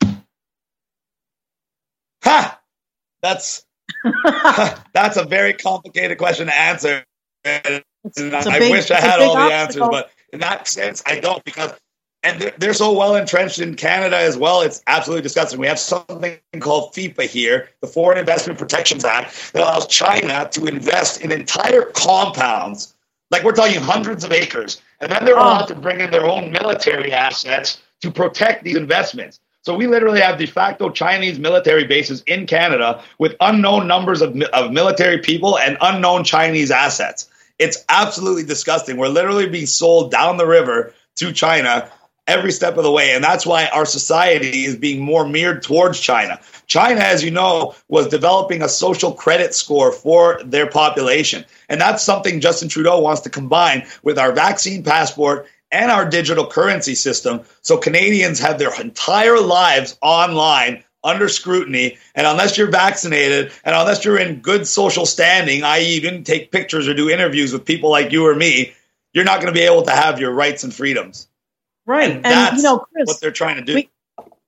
[2.23, 2.59] Ha!
[3.21, 3.65] That's
[4.93, 7.05] that's a very complicated question to answer.
[7.43, 7.83] And
[8.35, 11.71] I big, wish I had all the answers, but in that sense, I don't because
[12.26, 14.61] and they're, so well entrenched in Canada as well.
[14.61, 15.60] It's absolutely disgusting.
[15.60, 20.65] We have something called FIPA here, the Foreign Investment Protections Act, that allows China to
[20.65, 22.93] invest in entire compounds
[23.31, 24.81] Like we're talking hundreds of acres.
[24.99, 29.39] And then they're allowed to bring in their own military assets to protect these investments.
[29.61, 34.39] So we literally have de facto Chinese military bases in Canada with unknown numbers of,
[34.53, 37.30] of military people and unknown Chinese assets.
[37.57, 38.97] It's absolutely disgusting.
[38.97, 41.89] We're literally being sold down the river to China
[42.27, 43.14] every step of the way.
[43.14, 46.39] And that's why our society is being more mirrored towards China.
[46.68, 51.45] China, as you know, was developing a social credit score for their population.
[51.69, 56.47] And that's something Justin Trudeau wants to combine with our vaccine passport and our digital
[56.47, 57.41] currency system.
[57.61, 61.97] So Canadians have their entire lives online under scrutiny.
[62.15, 66.88] And unless you're vaccinated and unless you're in good social standing, i.e., didn't take pictures
[66.88, 68.73] or do interviews with people like you or me,
[69.14, 71.27] you're not going to be able to have your rights and freedoms.
[71.86, 72.12] Right.
[72.12, 73.76] And, And, that's you know, Chris, what they're trying to do.
[73.76, 73.90] we-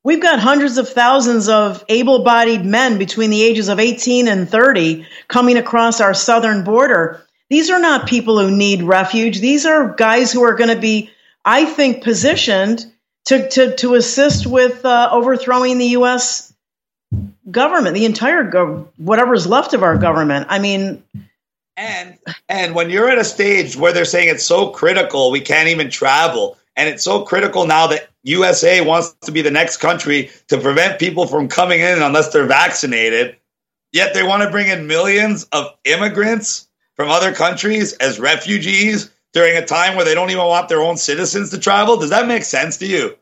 [0.04, 4.50] We've got hundreds of thousands of able bodied men between the ages of 18 and
[4.50, 7.22] 30 coming across our southern border.
[7.50, 9.40] These are not people who need refuge.
[9.42, 11.10] These are guys who are going to be,
[11.44, 12.86] I think, positioned
[13.26, 16.54] to, to, to assist with uh, overthrowing the U.S.
[17.52, 20.48] government, the entire, gov- whatever's left of our government.
[20.50, 21.04] I mean,
[21.76, 25.68] And and when you're at a stage where they're saying it's so critical we can't
[25.68, 30.30] even travel, and it's so critical now that USA wants to be the next country
[30.48, 33.36] to prevent people from coming in unless they're vaccinated,
[33.92, 39.58] yet they want to bring in millions of immigrants from other countries as refugees during
[39.58, 41.98] a time where they don't even want their own citizens to travel.
[41.98, 43.18] Does that make sense to you?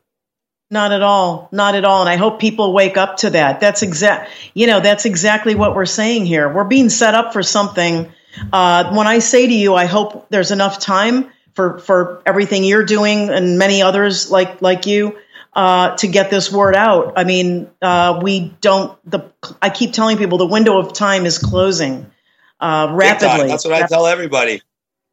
[0.70, 1.48] Not at all.
[1.52, 2.00] Not at all.
[2.00, 3.60] And I hope people wake up to that.
[3.60, 6.52] That's exact, you know, that's exactly what we're saying here.
[6.52, 8.12] We're being set up for something.
[8.52, 12.84] Uh, when I say to you, I hope there's enough time for, for everything you're
[12.84, 15.18] doing and many others like, like you,
[15.54, 17.14] uh, to get this word out.
[17.16, 21.38] I mean, uh, we don't, the, I keep telling people the window of time is
[21.38, 22.10] closing,
[22.60, 23.48] uh, rapidly.
[23.48, 24.62] That's what I tell everybody.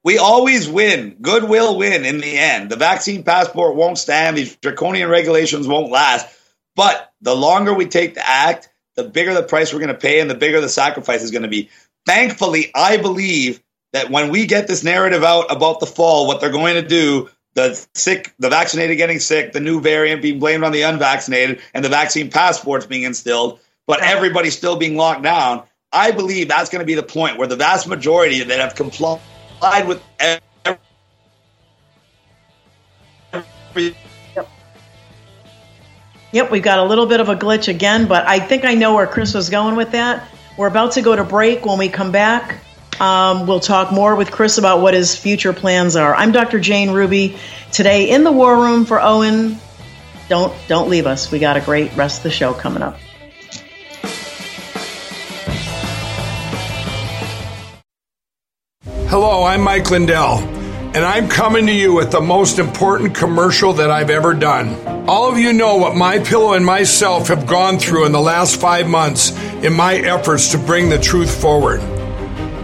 [0.03, 1.15] We always win.
[1.21, 2.69] Good will win in the end.
[2.69, 4.37] The vaccine passport won't stand.
[4.37, 6.27] These draconian regulations won't last.
[6.75, 10.19] But the longer we take to act, the bigger the price we're going to pay
[10.19, 11.69] and the bigger the sacrifice is going to be.
[12.05, 13.63] Thankfully, I believe
[13.93, 17.29] that when we get this narrative out about the fall, what they're going to do,
[17.53, 21.85] the sick, the vaccinated getting sick, the new variant being blamed on the unvaccinated, and
[21.85, 25.63] the vaccine passports being instilled, but everybody's still being locked down.
[25.91, 29.21] I believe that's going to be the point where the vast majority that have complied
[29.87, 30.77] with every
[36.31, 38.95] Yep, we've got a little bit of a glitch again, but I think I know
[38.95, 40.27] where Chris was going with that.
[40.57, 41.63] We're about to go to break.
[41.63, 42.62] When we come back,
[42.99, 46.13] um, we'll talk more with Chris about what his future plans are.
[46.13, 46.59] I'm Dr.
[46.59, 47.37] Jane Ruby.
[47.71, 49.57] Today in the War Room for Owen.
[50.29, 51.31] Don't don't leave us.
[51.31, 52.97] We got a great rest of the show coming up.
[59.07, 63.91] Hello, I'm Mike Lindell, and I'm coming to you with the most important commercial that
[63.91, 65.07] I've ever done.
[65.07, 68.59] All of you know what my pillow and myself have gone through in the last
[68.59, 71.81] five months in my efforts to bring the truth forward.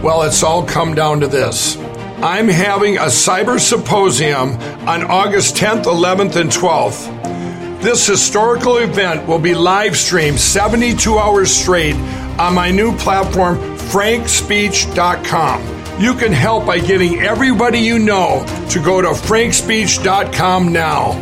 [0.02, 1.76] Well, it's all come down to this.
[2.22, 4.52] I'm having a cyber symposium
[4.88, 7.82] on August 10th, 11th, and 12th.
[7.82, 11.96] This historical event will be live streamed 72 hours straight
[12.38, 16.00] on my new platform, frankspeech.com.
[16.00, 21.12] You can help by getting everybody you know to go to frankspeech.com now.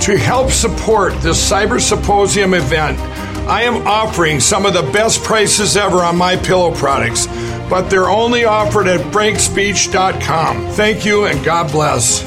[0.00, 2.98] To help support this Cyber Symposium event,
[3.48, 7.26] I am offering some of the best prices ever on my pillow products,
[7.72, 10.72] but they're only offered at frankspeech.com.
[10.72, 12.20] Thank you and God bless.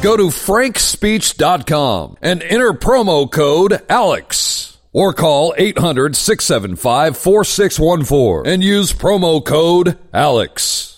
[0.00, 8.92] Go to frankspeech.com and enter promo code ALEX or call 800 675 4614 and use
[8.92, 10.93] promo code ALEX.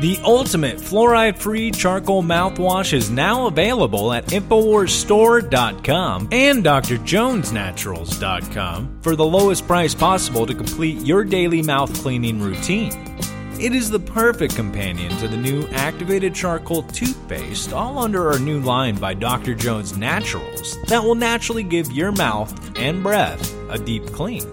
[0.00, 9.26] The ultimate fluoride free charcoal mouthwash is now available at InfoWarsStore.com and DrJonesNaturals.com for the
[9.26, 12.94] lowest price possible to complete your daily mouth cleaning routine.
[13.60, 18.60] It is the perfect companion to the new activated charcoal toothpaste, all under our new
[18.60, 19.54] line by Dr.
[19.54, 24.50] Jones Naturals, that will naturally give your mouth and breath a deep clean.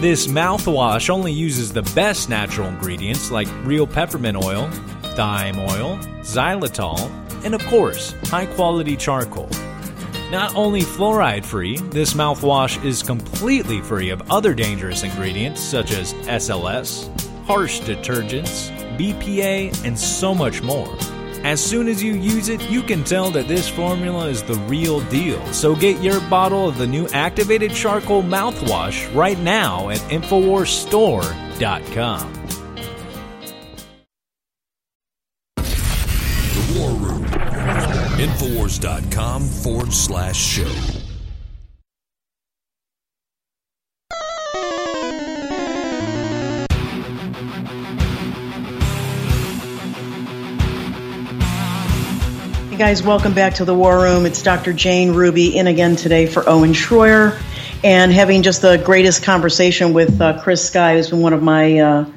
[0.00, 4.66] This mouthwash only uses the best natural ingredients like real peppermint oil,
[5.14, 6.98] thyme oil, xylitol,
[7.44, 9.50] and of course, high quality charcoal.
[10.30, 16.14] Not only fluoride free, this mouthwash is completely free of other dangerous ingredients such as
[16.14, 17.06] SLS,
[17.44, 20.96] harsh detergents, BPA, and so much more.
[21.42, 25.00] As soon as you use it, you can tell that this formula is the real
[25.08, 25.42] deal.
[25.52, 32.32] So get your bottle of the new activated charcoal mouthwash right now at InfoWarsStore.com.
[35.56, 37.24] The War Room.
[38.20, 40.99] Infowars.com forward slash show.
[52.80, 54.24] Guys, welcome back to the War Room.
[54.24, 54.72] It's Dr.
[54.72, 57.38] Jane Ruby in again today for Owen Shroyer
[57.84, 61.78] and having just the greatest conversation with uh, Chris Sky, who's been one of my
[61.78, 62.10] uh,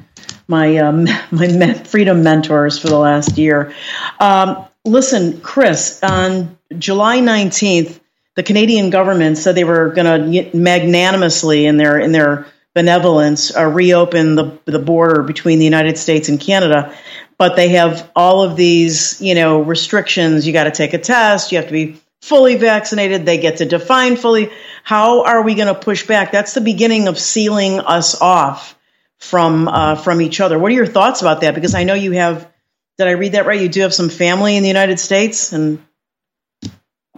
[0.48, 3.74] my um, my freedom mentors for the last year.
[4.18, 8.00] Um, listen, Chris, on July nineteenth,
[8.34, 13.64] the Canadian government said they were going to magnanimously in their in their benevolence uh,
[13.64, 16.96] reopen the the border between the United States and Canada
[17.38, 20.46] but they have all of these, you know, restrictions.
[20.46, 21.52] You got to take a test.
[21.52, 23.26] You have to be fully vaccinated.
[23.26, 24.50] They get to define fully.
[24.82, 26.32] How are we going to push back?
[26.32, 28.78] That's the beginning of sealing us off
[29.18, 30.58] from uh, from each other.
[30.58, 31.54] What are your thoughts about that?
[31.54, 32.50] Because I know you have.
[32.96, 33.60] Did I read that right?
[33.60, 35.84] You do have some family in the United States, and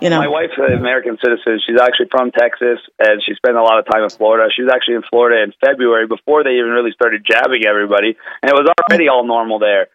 [0.01, 1.60] you know, my wife's an American citizen.
[1.66, 4.48] She's actually from Texas, and she spent a lot of time in Florida.
[4.55, 8.51] She was actually in Florida in February before they even really started jabbing everybody, and
[8.51, 9.88] it was already all normal there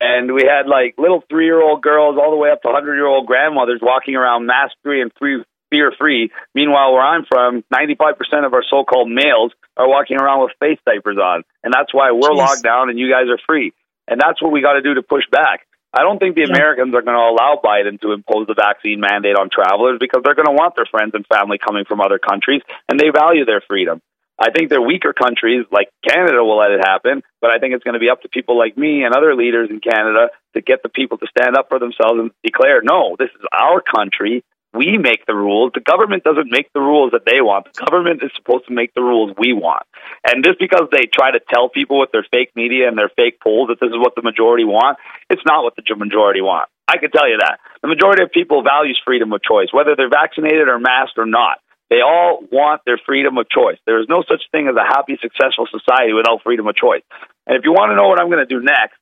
[0.00, 2.94] and we had like little three year old girls all the way up to hundred
[2.94, 6.30] year old grandmothers walking around mask free and free fear free.
[6.54, 10.42] Meanwhile, where I'm from, ninety five percent of our so called males are walking around
[10.42, 12.36] with face diapers on, and that's why we're Jeez.
[12.36, 13.72] locked down and you guys are free.
[14.06, 15.66] And that's what we got to do to push back.
[15.96, 16.54] I don't think the yeah.
[16.54, 20.34] Americans are going to allow Biden to impose the vaccine mandate on travelers because they're
[20.34, 23.62] going to want their friends and family coming from other countries, and they value their
[23.66, 24.02] freedom.
[24.38, 27.84] I think they're weaker countries like Canada will let it happen, but I think it's
[27.84, 30.82] going to be up to people like me and other leaders in Canada to get
[30.82, 34.42] the people to stand up for themselves and declare, no, this is our country.
[34.72, 35.70] We make the rules.
[35.72, 37.72] The government doesn't make the rules that they want.
[37.72, 39.86] The government is supposed to make the rules we want.
[40.26, 43.38] And just because they try to tell people with their fake media and their fake
[43.40, 44.98] polls that this is what the majority want,
[45.30, 46.68] it's not what the majority want.
[46.88, 47.60] I can tell you that.
[47.82, 51.58] The majority of people values freedom of choice, whether they're vaccinated or masked or not.
[51.90, 53.78] They all want their freedom of choice.
[53.86, 57.02] There is no such thing as a happy, successful society without freedom of choice.
[57.46, 58.96] And if you want to know what I'm going to do next,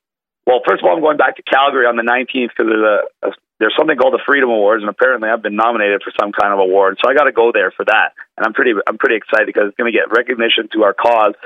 [0.47, 3.29] well, first of all, I'm going back to Calgary on the 19th because there's a,
[3.29, 3.31] a
[3.63, 6.59] there's something called the Freedom Awards, and apparently I've been nominated for some kind of
[6.59, 6.99] award.
[6.99, 9.71] So I got to go there for that, and I'm pretty I'm pretty excited because
[9.71, 11.39] it's going to get recognition to our cause,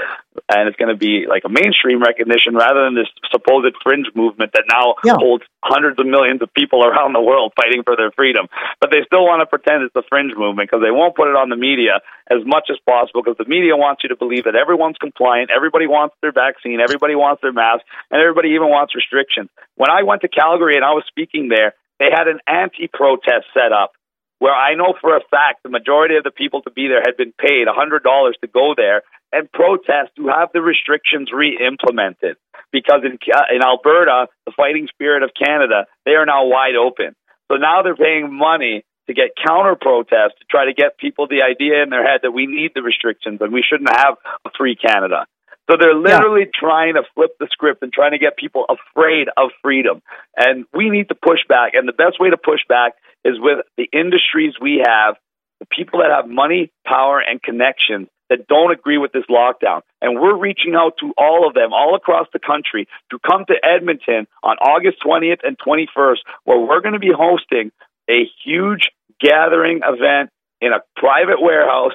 [0.48, 4.56] and it's going to be like a mainstream recognition rather than this supposed fringe movement
[4.56, 5.20] that now yeah.
[5.20, 8.48] holds hundreds of millions of people around the world fighting for their freedom.
[8.80, 11.36] But they still want to pretend it's a fringe movement because they won't put it
[11.36, 12.01] on the media
[12.32, 15.84] as much as possible because the media wants you to believe that everyone's compliant, everybody
[15.84, 19.52] wants their vaccine, everybody wants their mask, and everybody even wants restrictions.
[19.76, 23.47] When I went to Calgary and I was speaking there, they had an anti protest
[23.55, 23.93] set up
[24.39, 27.16] where I know for a fact the majority of the people to be there had
[27.16, 29.02] been paid $100 to go there
[29.32, 32.36] and protest to have the restrictions re implemented.
[32.73, 37.14] Because in, uh, in Alberta, the fighting spirit of Canada, they are now wide open.
[37.51, 41.43] So now they're paying money to get counter protests to try to get people the
[41.43, 44.77] idea in their head that we need the restrictions and we shouldn't have a free
[44.77, 45.27] Canada.
[45.70, 46.60] So they're literally yeah.
[46.60, 50.02] trying to flip the script and trying to get people afraid of freedom.
[50.36, 51.74] And we need to push back.
[51.74, 52.94] And the best way to push back
[53.24, 55.16] is with the industries we have,
[55.59, 59.82] the people that have money, power, and connections that don't agree with this lockdown.
[60.01, 63.55] And we're reaching out to all of them all across the country to come to
[63.64, 67.70] Edmonton on August 20th and 21st, where we're going to be hosting
[68.09, 68.90] a huge
[69.20, 70.30] gathering event
[70.60, 71.94] in a private warehouse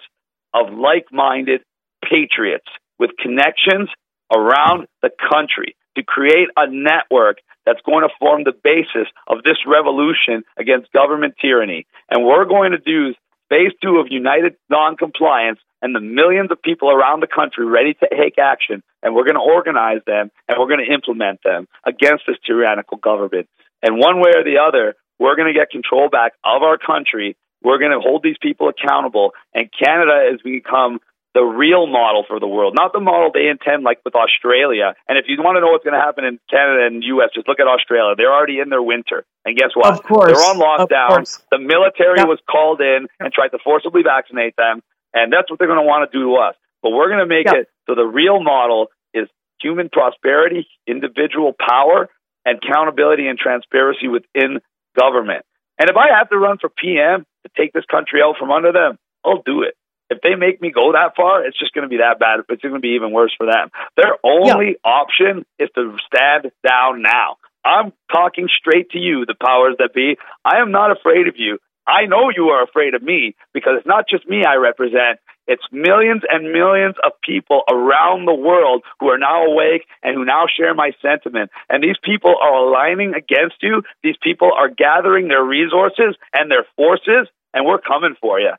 [0.54, 1.62] of like minded
[2.04, 2.68] patriots
[3.02, 3.90] with connections
[4.34, 9.58] around the country to create a network that's going to form the basis of this
[9.68, 11.86] revolution against government tyranny.
[12.10, 13.14] And we're going to do
[13.50, 18.08] phase two of United Noncompliance and the millions of people around the country ready to
[18.16, 18.84] take action.
[19.04, 22.98] And we're going to organize them and we're going to implement them against this tyrannical
[22.98, 23.50] government.
[23.82, 27.36] And one way or the other, we're going to get control back of our country.
[27.64, 29.32] We're going to hold these people accountable.
[29.54, 31.00] And Canada has become
[31.34, 34.94] the real model for the world, not the model they intend, like with Australia.
[35.08, 37.48] And if you want to know what's going to happen in Canada and U.S., just
[37.48, 38.16] look at Australia.
[38.20, 39.24] They're already in their winter.
[39.46, 39.96] And guess what?
[39.96, 40.36] Of course.
[40.36, 41.24] They're on lockdown.
[41.50, 42.28] The military yep.
[42.28, 44.84] was called in and tried to forcibly vaccinate them.
[45.14, 46.56] And that's what they're going to want to do to us.
[46.84, 47.64] But we're going to make yep.
[47.64, 49.28] it so the real model is
[49.62, 52.10] human prosperity, individual power,
[52.44, 54.60] and accountability and transparency within
[55.00, 55.46] government.
[55.80, 58.72] And if I have to run for PM to take this country out from under
[58.72, 59.76] them, I'll do it
[60.12, 62.44] if they make me go that far, it's just going to be that bad.
[62.50, 63.72] It's going to be even worse for them.
[63.96, 64.92] Their only yeah.
[64.92, 67.38] option is to stand down now.
[67.64, 70.18] I'm talking straight to you, the powers that be.
[70.44, 71.60] I am not afraid of you.
[71.88, 75.20] I know you are afraid of me because it's not just me I represent.
[75.48, 80.26] It's millions and millions of people around the world who are now awake and who
[80.26, 81.52] now share my sentiment.
[81.70, 83.82] And these people are aligning against you.
[84.04, 88.54] These people are gathering their resources and their forces, and we're coming for you.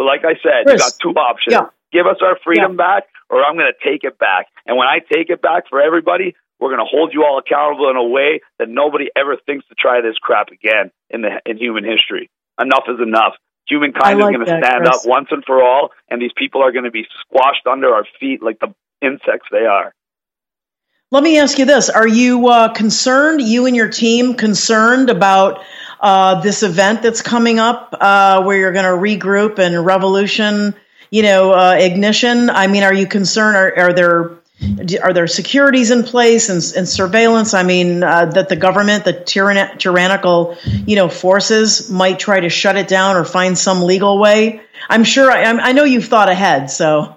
[0.00, 1.52] So, like I said, Chris, you got two options.
[1.52, 1.66] yeah.
[1.92, 2.76] Give us our freedom Yeah.
[2.76, 4.46] back, or I'm going to take it back.
[4.64, 7.90] And when I take it back for everybody, we're going to hold you all accountable
[7.90, 11.58] in a way that nobody ever thinks to try this crap again in the in
[11.58, 12.30] human history.
[12.58, 13.34] Enough is enough.
[13.68, 14.88] Humankind I is going to stand Chris.
[14.88, 18.06] up once and for all, and these people are going to be squashed under our
[18.18, 19.92] feet like the insects they are.
[21.10, 23.42] Let me ask you this: Are you uh, concerned?
[23.42, 25.62] You and your team concerned about
[26.00, 30.74] uh, this event that's coming up, uh, where you're going to regroup and revolution,
[31.10, 32.50] you know, uh, ignition?
[32.50, 33.56] I mean, are you concerned?
[33.56, 34.40] Are, are there
[35.02, 37.54] are there securities in place and, and surveillance?
[37.54, 42.50] I mean, uh, that the government, the tyrann- tyrannical, you know, forces might try to
[42.50, 44.60] shut it down or find some legal way.
[44.88, 45.30] I'm sure.
[45.30, 47.16] I, I know you've thought ahead, so.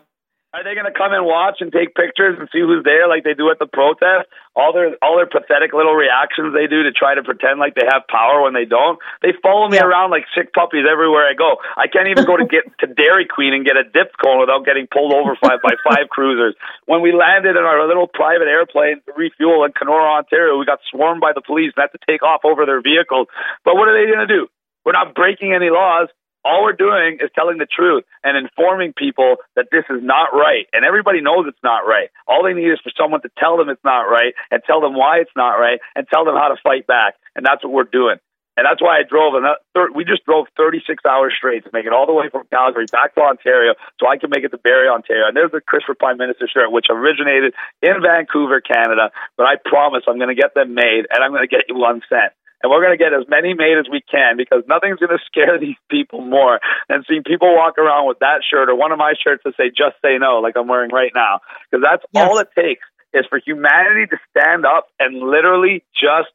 [0.53, 3.25] Are they going to come and watch and take pictures and see who's there like
[3.25, 4.29] they do at the protest?
[4.53, 7.89] All their all their pathetic little reactions they do to try to pretend like they
[7.89, 9.01] have power when they don't.
[9.25, 11.57] They follow me around like sick puppies everywhere I go.
[11.73, 14.61] I can't even go to get to Dairy Queen and get a dip cone without
[14.61, 16.53] getting pulled over five by five cruisers.
[16.85, 20.85] When we landed in our little private airplane to refuel in Kenora, Ontario, we got
[20.85, 23.25] swarmed by the police and had to take off over their vehicles.
[23.65, 24.45] But what are they going to do?
[24.85, 26.13] We're not breaking any laws
[26.45, 30.67] all we're doing is telling the truth and informing people that this is not right.
[30.73, 32.09] And everybody knows it's not right.
[32.27, 34.95] All they need is for someone to tell them it's not right and tell them
[34.95, 37.15] why it's not right and tell them how to fight back.
[37.35, 38.17] And that's what we're doing.
[38.55, 39.33] And that's why I drove.
[39.33, 39.49] And
[39.95, 43.15] we just drove 36 hours straight to make it all the way from Calgary back
[43.15, 45.25] to Ontario, so I can make it to Barrie, Ontario.
[45.25, 49.09] And there's the Christopher Prime Minister shirt, which originated in Vancouver, Canada.
[49.37, 51.75] But I promise I'm going to get them made, and I'm going to get you
[51.81, 52.33] one cent
[52.63, 55.23] and we're going to get as many made as we can because nothing's going to
[55.27, 58.97] scare these people more than seeing people walk around with that shirt or one of
[58.97, 61.39] my shirts that say "Just Say No," like I'm wearing right now.
[61.69, 66.31] Because that's all it takes is for humanity to stand up and literally just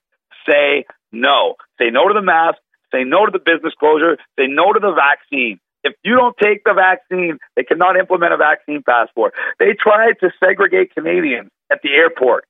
[0.46, 1.56] say no.
[1.78, 2.58] Say no to the mask.
[2.92, 4.16] Say no to the business closure.
[4.38, 5.58] Say no to the vaccine.
[5.84, 9.34] If you don't take the vaccine, they cannot implement a vaccine passport.
[9.58, 12.44] They tried to segregate Canadians at the airport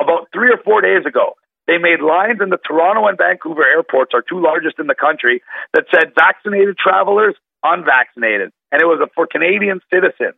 [0.00, 1.34] about three or four days ago.
[1.66, 5.42] They made lines in the Toronto and Vancouver airports, our two largest in the country,
[5.74, 8.50] that said vaccinated travelers, unvaccinated.
[8.72, 10.34] And it was for Canadian citizens.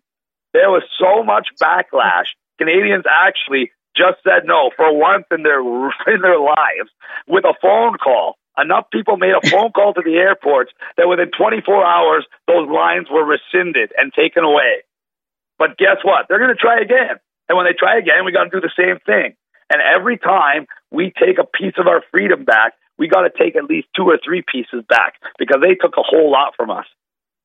[0.52, 2.28] There was so much backlash.
[2.58, 5.60] Canadians actually just said no for once in their
[6.14, 6.90] in their lives
[7.26, 8.36] with a phone call.
[8.56, 13.08] Enough people made a phone call to the airports that within 24 hours those lines
[13.10, 14.86] were rescinded and taken away.
[15.58, 16.26] But guess what?
[16.28, 17.18] They're going to try again.
[17.48, 19.34] And when they try again, we got to do the same thing.
[19.72, 23.56] And every time we take a piece of our freedom back, we got to take
[23.56, 26.86] at least two or three pieces back because they took a whole lot from us.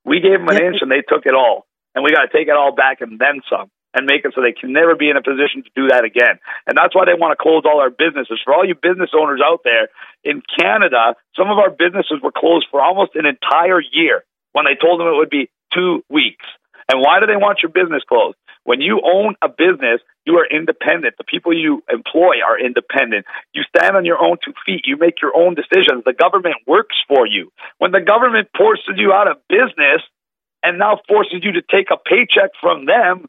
[0.05, 1.65] We gave them an inch and they took it all.
[1.95, 4.41] And we got to take it all back and then some and make it so
[4.41, 6.37] they can never be in a position to do that again.
[6.69, 8.37] And that's why they want to close all our businesses.
[8.45, 9.89] For all you business owners out there
[10.23, 14.23] in Canada, some of our businesses were closed for almost an entire year
[14.53, 16.45] when they told them it would be two weeks.
[16.85, 18.37] And why do they want your business closed?
[18.63, 21.15] When you own a business, you are independent.
[21.17, 23.25] The people you employ are independent.
[23.51, 24.81] You stand on your own two feet.
[24.85, 26.03] You make your own decisions.
[26.05, 27.51] The government works for you.
[27.79, 30.01] When the government forces you out of business
[30.61, 33.25] and now forces you to take a paycheck from them,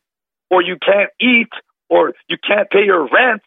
[0.50, 1.48] or you can't eat,
[1.88, 3.40] or you can't pay your rent,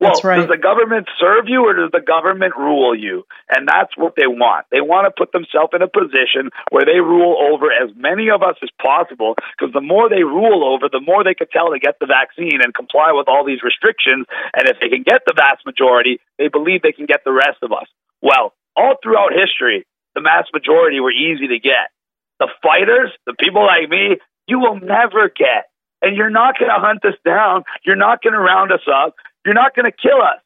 [0.00, 0.40] well, right.
[0.40, 3.28] does the government serve you or does the government rule you?
[3.52, 4.64] And that's what they want.
[4.72, 8.40] They want to put themselves in a position where they rule over as many of
[8.42, 11.78] us as possible because the more they rule over, the more they could tell to
[11.78, 14.24] get the vaccine and comply with all these restrictions.
[14.56, 17.60] And if they can get the vast majority, they believe they can get the rest
[17.60, 17.86] of us.
[18.24, 21.92] Well, all throughout history, the mass majority were easy to get.
[22.40, 24.16] The fighters, the people like me,
[24.48, 25.68] you will never get.
[26.02, 27.64] And you're not going to hunt us down.
[27.84, 29.14] You're not going to round us up.
[29.44, 30.40] You're not going to kill us.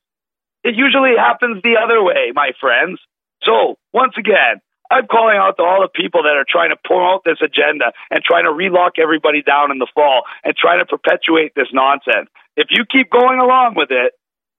[0.63, 2.99] It usually happens the other way, my friends.
[3.43, 7.23] So, once again, I'm calling out to all the people that are trying to promote
[7.25, 11.53] this agenda and trying to relock everybody down in the fall and trying to perpetuate
[11.55, 12.29] this nonsense.
[12.57, 14.13] If you keep going along with it,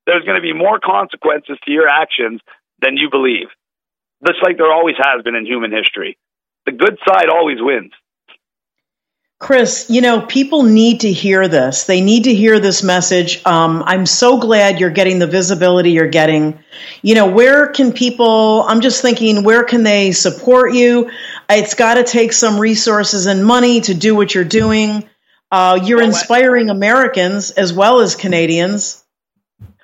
[0.06, 2.42] there's going to be more consequences to your actions
[2.82, 3.48] than you believe.
[4.26, 6.18] Just like there always has been in human history.
[6.66, 7.94] The good side always wins.
[9.38, 11.84] Chris, you know, people need to hear this.
[11.84, 13.46] They need to hear this message.
[13.46, 16.58] Um, I'm so glad you're getting the visibility you're getting.
[17.02, 21.12] You know, where can people, I'm just thinking, where can they support you?
[21.50, 25.08] It's got to take some resources and money to do what you're doing.
[25.52, 29.04] Uh, you're inspiring Americans as well as Canadians.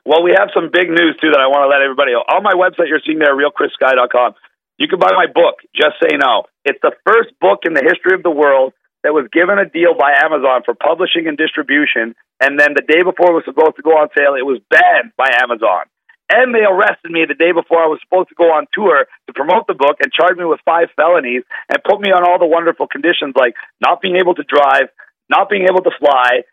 [0.06, 2.20] Well, we have some big news too that I want to let everybody know.
[2.20, 4.34] On my website, you're seeing there, realchrissky.com.
[4.78, 6.46] You can buy my book, Just Say No.
[6.64, 8.74] It's the first book in the history of the world
[9.04, 13.02] that was given a deal by Amazon for publishing and distribution, and then the day
[13.02, 15.90] before it was supposed to go on sale, it was banned by Amazon.
[16.32, 19.34] And they arrested me the day before I was supposed to go on tour to
[19.36, 22.48] promote the book and charged me with five felonies and put me on all the
[22.48, 23.54] wonderful conditions like
[23.84, 24.88] not being able to drive,
[25.28, 26.48] not being able to fly,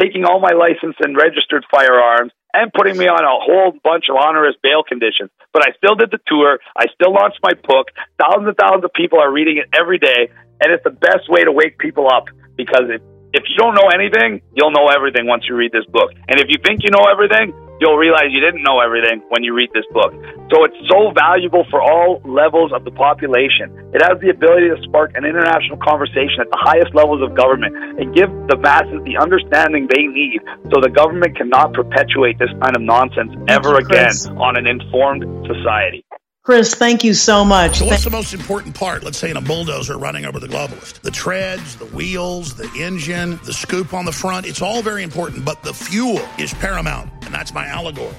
[0.00, 4.16] taking all my license and registered firearms, and putting me on a whole bunch of
[4.16, 5.28] onerous bail conditions.
[5.52, 6.58] But I still did the tour.
[6.72, 7.92] I still launched my book.
[8.16, 11.44] Thousands and thousands of people are reading it every day, and it's the best way
[11.44, 12.26] to wake people up
[12.56, 13.02] because if,
[13.32, 16.10] if you don't know anything, you'll know everything once you read this book.
[16.28, 19.54] And if you think you know everything, you'll realize you didn't know everything when you
[19.54, 20.12] read this book.
[20.50, 23.70] So it's so valuable for all levels of the population.
[23.94, 27.76] It has the ability to spark an international conversation at the highest levels of government
[27.76, 30.40] and give the masses the understanding they need
[30.74, 36.04] so the government cannot perpetuate this kind of nonsense ever again on an informed society.
[36.48, 37.80] Chris, thank you so much.
[37.80, 41.02] So, what's the most important part, let's say, in a bulldozer running over the globalist?
[41.02, 44.46] The treads, the wheels, the engine, the scoop on the front.
[44.46, 48.14] It's all very important, but the fuel is paramount, and that's my allegory.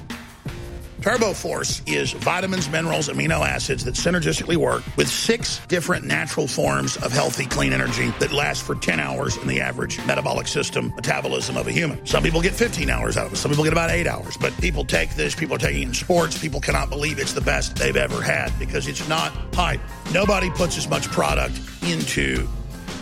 [1.00, 6.98] Turbo Force is vitamins, minerals, amino acids that synergistically work with six different natural forms
[6.98, 11.56] of healthy, clean energy that last for 10 hours in the average metabolic system metabolism
[11.56, 12.04] of a human.
[12.04, 13.36] Some people get 15 hours out of it.
[13.36, 14.36] Some people get about eight hours.
[14.36, 16.38] But people take this, people are taking it in sports.
[16.38, 19.80] People cannot believe it's the best they've ever had because it's not hype.
[20.12, 22.46] Nobody puts as much product into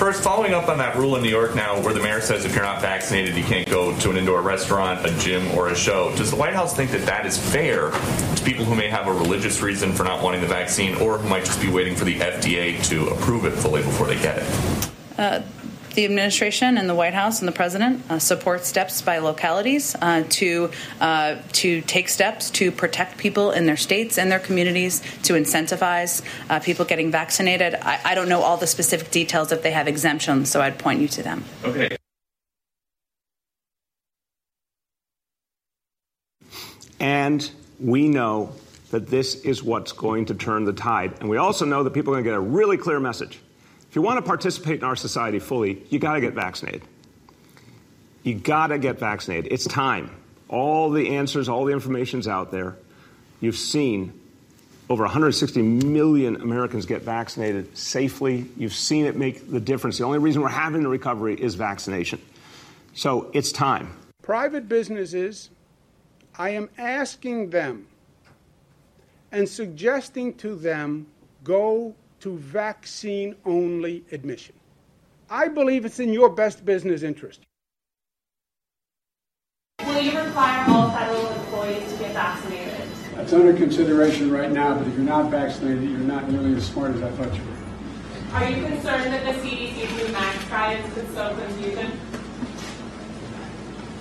[0.07, 2.55] First, following up on that rule in New York now where the mayor says if
[2.55, 6.15] you're not vaccinated, you can't go to an indoor restaurant, a gym, or a show,
[6.15, 9.13] does the White House think that that is fair to people who may have a
[9.13, 12.21] religious reason for not wanting the vaccine or who might just be waiting for the
[12.21, 14.91] FDA to approve it fully before they get it?
[15.19, 15.41] Uh,
[15.97, 20.23] the administration and the White House and the president uh, support steps by localities uh,
[20.29, 20.71] to
[21.01, 26.23] uh, to take steps to protect people in their states and their communities to incentivize
[26.49, 27.75] uh, people getting vaccinated.
[27.75, 31.01] I, I don't know all the specific details if they have exemptions, so I'd point
[31.01, 31.45] you to them.
[31.65, 31.97] Okay.
[37.01, 37.51] And
[37.81, 38.53] we know
[38.91, 41.15] that this is what's going to turn the tide.
[41.21, 43.41] And we also know that people are going to get a really clear message.
[43.97, 46.83] If you want to participate in our society fully, you got to get vaccinated.
[48.25, 49.51] You got to get vaccinated.
[49.51, 50.11] It's time.
[50.51, 52.77] All the answers, all the information's out there.
[53.41, 54.13] You've seen
[54.91, 58.45] over 160 million Americans get vaccinated safely.
[58.59, 59.97] You've seen it make the difference.
[59.97, 62.21] The only reason we're having the recovery is vaccination.
[62.93, 63.97] So it's time.
[64.21, 65.49] Private businesses,
[66.37, 67.87] I am asking them
[69.33, 71.07] and suggesting to them
[71.43, 71.95] go
[72.27, 74.53] to vaccine only admission.
[75.31, 77.43] I believe it's in your best business interest.
[79.87, 82.89] Will you require all federal employees to get vaccinated?
[83.15, 86.97] That's under consideration right now, but if you're not vaccinated, you're not nearly as smart
[86.97, 88.35] as I thought you were.
[88.35, 91.93] Are you concerned that the CDC's new mask guidance could sow confusion?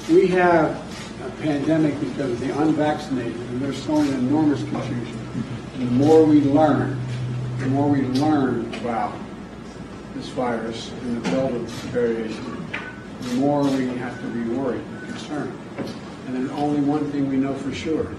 [0.09, 0.71] We have
[1.23, 5.19] a pandemic because of the unvaccinated, and they're sowing enormous confusion.
[5.77, 7.04] The more we learn,
[7.59, 9.13] the more we learn about
[10.13, 12.67] this virus and the of variation,
[13.21, 15.57] the more we have to be worried and concerned.
[16.27, 18.13] And then only one thing we know for sure.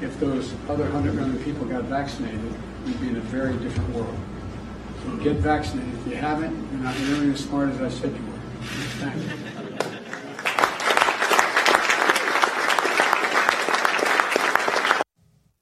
[0.00, 2.40] If those other 100 million people got vaccinated,
[2.84, 4.18] we'd be in a very different world.
[5.04, 5.94] So get vaccinated.
[6.00, 8.38] If you haven't, you're not nearly as smart as I said you were.
[9.00, 9.48] Thank you.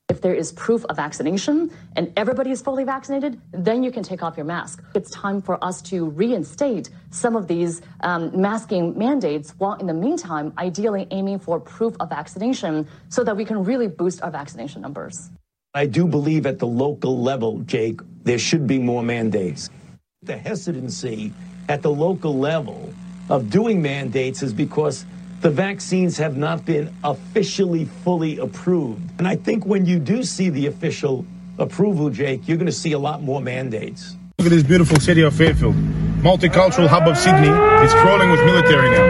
[0.09, 4.25] If there is proof of vaccination and everybody is fully vaccinated, then you can take
[4.25, 4.83] off your mask.
[4.93, 9.95] It's time for us to reinstate some of these um, masking mandates, while in the
[9.95, 14.83] meantime, ideally aiming for proof of vaccination so that we can really boost our vaccination
[14.83, 15.31] numbers.
[15.75, 19.71] I do believe at the local level, Jake, there should be more mandates.
[20.23, 21.33] The hesitancy
[21.69, 22.93] at the local level
[23.31, 25.05] of doing mandates is because
[25.41, 29.03] the vaccines have not been officially fully approved.
[29.19, 31.25] And I think when you do see the official
[31.59, 34.17] approval, Jake, you're going to see a lot more mandates.
[34.39, 35.75] Look at this beautiful city of Fairfield.
[36.21, 37.49] Multicultural hub of Sydney
[37.85, 39.07] It's crawling with military now.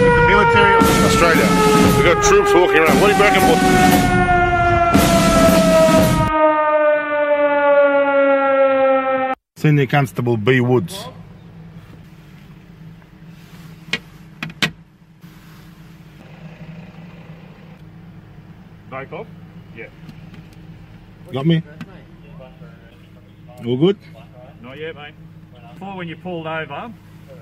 [0.00, 1.46] The military of Australia.
[1.96, 3.00] We've got troops walking around.
[3.00, 3.40] What do you reckon?
[9.56, 10.60] Senior Constable B.
[10.60, 11.06] Woods.
[19.00, 19.26] Back off?
[19.74, 19.86] Yeah.
[21.32, 21.62] Got me?
[23.64, 23.96] All good?
[24.60, 25.14] Not yet, mate.
[25.72, 26.92] Before when you pulled over, all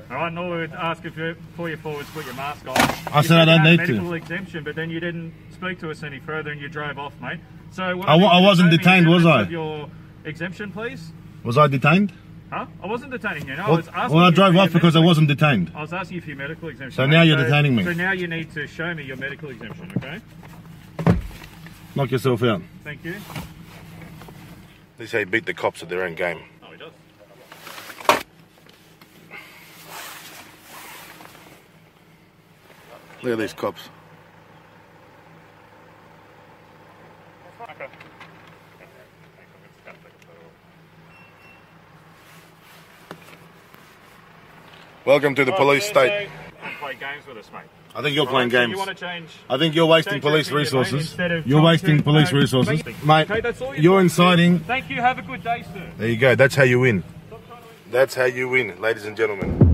[0.09, 2.77] right, and all we would ask if you, before you forward, put your mask on.
[3.13, 3.93] I said I don't need to.
[3.95, 7.21] medical exemption, but then you didn't speak to us any further and you drove off,
[7.21, 7.41] mate.
[7.73, 9.43] So what I wa- I wasn't detained, was I?
[9.49, 9.91] Your
[10.25, 11.11] exemption, please.
[11.43, 12.13] Was I detained?
[12.51, 12.67] Huh?
[12.81, 13.57] I wasn't detaining you.
[13.57, 15.73] No, I Well, was asking well, I drove off because I wasn't detained.
[15.75, 16.93] I was asking you for your medical exemption.
[16.93, 17.83] So now you're detaining me.
[17.83, 20.21] So now you need to show me your medical exemption, okay?
[21.99, 22.63] Knock yourself out.
[22.85, 23.17] Thank you.
[24.99, 26.41] They say beat the cops at their own game.
[26.63, 26.93] Oh, he does.
[33.21, 33.89] Look at these cops.
[37.63, 37.89] Okay.
[45.05, 46.29] Welcome to the Oh, police state.
[46.63, 47.63] Don't play games with us, mate.
[47.99, 48.71] I think you're playing right, so games.
[48.71, 49.29] You want to change?
[49.51, 51.17] I think you're wasting police resources.
[51.45, 52.85] You're wasting police no, resources.
[53.03, 54.61] Mate, okay, that's all you're got to inciting.
[54.61, 55.01] Thank you.
[55.01, 55.91] Have a good day, sir.
[55.97, 56.37] There you go.
[56.37, 57.03] That's how you win.
[57.91, 59.68] That's how you win, ladies and gentlemen.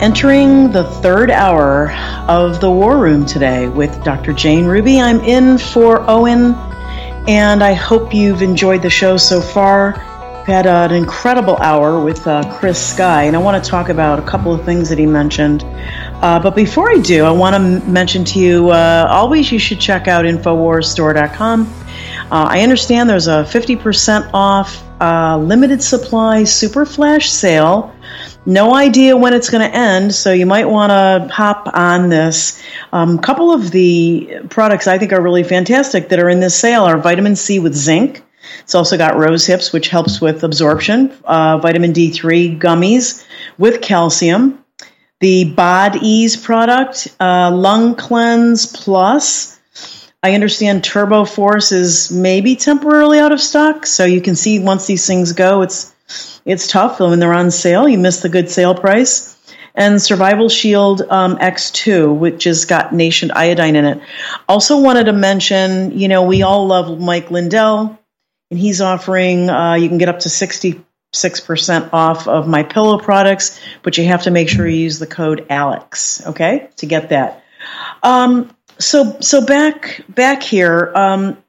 [0.00, 1.90] Entering the third hour
[2.28, 4.32] of the War Room today with Dr.
[4.32, 5.00] Jane Ruby.
[5.00, 6.54] I'm in for Owen,
[7.26, 9.94] and I hope you've enjoyed the show so far.
[10.38, 14.20] We've had an incredible hour with uh, Chris Sky, and I want to talk about
[14.20, 15.64] a couple of things that he mentioned.
[15.64, 19.58] Uh, but before I do, I want to m- mention to you uh, always you
[19.58, 21.62] should check out InfoWarsStore.com.
[22.30, 27.92] Uh, I understand there's a 50% off uh, limited supply super flash sale.
[28.48, 32.58] No idea when it's going to end, so you might want to hop on this.
[32.94, 36.58] A um, couple of the products I think are really fantastic that are in this
[36.58, 38.22] sale are vitamin C with zinc.
[38.60, 43.22] It's also got rose hips, which helps with absorption, uh, vitamin D3 gummies
[43.58, 44.64] with calcium,
[45.20, 49.60] the Bodease product, uh, Lung Cleanse Plus.
[50.22, 54.86] I understand Turbo Force is maybe temporarily out of stock, so you can see once
[54.86, 55.94] these things go, it's
[56.44, 57.88] it's tough when they're on sale.
[57.88, 59.34] You miss the good sale price.
[59.74, 64.00] And Survival Shield um, X2, which has got nascent iodine in it.
[64.48, 67.96] Also wanted to mention, you know, we all love Mike Lindell,
[68.50, 72.62] and he's offering uh, you can get up to sixty six percent off of my
[72.62, 76.86] pillow products, but you have to make sure you use the code Alex, okay, to
[76.86, 77.44] get that.
[78.02, 81.42] Um, so so back back here, um,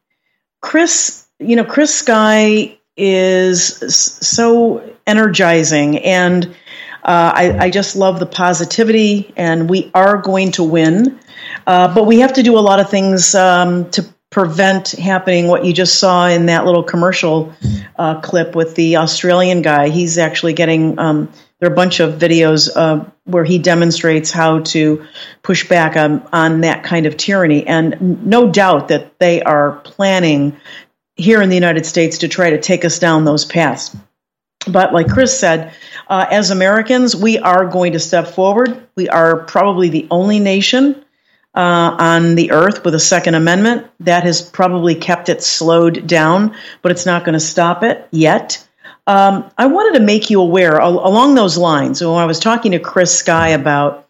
[0.61, 6.45] Chris, you know, Chris Sky is so energizing and
[7.03, 11.19] uh, I, I just love the positivity and we are going to win.
[11.65, 15.47] Uh, but we have to do a lot of things um, to prevent happening.
[15.47, 17.53] What you just saw in that little commercial
[17.97, 22.13] uh, clip with the australian guy he's actually getting um, there are a bunch of
[22.15, 25.05] videos uh, where he demonstrates how to
[25.43, 27.67] push back on, on that kind of tyranny.
[27.67, 30.55] And no doubt that they are planning
[31.19, 33.95] here in the United States to try to take us down those paths.
[34.67, 35.73] But like Chris said,
[36.07, 38.87] uh, as Americans, we are going to step forward.
[38.95, 41.03] We are probably the only nation
[41.55, 43.87] uh, on the earth with a Second Amendment.
[44.01, 48.65] That has probably kept it slowed down, but it's not going to stop it yet.
[49.07, 52.01] Um, I wanted to make you aware al- along those lines.
[52.01, 54.07] When I was talking to Chris Sky about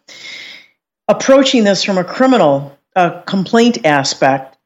[1.08, 4.58] approaching this from a criminal uh, complaint aspect,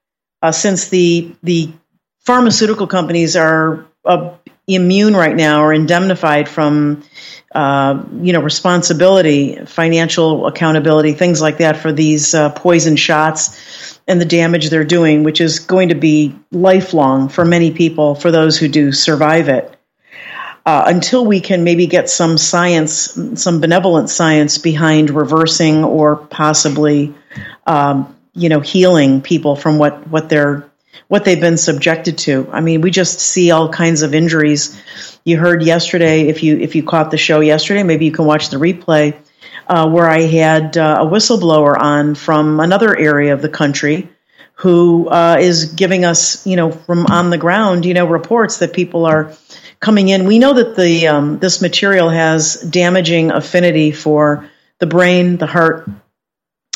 [0.43, 1.73] uh, since the the
[2.25, 4.35] pharmaceutical companies are uh,
[4.67, 7.03] immune right now or indemnified from
[7.55, 14.21] uh, you know responsibility financial accountability things like that for these uh, poison shots and
[14.21, 18.59] the damage they're doing which is going to be lifelong for many people for those
[18.59, 19.71] who do survive it.
[20.67, 27.15] Uh, until we can maybe get some science some benevolent science behind reversing or possibly
[27.67, 30.69] um, you know, healing people from what what they're
[31.09, 32.49] what they've been subjected to.
[32.53, 34.81] I mean, we just see all kinds of injuries.
[35.25, 38.51] You heard yesterday, if you if you caught the show yesterday, maybe you can watch
[38.51, 39.17] the replay,
[39.67, 44.09] uh, where I had uh, a whistleblower on from another area of the country
[44.57, 48.73] who uh, is giving us, you know, from on the ground, you know, reports that
[48.73, 49.35] people are
[49.81, 50.27] coming in.
[50.27, 54.49] We know that the um, this material has damaging affinity for
[54.79, 55.89] the brain, the heart,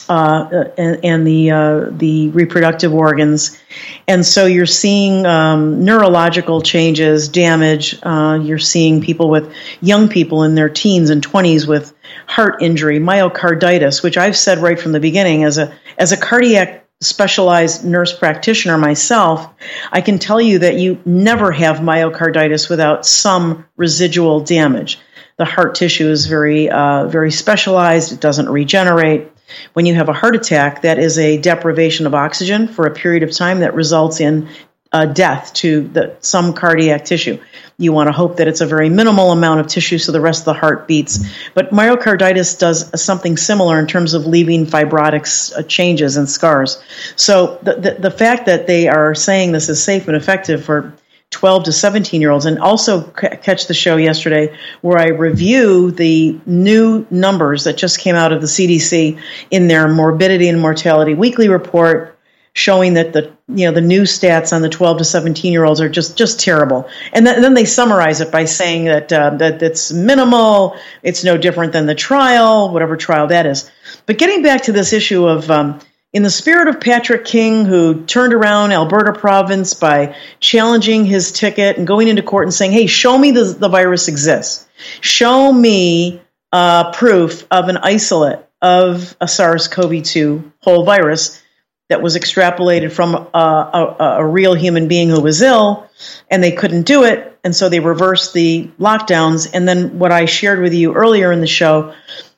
[0.08, 3.58] uh, and, and, the uh, the reproductive organs,
[4.06, 7.98] and so you're seeing um, neurological changes, damage.
[8.02, 11.94] Uh, you're seeing people with young people in their teens and 20s with
[12.26, 16.86] heart injury, myocarditis, which I've said right from the beginning as a as a cardiac
[17.00, 19.48] specialized nurse practitioner myself,
[19.92, 24.98] I can tell you that you never have myocarditis without some residual damage.
[25.36, 28.12] The heart tissue is very, uh, very specialized.
[28.12, 29.30] It doesn't regenerate.
[29.72, 33.22] When you have a heart attack, that is a deprivation of oxygen for a period
[33.22, 34.48] of time that results in
[34.92, 37.38] uh, death to the, some cardiac tissue.
[37.76, 40.40] You want to hope that it's a very minimal amount of tissue so the rest
[40.40, 41.18] of the heart beats.
[41.54, 46.82] But myocarditis does something similar in terms of leaving fibrotic uh, changes and scars.
[47.16, 50.94] So the, the, the fact that they are saying this is safe and effective for
[51.30, 55.90] 12 to 17 year olds and also c- catch the show yesterday where I review
[55.90, 61.14] the new numbers that just came out of the CDC in their morbidity and mortality
[61.14, 62.18] weekly report
[62.54, 65.80] showing that the you know the new stats on the 12 to 17 year olds
[65.80, 66.88] are just just terrible.
[67.12, 71.24] And, th- and then they summarize it by saying that uh, that it's minimal it's
[71.24, 73.70] no different than the trial whatever trial that is.
[74.06, 75.78] But getting back to this issue of um,
[76.12, 81.76] in the spirit of Patrick King, who turned around Alberta province by challenging his ticket
[81.76, 84.66] and going into court and saying, hey, show me the, the virus exists.
[85.00, 86.22] Show me
[86.52, 91.42] uh, proof of an isolate of a SARS CoV 2 whole virus
[91.88, 95.88] that was extrapolated from a, a, a, real human being who was ill,
[96.30, 99.48] and they couldn't do it, and so they reversed the lockdowns.
[99.52, 101.94] And then what I shared with you earlier in the show,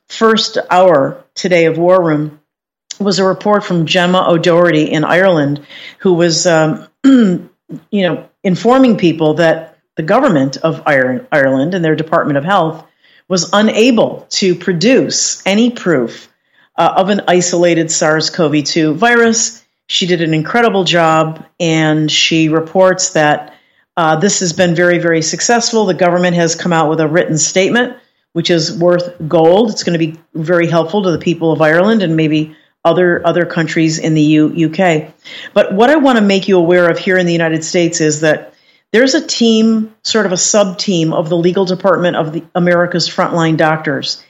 [0.09, 2.39] first hour today of War Room,
[3.01, 5.66] was a report from Gemma O'Doherty in Ireland,
[5.98, 7.48] who was, um, you
[7.93, 12.86] know, informing people that the government of Ireland and their Department of Health
[13.28, 16.28] was unable to produce any proof
[16.77, 19.64] uh, of an isolated SARS CoV 2 virus.
[19.86, 23.55] She did an incredible job, and she reports that
[23.97, 25.85] uh, this has been very, very successful.
[25.85, 27.97] The government has come out with a written statement,
[28.32, 29.70] which is worth gold.
[29.70, 33.44] It's going to be very helpful to the people of Ireland and maybe other other
[33.44, 35.12] countries in the U- UK.
[35.52, 38.20] But what I want to make you aware of here in the United States is
[38.20, 38.55] that
[38.93, 43.09] there's a team, sort of a sub team of the legal department of the America's
[43.09, 44.24] frontline doctors.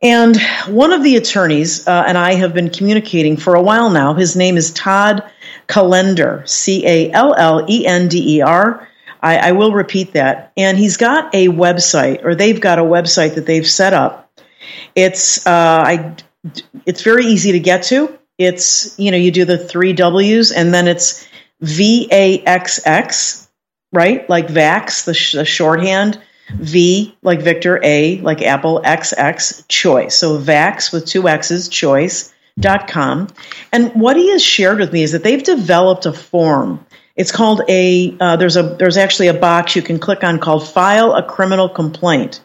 [0.00, 4.14] And one of the attorneys uh, and I have been communicating for a while now.
[4.14, 5.24] His name is Todd
[5.66, 8.88] Callender, C A L L E N D E R.
[9.20, 10.52] I, I will repeat that.
[10.56, 14.30] And he's got a website, or they've got a website that they've set up.
[14.94, 15.50] It's uh,
[15.86, 16.16] I,
[16.86, 18.16] it's very easy to get to.
[18.38, 21.26] It's you know you do the three W's and then it's
[21.60, 23.48] V A X X,
[23.92, 24.28] right?
[24.28, 26.20] Like Vax, the, sh- the shorthand
[26.50, 30.16] V like Victor, A like Apple, XX choice.
[30.16, 33.28] So Vax with two X's, choice.com.
[33.72, 36.84] And what he has shared with me is that they've developed a form.
[37.16, 40.66] It's called a, uh, there's a, there's actually a box you can click on called
[40.66, 42.40] file a criminal complaint.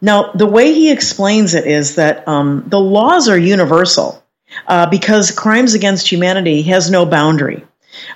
[0.00, 4.22] Now, the way he explains it is that um, the laws are universal
[4.66, 7.64] uh, because crimes against humanity has no boundary.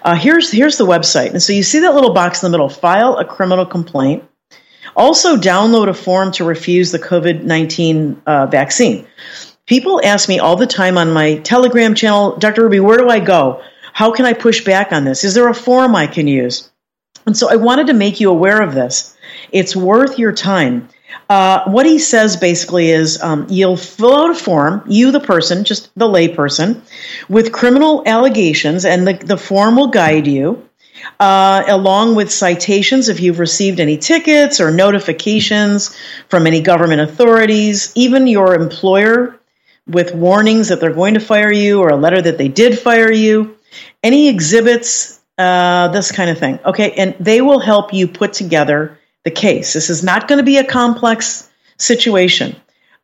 [0.02, 2.68] Uh, here's here's the website, and so you see that little box in the middle:
[2.68, 4.24] file a criminal complaint.
[4.96, 9.06] Also, download a form to refuse the COVID 19 uh, vaccine.
[9.66, 12.62] People ask me all the time on my Telegram channel, Dr.
[12.62, 13.62] Ruby, where do I go?
[13.92, 15.24] How can I push back on this?
[15.24, 16.70] Is there a form I can use?
[17.26, 19.16] And so I wanted to make you aware of this.
[19.52, 20.88] It's worth your time.
[21.28, 25.64] Uh, what he says basically is um, you'll fill out a form, you, the person,
[25.64, 26.80] just the layperson,
[27.28, 30.68] with criminal allegations, and the, the form will guide you
[31.20, 35.96] uh, along with citations if you've received any tickets or notifications
[36.28, 39.38] from any government authorities, even your employer
[39.86, 43.12] with warnings that they're going to fire you or a letter that they did fire
[43.12, 43.56] you,
[44.02, 46.58] any exhibits, uh, this kind of thing.
[46.64, 49.72] Okay, and they will help you put together the case.
[49.72, 52.56] This is not going to be a complex situation.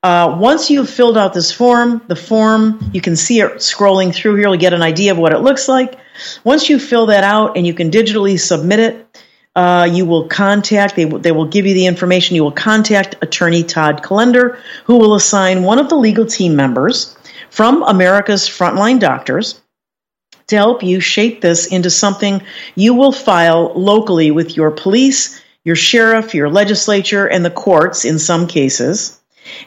[0.02, 4.36] Uh, once you've filled out this form, the form, you can see it scrolling through
[4.36, 5.98] here to get an idea of what it looks like.
[6.42, 9.20] Once you fill that out and you can digitally submit it,
[9.56, 12.36] uh, you will contact, they, w- they will give you the information.
[12.36, 17.16] You will contact attorney Todd Callender, who will assign one of the legal team members
[17.50, 19.60] from America's frontline doctors
[20.46, 22.42] to help you shape this into something
[22.74, 28.18] you will file locally with your police, your sheriff, your legislature, and the courts in
[28.18, 29.20] some cases.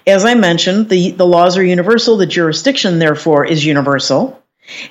[0.07, 4.41] As I mentioned, the, the laws are universal, the jurisdiction, therefore, is universal.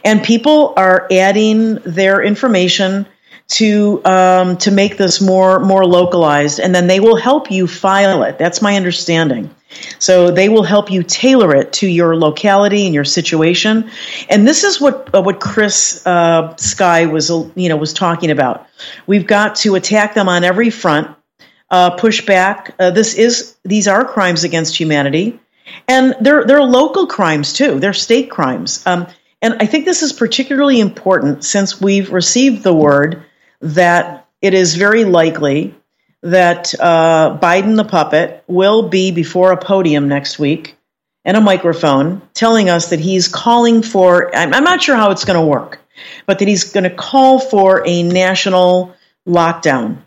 [0.04, 3.06] And people are adding their information
[3.48, 8.22] to um, to make this more more localized, and then they will help you file
[8.22, 8.38] it.
[8.38, 9.50] That's my understanding.
[9.98, 13.90] So they will help you tailor it to your locality and your situation.
[14.28, 18.66] And this is what uh, what Chris uh, Sky was you know was talking about.
[19.06, 21.16] We've got to attack them on every front,
[21.70, 22.74] uh, push back.
[22.78, 25.40] Uh, this is these are crimes against humanity,
[25.88, 27.78] and they're they're local crimes too.
[27.78, 28.84] They're state crimes.
[28.86, 29.06] Um,
[29.40, 33.24] and I think this is particularly important since we've received the word
[33.60, 35.74] that it is very likely
[36.22, 40.76] that uh, Biden the puppet will be before a podium next week
[41.24, 45.24] and a microphone telling us that he's calling for, I'm, I'm not sure how it's
[45.24, 45.80] going to work,
[46.26, 48.94] but that he's going to call for a national
[49.26, 49.98] lockdown.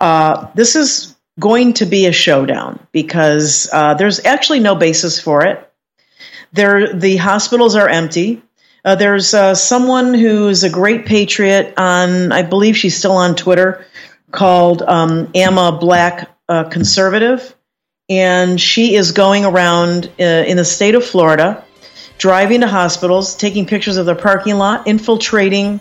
[0.00, 5.44] Uh, this is going to be a showdown because uh, there's actually no basis for
[5.44, 5.70] it.
[6.52, 8.42] There, the hospitals are empty.
[8.84, 13.86] Uh, there's uh, someone who's a great patriot on, I believe she's still on Twitter,
[14.34, 17.54] called um, Amma Black uh, Conservative.
[18.08, 21.64] And she is going around uh, in the state of Florida,
[22.18, 25.80] driving to hospitals, taking pictures of their parking lot, infiltrating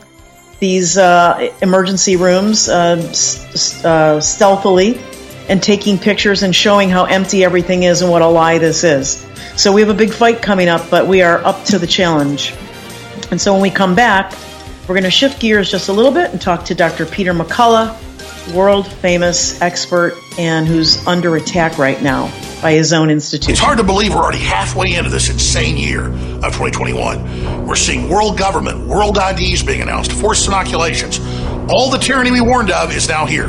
[0.60, 3.84] these uh, emergency rooms uh, s-
[4.26, 4.98] stealthily,
[5.50, 9.26] and taking pictures and showing how empty everything is and what a lie this is.
[9.58, 12.54] So we have a big fight coming up, but we are up to the challenge.
[13.32, 14.34] And so when we come back,
[14.88, 17.06] we're going to shift gears just a little bit and talk to Dr.
[17.06, 17.98] Peter McCullough,
[18.54, 23.52] world famous expert and who's under attack right now by his own institution.
[23.52, 27.66] It's hard to believe we're already halfway into this insane year of 2021.
[27.66, 31.20] We're seeing world government, world IDs being announced, forced inoculations.
[31.70, 33.48] All the tyranny we warned of is now here.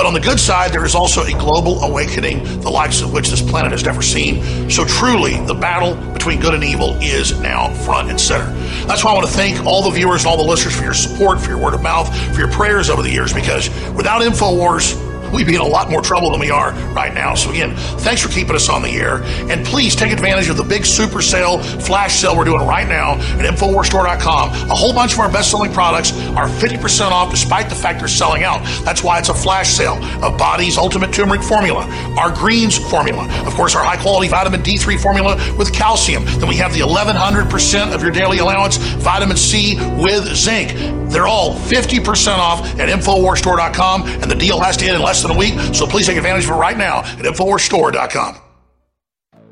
[0.00, 3.28] But on the good side, there is also a global awakening, the likes of which
[3.28, 4.70] this planet has never seen.
[4.70, 8.50] So truly, the battle between good and evil is now front and center.
[8.86, 10.94] That's why I want to thank all the viewers and all the listeners for your
[10.94, 15.09] support, for your word of mouth, for your prayers over the years, because without InfoWars,
[15.32, 17.34] we'd be in a lot more trouble than we are right now.
[17.34, 19.22] So again, thanks for keeping us on the air.
[19.50, 23.14] And please take advantage of the big super sale, flash sale we're doing right now
[23.14, 24.70] at InfoWarsStore.com.
[24.70, 28.44] A whole bunch of our best-selling products are 50% off despite the fact they're selling
[28.44, 28.62] out.
[28.84, 31.84] That's why it's a flash sale of Bodease Ultimate Turmeric Formula,
[32.18, 36.24] our Greens Formula, of course, our high-quality vitamin D3 formula with calcium.
[36.24, 40.72] Then we have the 1100% of your daily allowance vitamin C with zinc.
[41.10, 45.32] They're all 50% off at InfoWarsStore.com, and the deal has to end in less than
[45.32, 48.38] a week, so please take advantage of it right now at InfoWarsStore.com.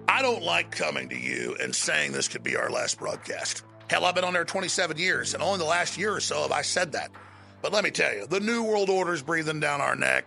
[0.09, 3.62] I don't like coming to you and saying this could be our last broadcast.
[3.90, 6.53] Hell, I've been on there 27 years, and only the last year or so have
[6.53, 7.11] I said that.
[7.62, 10.27] But let me tell you, the New World Order is breathing down our neck.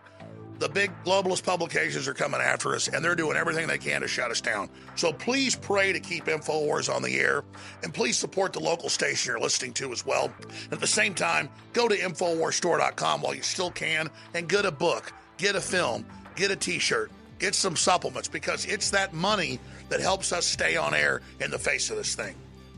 [0.59, 4.07] The big globalist publications are coming after us, and they're doing everything they can to
[4.07, 4.69] shut us down.
[4.95, 7.43] So please pray to keep InfoWars on the air,
[7.81, 10.31] and please support the local station you're listening to as well.
[10.71, 15.11] At the same time, go to InfoWarsStore.com while you still can and get a book,
[15.41, 16.05] get a film,
[16.35, 19.59] get a t shirt, get some supplements, because it's that money
[19.89, 22.35] that helps us stay on air in the face of this thing.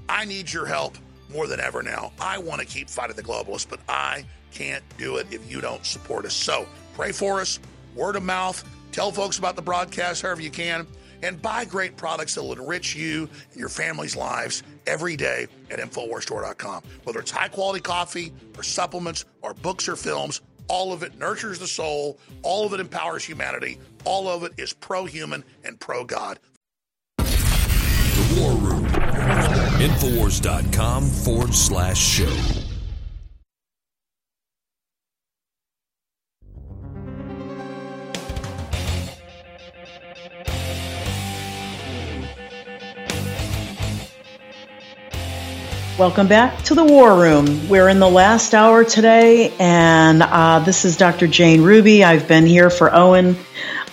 [0.07, 0.97] I need your help
[1.29, 2.13] more than ever now.
[2.21, 5.85] I want to keep fighting the globalists, but I can't do it if you don't
[5.85, 6.33] support us.
[6.33, 7.59] So pray for us,
[7.95, 8.63] word of mouth,
[8.93, 10.87] tell folks about the broadcast however you can,
[11.21, 15.79] and buy great products that will enrich you and your family's lives every day at
[15.79, 16.83] InfoWarsStore.com.
[17.03, 21.59] Whether it's high quality coffee or supplements or books or films, all of it nurtures
[21.59, 26.03] the soul, all of it empowers humanity, all of it is pro human and pro
[26.03, 26.39] God.
[27.17, 28.85] The War Room.
[29.79, 32.72] Infowars.com forward slash show.
[45.99, 47.69] Welcome back to the War Room.
[47.69, 51.27] We're in the last hour today, and uh, this is Dr.
[51.27, 52.03] Jane Ruby.
[52.03, 53.37] I've been here for Owen.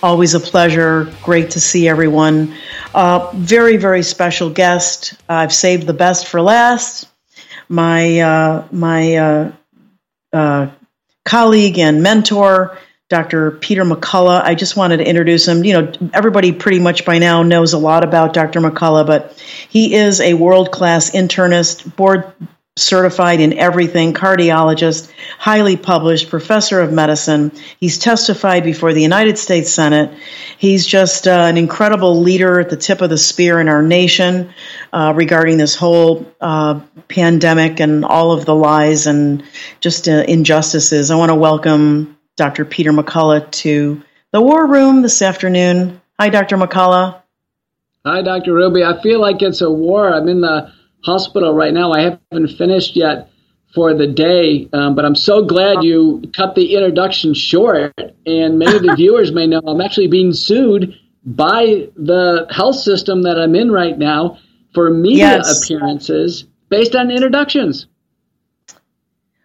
[0.01, 1.13] Always a pleasure.
[1.21, 2.55] Great to see everyone.
[2.95, 5.13] Uh, very, very special guest.
[5.29, 7.07] I've saved the best for last.
[7.69, 9.51] My uh, my uh,
[10.33, 10.71] uh,
[11.23, 12.79] colleague and mentor,
[13.11, 13.51] Dr.
[13.51, 14.41] Peter McCullough.
[14.41, 15.65] I just wanted to introduce him.
[15.65, 18.61] You know, everybody pretty much by now knows a lot about Dr.
[18.61, 22.31] McCullough, but he is a world class internist, board
[22.77, 27.51] certified in everything, cardiologist, highly published, professor of medicine.
[27.81, 30.17] He's testified before the United States Senate.
[30.57, 34.53] He's just uh, an incredible leader at the tip of the spear in our nation
[34.93, 36.79] uh, regarding this whole uh,
[37.09, 39.43] pandemic and all of the lies and
[39.81, 41.11] just uh, injustices.
[41.11, 42.65] I want to welcome Dr.
[42.65, 44.01] Peter McCullough to
[44.31, 46.01] the War Room this afternoon.
[46.19, 46.57] Hi, Dr.
[46.57, 47.21] McCullough.
[48.03, 48.55] Hi, Dr.
[48.55, 48.83] Ruby.
[48.83, 50.11] I feel like it's a war.
[50.11, 50.73] I'm in the
[51.05, 51.91] hospital right now.
[51.91, 53.29] I haven't finished yet
[53.75, 57.93] for the day, um, but I'm so glad you cut the introduction short.
[58.25, 63.21] And many of the viewers may know I'm actually being sued by the health system
[63.21, 64.39] that I'm in right now
[64.73, 65.63] for media yes.
[65.63, 67.85] appearances based on introductions.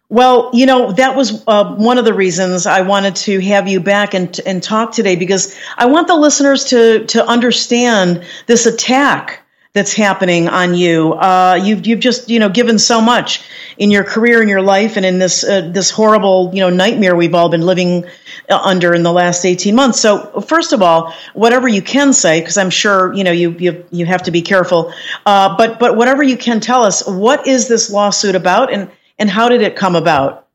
[0.09, 3.81] Well, you know, that was uh, one of the reasons I wanted to have you
[3.81, 9.43] back and, and talk today because I want the listeners to, to understand this attack
[9.73, 11.13] that's happening on you.
[11.13, 13.43] Uh, you've you've just you know given so much
[13.77, 17.15] in your career, in your life, and in this uh, this horrible you know nightmare
[17.15, 18.07] we've all been living
[18.49, 20.01] uh, under in the last eighteen months.
[20.01, 23.85] So first of all, whatever you can say, because I'm sure you know you you
[23.91, 24.95] you have to be careful.
[25.27, 29.31] Uh, but but whatever you can tell us, what is this lawsuit about, and and
[29.31, 30.47] how did it come about?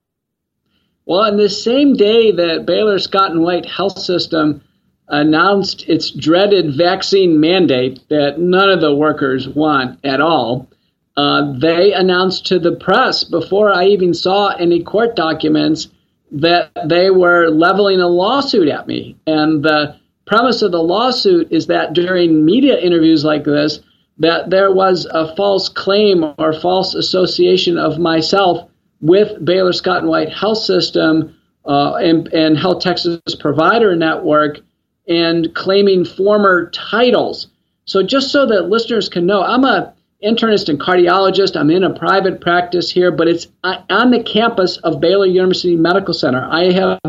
[1.05, 4.61] Well, on the same day that Baylor Scott and White Health System
[5.07, 10.69] announced its dreaded vaccine mandate that none of the workers want at all.
[11.17, 15.89] Uh, they announced to the press before I even saw any court documents
[16.31, 19.17] that they were leveling a lawsuit at me.
[19.27, 23.81] And the premise of the lawsuit is that during media interviews like this,
[24.21, 28.69] that there was a false claim or false association of myself
[29.01, 31.35] with Baylor Scott and White Health System
[31.65, 34.59] uh, and, and Health Texas Provider Network
[35.07, 37.47] and claiming former titles.
[37.85, 39.93] So just so that listeners can know, I'm a
[40.23, 41.59] internist and cardiologist.
[41.59, 46.13] I'm in a private practice here, but it's on the campus of Baylor University Medical
[46.13, 46.47] Center.
[46.47, 46.99] I have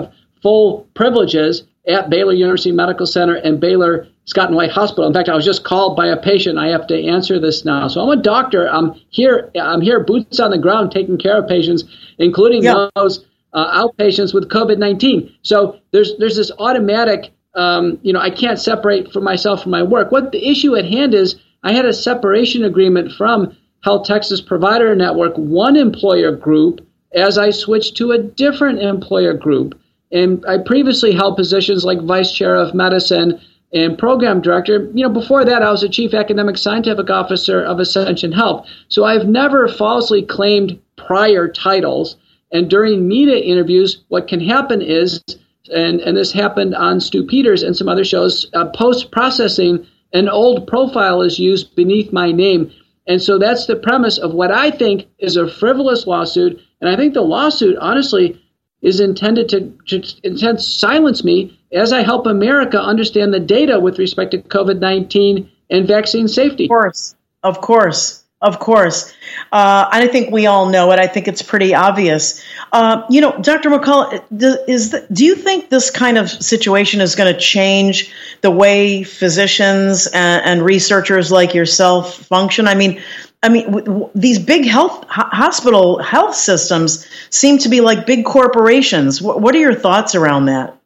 [0.40, 5.06] full privileges at Baylor University Medical Center and Baylor Scott and White Hospital.
[5.06, 6.58] In fact, I was just called by a patient.
[6.58, 7.88] I have to answer this now.
[7.88, 8.68] So I'm a doctor.
[8.68, 9.50] I'm here.
[9.60, 11.84] I'm here, boots on the ground, taking care of patients,
[12.18, 12.88] including yeah.
[12.94, 15.34] those uh, outpatients with COVID-19.
[15.42, 19.82] So there's there's this automatic um, you know, I can't separate from myself from my
[19.82, 20.10] work.
[20.10, 24.94] What the issue at hand is, I had a separation agreement from Health Texas Provider
[24.94, 29.78] Network, one employer group, as I switched to a different employer group.
[30.12, 33.40] And I previously held positions like vice chair of medicine
[33.72, 34.90] and program director.
[34.94, 38.68] You know, before that, I was a chief academic scientific officer of Ascension Health.
[38.88, 42.16] So I've never falsely claimed prior titles.
[42.52, 45.22] And during media interviews, what can happen is
[45.70, 48.46] and, and this happened on Stew Peters and some other shows.
[48.52, 52.72] Uh, Post processing, an old profile is used beneath my name.
[53.06, 56.60] And so that's the premise of what I think is a frivolous lawsuit.
[56.80, 58.40] And I think the lawsuit, honestly,
[58.82, 63.98] is intended to, to, intend silence me as I help America understand the data with
[63.98, 66.64] respect to COVID 19 and vaccine safety.
[66.64, 67.14] Of course.
[67.42, 68.22] Of course.
[68.42, 69.12] Of course.
[69.52, 70.98] Uh, I think we all know it.
[70.98, 72.42] I think it's pretty obvious.
[72.72, 73.70] Uh, you know, Dr.
[73.70, 74.20] McCullough,
[74.68, 79.04] is the, do you think this kind of situation is going to change the way
[79.04, 82.66] physicians and, and, researchers like yourself function?
[82.66, 83.00] I mean,
[83.42, 88.24] I mean, w- w- these big health hospital health systems seem to be like big
[88.24, 89.18] corporations.
[89.18, 90.78] W- what are your thoughts around that?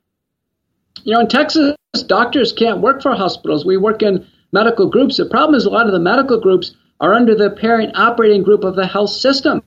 [1.05, 1.77] You know, in Texas,
[2.07, 3.65] doctors can't work for hospitals.
[3.65, 5.19] We work in medical groups.
[5.19, 8.65] The problem is a lot of the medical groups are under the parent operating group
[8.65, 9.63] of the health system.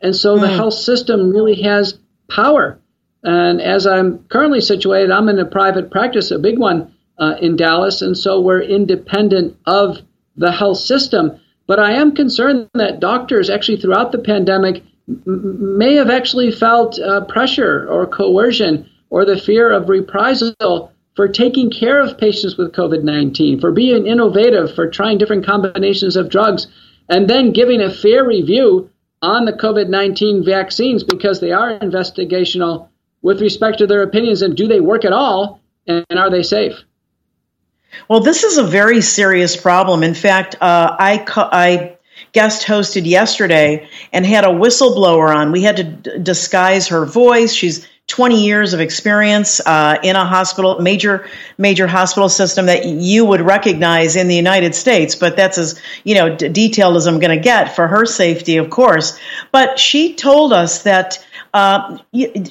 [0.00, 0.40] And so mm.
[0.42, 0.54] the hmm.
[0.54, 1.98] health system really has
[2.30, 2.78] power.
[3.22, 7.56] And as I'm currently situated, I'm in a private practice, a big one uh, in
[7.56, 8.02] Dallas.
[8.02, 9.98] And so we're independent of
[10.36, 11.40] the health system.
[11.68, 17.20] But I am concerned that doctors actually throughout the pandemic may have actually felt uh,
[17.26, 23.02] pressure or coercion or the fear of reprisal for taking care of patients with COVID
[23.02, 26.66] 19, for being innovative, for trying different combinations of drugs,
[27.08, 28.90] and then giving a fair review
[29.20, 32.88] on the COVID 19 vaccines because they are investigational
[33.20, 36.84] with respect to their opinions and do they work at all and are they safe?
[38.08, 40.02] Well, this is a very serious problem.
[40.02, 41.96] In fact, uh, I, I
[42.32, 45.52] guest hosted yesterday and had a whistleblower on.
[45.52, 47.52] We had to d- disguise her voice.
[47.52, 51.28] She's 20 years of experience uh, in a hospital, major
[51.58, 55.14] major hospital system that you would recognize in the United States.
[55.14, 58.56] But that's as you know d- detailed as I'm going to get for her safety,
[58.56, 59.18] of course.
[59.52, 61.24] But she told us that.
[61.54, 61.96] Uh,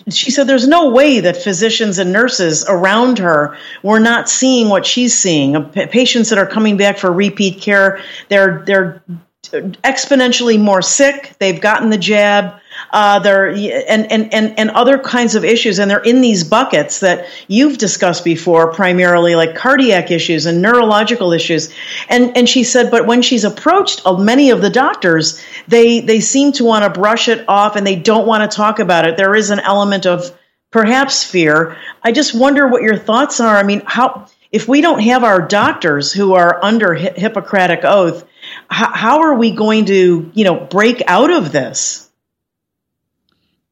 [0.10, 4.88] she said there's no way that physicians and nurses around her were not seeing what
[4.88, 5.70] she's seeing.
[5.70, 9.04] Patients that are coming back for repeat care, they're they're
[9.52, 11.36] exponentially more sick.
[11.40, 12.60] They've gotten the jab.
[12.92, 17.28] Uh, and, and and and other kinds of issues, and they're in these buckets that
[17.48, 21.74] you've discussed before, primarily like cardiac issues and neurological issues.
[22.08, 26.54] And and she said, but when she's approached many of the doctors, they they seem
[26.54, 29.18] to want to brush it off and they don't want to talk about it.
[29.18, 30.38] There is an element of
[30.72, 31.78] perhaps fear.
[32.04, 33.58] I just wonder what your thoughts are.
[33.58, 38.26] I mean, how if we don't have our doctors who are under Hippocratic oath,
[38.70, 42.07] how, how are we going to, you know, break out of this?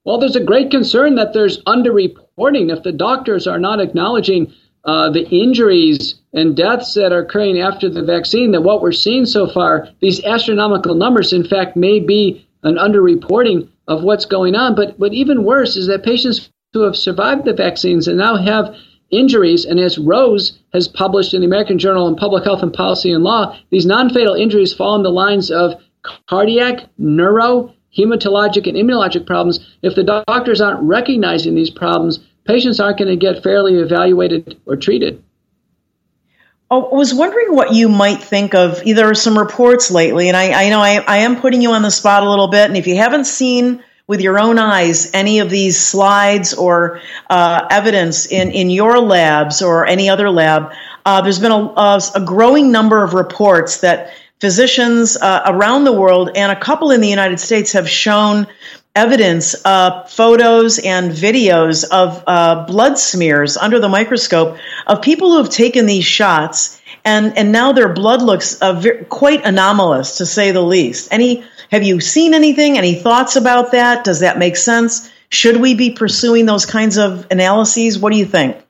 [0.05, 2.71] Well, there's a great concern that there's underreporting.
[2.71, 4.53] If the doctors are not acknowledging
[4.85, 9.25] uh, the injuries and deaths that are occurring after the vaccine, that what we're seeing
[9.25, 14.75] so far, these astronomical numbers, in fact, may be an underreporting of what's going on.
[14.75, 18.75] But but even worse is that patients who have survived the vaccines and now have
[19.09, 23.11] injuries, and as Rose has published in the American Journal of Public Health and Policy
[23.11, 25.81] and Law, these non fatal injuries fall in the lines of
[26.27, 29.59] cardiac, neuro, hematologic, and immunologic problems.
[29.81, 34.75] If the doctors aren't recognizing these problems, patients aren't going to get fairly evaluated or
[34.75, 35.23] treated.
[36.71, 40.65] Oh, I was wondering what you might think of either some reports lately, and I,
[40.65, 42.87] I know I, I am putting you on the spot a little bit, and if
[42.87, 48.51] you haven't seen with your own eyes any of these slides or uh, evidence in,
[48.51, 50.71] in your labs or any other lab,
[51.05, 55.93] uh, there's been a, a, a, growing number of reports that physicians uh, around the
[55.93, 58.47] world and a couple in the United States have shown
[58.95, 64.57] evidence, uh, photos and videos of uh, blood smears under the microscope
[64.87, 66.81] of people who have taken these shots.
[67.03, 71.09] And, and now their blood looks uh, quite anomalous, to say the least.
[71.11, 72.77] Any have you seen anything?
[72.77, 74.03] Any thoughts about that?
[74.03, 75.11] Does that make sense?
[75.29, 77.99] Should we be pursuing those kinds of analyses?
[77.99, 78.64] What do you think?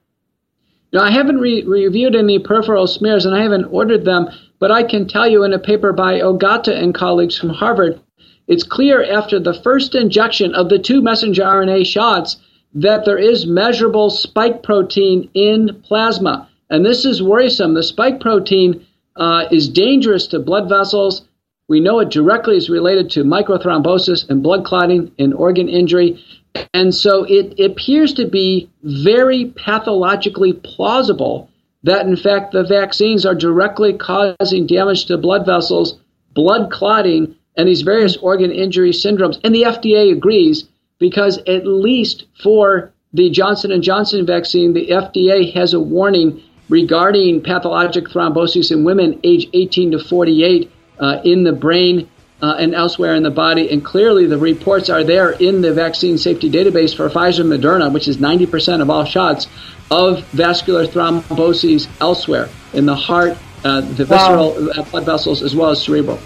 [0.94, 4.30] No, I haven't re- reviewed any peripheral smears and I haven't ordered them,
[4.60, 8.00] but I can tell you in a paper by Ogata and colleagues from Harvard,
[8.48, 12.38] it's clear after the first injection of the two messenger RNA shots
[12.74, 16.48] that there is measurable spike protein in plasma.
[16.70, 17.74] And this is worrisome.
[17.74, 18.86] The spike protein
[19.16, 21.24] uh, is dangerous to blood vessels
[21.68, 26.24] we know it directly is related to microthrombosis and blood clotting and organ injury.
[26.74, 31.50] And so it, appears to be very pathologically plausible
[31.84, 35.98] that, in fact, the vaccines are directly causing damage to blood vessels,
[36.34, 39.40] blood clotting, and these various organ injury syndromes.
[39.44, 40.66] And the FDA agrees
[41.00, 47.42] because at least for the Johnson & Johnson vaccine, the FDA has a warning regarding
[47.42, 52.10] pathologic thrombosis in women age 18 to 48 uh, in the brain
[52.42, 53.70] uh, and elsewhere in the body.
[53.72, 57.92] And clearly, the reports are there in the vaccine safety database for Pfizer and Moderna,
[57.92, 59.48] which is 90% of all shots
[59.92, 64.70] of vascular thromboses elsewhere in the heart, uh, the visceral wow.
[64.76, 66.20] Uh, blood vessels, as well as cerebral.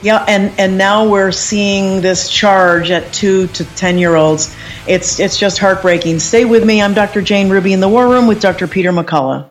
[0.00, 4.54] Yeah, and, and now we're seeing this charge at two to ten year olds.
[4.86, 6.20] It's it's just heartbreaking.
[6.20, 6.80] Stay with me.
[6.80, 7.20] I'm Dr.
[7.20, 8.68] Jane Ruby in the War Room with Dr.
[8.68, 9.50] Peter McCullough.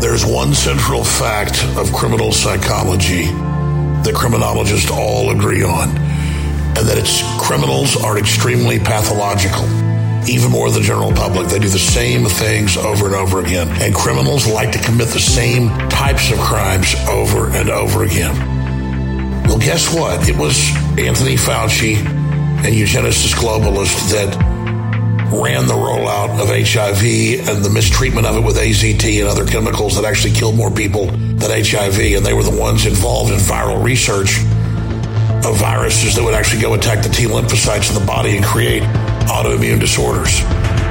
[0.00, 3.26] There's one central fact of criminal psychology
[4.04, 9.64] that criminologists all agree on, and that it's criminals are extremely pathological.
[10.28, 11.48] Even more than the general public.
[11.48, 13.68] They do the same things over and over again.
[13.82, 18.36] And criminals like to commit the same types of crimes over and over again.
[19.44, 20.28] Well, guess what?
[20.28, 24.49] It was Anthony Fauci and eugenicist globalists that
[25.32, 29.96] ran the rollout of HIV and the mistreatment of it with AZT and other chemicals
[29.96, 31.98] that actually killed more people than HIV.
[32.16, 34.40] And they were the ones involved in viral research
[35.46, 38.82] of viruses that would actually go attack the T lymphocytes in the body and create
[39.30, 40.40] autoimmune disorders.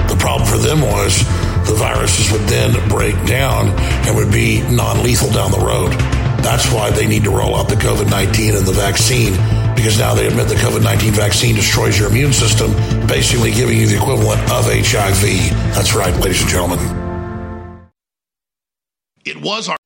[0.10, 1.20] The problem for them was
[1.68, 3.70] the viruses would then break down
[4.08, 6.19] and would be non lethal down the road.
[6.42, 9.34] That's why they need to roll out the COVID 19 and the vaccine
[9.80, 12.72] because now they admit the COVID 19 vaccine destroys your immune system,
[13.08, 15.22] basically giving you the equivalent of HIV.
[15.74, 16.80] That's right, ladies and gentlemen.
[19.24, 19.78] It was our.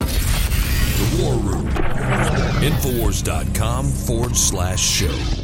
[0.00, 1.68] The War Room.
[2.60, 5.37] Infowars.com forward slash show.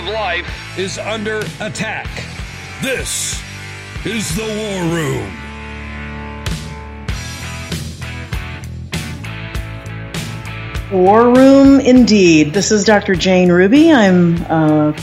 [0.00, 2.08] Of life is under attack.
[2.80, 3.42] This
[4.06, 5.30] is the War Room.
[10.90, 12.54] War Room, indeed.
[12.54, 13.14] This is Dr.
[13.14, 13.92] Jane Ruby.
[13.92, 14.98] I'm uh,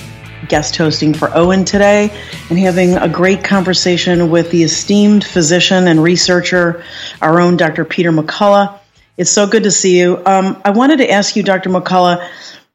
[0.48, 2.10] guest hosting for Owen today
[2.50, 6.84] and having a great conversation with the esteemed physician and researcher,
[7.22, 7.86] our own Dr.
[7.86, 8.80] Peter McCullough.
[9.16, 10.24] It's so good to see you.
[10.26, 11.70] Um, I wanted to ask you, Dr.
[11.70, 12.28] McCullough,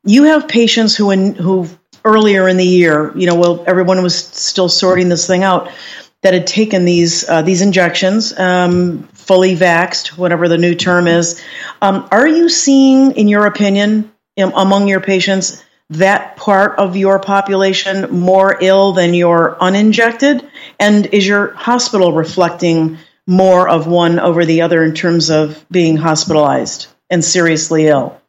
[0.05, 1.69] you have patients who in, who
[2.05, 5.71] earlier in the year, you know, while everyone was still sorting this thing out,
[6.23, 11.43] that had taken these uh, these injections, um, fully vaxed, whatever the new term is.
[11.81, 17.19] Um, are you seeing, in your opinion, in, among your patients, that part of your
[17.19, 20.49] population more ill than your uninjected?
[20.79, 25.97] And is your hospital reflecting more of one over the other in terms of being
[25.97, 28.21] hospitalized and seriously ill?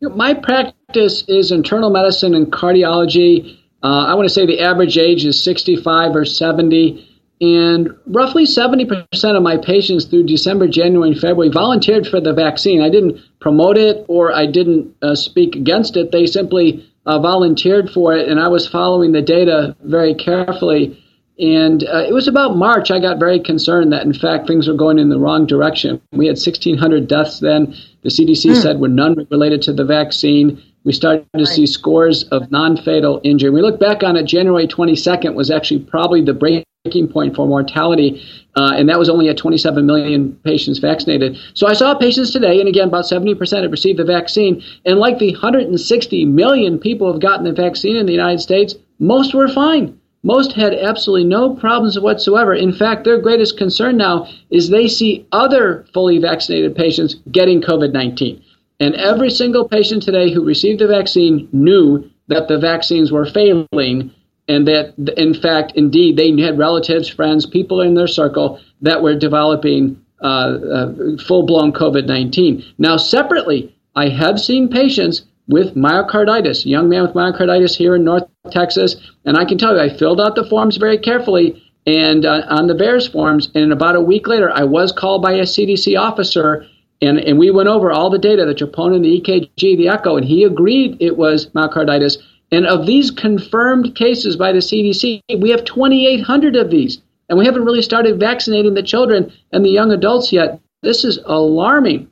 [0.00, 3.58] My practice is internal medicine and cardiology.
[3.82, 7.10] Uh, I want to say the average age is 65 or 70.
[7.40, 12.80] And roughly 70% of my patients through December, January, and February volunteered for the vaccine.
[12.80, 16.12] I didn't promote it or I didn't uh, speak against it.
[16.12, 20.98] They simply uh, volunteered for it, and I was following the data very carefully.
[21.38, 24.74] And uh, it was about March I got very concerned that, in fact, things were
[24.74, 26.00] going in the wrong direction.
[26.12, 27.74] We had 1,600 deaths then.
[28.02, 28.62] The CDC mm.
[28.62, 30.62] said were none related to the vaccine.
[30.84, 33.50] We started to see scores of non fatal injury.
[33.50, 38.22] We look back on it, January 22nd was actually probably the breaking point for mortality,
[38.54, 41.38] uh, and that was only at 27 million patients vaccinated.
[41.54, 44.62] So I saw patients today, and again, about 70% have received the vaccine.
[44.84, 49.34] And like the 160 million people have gotten the vaccine in the United States, most
[49.34, 49.98] were fine.
[50.22, 52.54] Most had absolutely no problems whatsoever.
[52.54, 57.92] In fact, their greatest concern now is they see other fully vaccinated patients getting COVID
[57.92, 58.42] 19.
[58.80, 64.10] And every single patient today who received the vaccine knew that the vaccines were failing
[64.46, 69.14] and that, in fact, indeed, they had relatives, friends, people in their circle that were
[69.14, 70.92] developing uh, uh,
[71.26, 72.64] full blown COVID 19.
[72.78, 78.24] Now, separately, I have seen patients with myocarditis, young man with myocarditis here in North
[78.50, 78.96] Texas.
[79.24, 82.66] And I can tell you, I filled out the forms very carefully and uh, on
[82.66, 83.50] the VAERS forms.
[83.54, 86.66] And about a week later, I was called by a CDC officer.
[87.04, 90.24] And, and we went over all the data, the troponin, the EKG, the echo, and
[90.24, 92.16] he agreed it was myocarditis.
[92.50, 97.00] And of these confirmed cases by the CDC, we have 2,800 of these.
[97.28, 100.60] And we haven't really started vaccinating the children and the young adults yet.
[100.82, 102.10] This is alarming.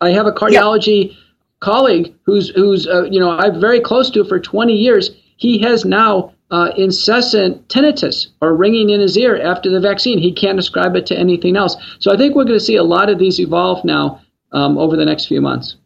[0.00, 1.16] I have a cardiology
[1.60, 5.10] colleague who's who's uh, you know I'm very close to for 20 years.
[5.36, 10.18] He has now uh, incessant tinnitus or ringing in his ear after the vaccine.
[10.18, 11.76] He can't ascribe it to anything else.
[11.98, 14.20] So I think we're going to see a lot of these evolve now
[14.52, 15.76] um, over the next few months.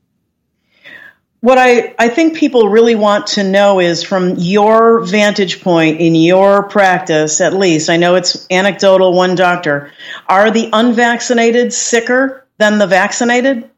[1.40, 6.16] What I, I think people really want to know is from your vantage point in
[6.16, 9.93] your practice, at least, I know it's anecdotal, one doctor,
[10.28, 13.70] are the unvaccinated sicker than the vaccinated?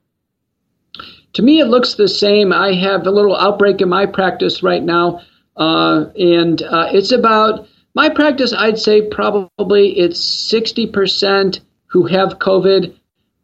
[1.34, 2.52] To me, it looks the same.
[2.52, 5.20] I have a little outbreak in my practice right now,
[5.58, 8.52] and uh, it's about my practice.
[8.52, 10.20] I'd say probably it's
[10.52, 12.94] 60% who have COVID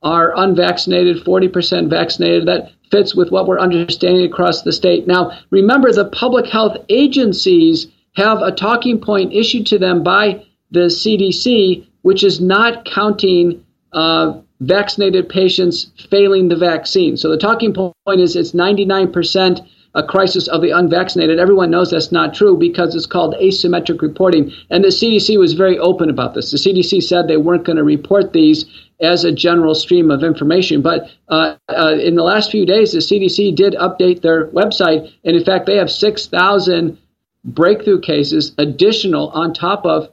[0.03, 2.47] are unvaccinated, 40% vaccinated.
[2.47, 5.07] That fits with what we're understanding across the state.
[5.07, 10.87] Now, remember, the public health agencies have a talking point issued to them by the
[10.87, 17.17] CDC, which is not counting uh, vaccinated patients failing the vaccine.
[17.17, 21.39] So the talking point is it's 99% a crisis of the unvaccinated.
[21.39, 24.53] Everyone knows that's not true because it's called asymmetric reporting.
[24.71, 26.51] And the CDC was very open about this.
[26.51, 28.65] The CDC said they weren't going to report these
[29.01, 30.83] as a general stream of information.
[30.83, 35.13] But uh, uh, in the last few days, the CDC did update their website.
[35.25, 36.99] And in fact, they have 6,000
[37.45, 40.09] breakthrough cases additional on top of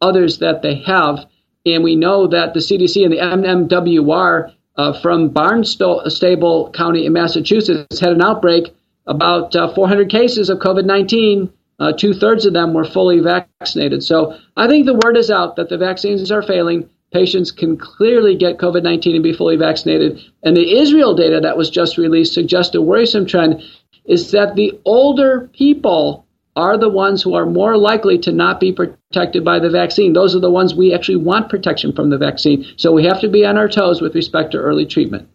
[0.00, 1.26] others that they have.
[1.66, 8.00] And we know that the CDC and the MMWR uh, from Barnstable County in Massachusetts
[8.00, 8.74] had an outbreak
[9.06, 11.52] about uh, 400 cases of COVID 19.
[11.78, 14.04] Uh, Two thirds of them were fully vaccinated.
[14.04, 16.88] So I think the word is out that the vaccines are failing.
[17.12, 20.20] Patients can clearly get COVID 19 and be fully vaccinated.
[20.42, 23.62] And the Israel data that was just released suggests a worrisome trend
[24.04, 28.72] is that the older people are the ones who are more likely to not be
[28.72, 30.12] protected by the vaccine.
[30.12, 32.66] Those are the ones we actually want protection from the vaccine.
[32.76, 35.28] So we have to be on our toes with respect to early treatment.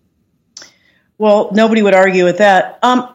[1.18, 2.80] Well, nobody would argue with that.
[2.84, 3.15] Um,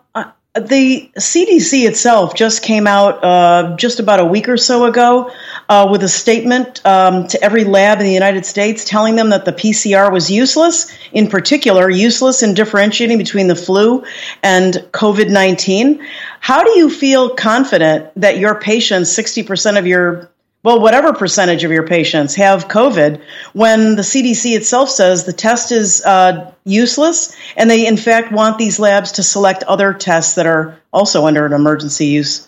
[0.54, 5.30] the CDC itself just came out uh, just about a week or so ago
[5.68, 9.44] uh, with a statement um, to every lab in the United States telling them that
[9.44, 14.04] the PCR was useless, in particular, useless in differentiating between the flu
[14.42, 16.04] and COVID 19.
[16.40, 20.30] How do you feel confident that your patients, 60% of your
[20.62, 23.22] well, whatever percentage of your patients have COVID,
[23.54, 28.58] when the CDC itself says the test is uh, useless, and they in fact want
[28.58, 32.46] these labs to select other tests that are also under an emergency use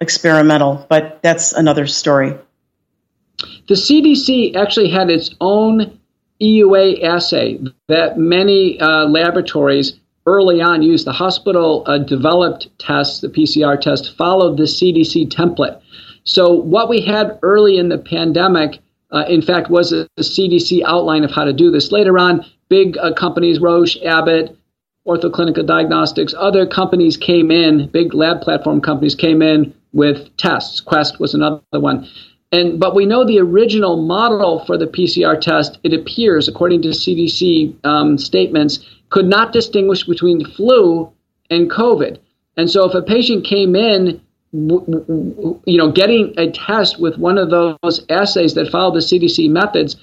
[0.00, 2.36] experimental, but that's another story.
[3.66, 5.98] The CDC actually had its own
[6.40, 13.28] EUA assay that many uh, laboratories early on used the hospital uh, developed test, the
[13.28, 15.80] PCR test, followed the CDC template.
[16.24, 18.80] So what we had early in the pandemic,
[19.10, 21.92] uh, in fact, was a, a, CDC outline of how to do this.
[21.92, 24.56] Later on, big uh, companies, Roche, Abbott,
[25.06, 30.80] OrthoClinical Diagnostics, other companies came in, big lab platform companies came in with tests.
[30.80, 32.08] Quest was another one.
[32.52, 36.88] And, but we know the original model for the PCR test, it appears, according to
[36.88, 38.78] CDC um, statements,
[39.10, 41.12] could not distinguish between flu
[41.50, 42.18] and COVID.
[42.56, 44.20] And so if a patient came in,
[44.54, 49.96] you know, getting a test with one of those assays that follow the CDC methods,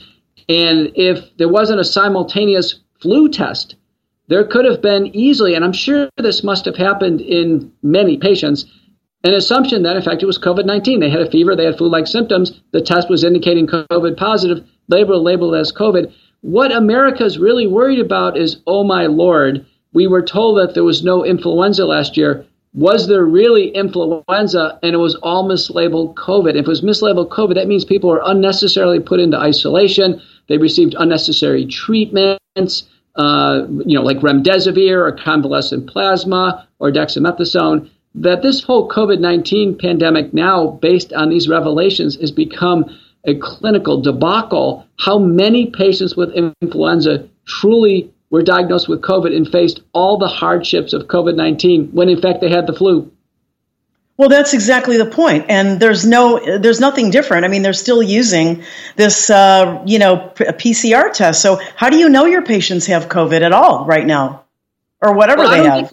[0.49, 3.76] and if there wasn't a simultaneous flu test,
[4.28, 8.65] there could have been easily, and I'm sure this must have happened in many patients,
[9.23, 10.99] an assumption that in fact it was COVID 19.
[10.99, 14.68] They had a fever, they had flu like symptoms, the test was indicating COVID positive,
[14.90, 16.11] labeled, labeled as COVID.
[16.41, 20.84] What America is really worried about is, oh my lord, we were told that there
[20.84, 22.45] was no influenza last year.
[22.73, 26.52] Was there really influenza and it was all mislabeled COVID?
[26.52, 30.22] If it was mislabeled COVID, that means people were unnecessarily put into isolation.
[30.48, 32.84] They received unnecessary treatments,
[33.15, 39.77] uh, you know, like remdesivir or convalescent plasma or dexamethasone that this whole COVID 19
[39.77, 42.85] pandemic now, based on these revelations, has become
[43.26, 44.85] a clinical debacle.
[44.98, 50.94] How many patients with influenza truly were diagnosed with COVID and faced all the hardships
[50.94, 53.12] of COVID 19 when in fact they had the flu?
[54.18, 57.44] Well, that's exactly the point, and there's no, there's nothing different.
[57.44, 58.64] I mean, they're still using
[58.95, 61.41] this, uh, you know, PCR test.
[61.41, 64.44] So, how do you know your patients have COVID at all right now,
[65.02, 65.91] or whatever well, they have?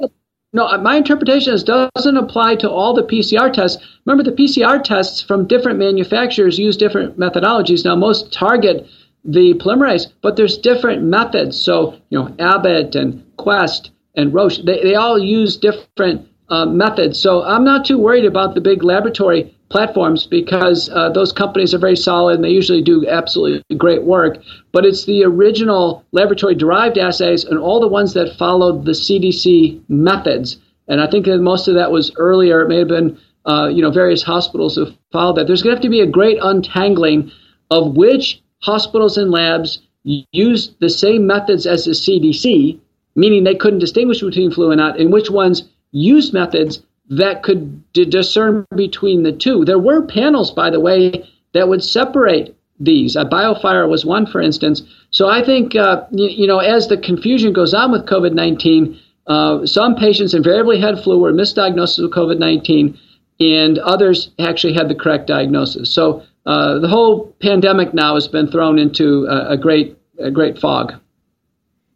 [0.53, 3.83] No, my interpretation is doesn't apply to all the PCR tests.
[4.05, 7.85] Remember, the PCR tests from different manufacturers use different methodologies.
[7.85, 8.87] Now, most target
[9.29, 11.61] the polymerase, but there's different methods.
[11.61, 17.21] So, you know, Abbott and Quest and Roche, they, they all use different uh, methods.
[17.21, 21.79] So, I'm not too worried about the big laboratory platforms because uh, those companies are
[21.79, 24.39] very solid and they usually do absolutely great work.
[24.73, 29.83] But it's the original laboratory derived assays and all the ones that followed the CDC
[29.91, 30.57] methods.
[30.89, 32.63] And I think that most of that was earlier.
[32.63, 35.47] It may have been, uh, you know, various hospitals have followed that.
[35.47, 37.31] There's going to have to be a great untangling
[37.71, 42.79] of which hospitals and labs use the same methods as the CDC,
[43.15, 47.93] meaning they couldn't distinguish between flu and not, and which ones used methods that could
[47.93, 49.65] d- discern between the two.
[49.65, 53.17] There were panels, by the way, that would separate these.
[53.17, 54.83] Uh, BioFire was one, for instance.
[55.11, 58.99] So I think, uh, you, you, know, as the confusion goes on with COVID 19,
[59.27, 62.99] uh, some patients invariably had flu or misdiagnosed with COVID 19,
[63.41, 65.91] and others actually had the correct diagnosis.
[65.91, 70.59] So uh, the whole pandemic now has been thrown into a, a great, a great
[70.59, 70.95] fog.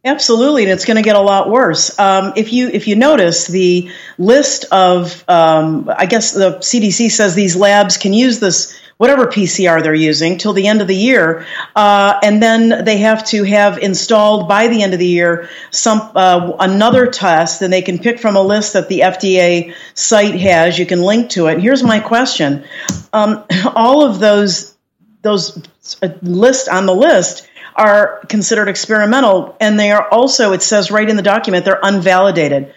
[0.05, 1.97] Absolutely, and it's going to get a lot worse.
[1.97, 7.33] Um, if you if you notice the list of, um, I guess the CDC says
[7.33, 11.45] these labs can use this whatever PCR they're using till the end of the year,
[11.75, 16.11] uh, and then they have to have installed by the end of the year some
[16.15, 17.61] uh, another test.
[17.61, 20.77] and they can pick from a list that the FDA site has.
[20.77, 21.59] You can link to it.
[21.59, 22.65] Here's my question:
[23.11, 23.43] um,
[23.75, 24.73] All of those
[25.21, 25.57] those
[26.01, 31.09] uh, list on the list are considered experimental, and they are also, it says right
[31.09, 32.73] in the document, they're unvalidated.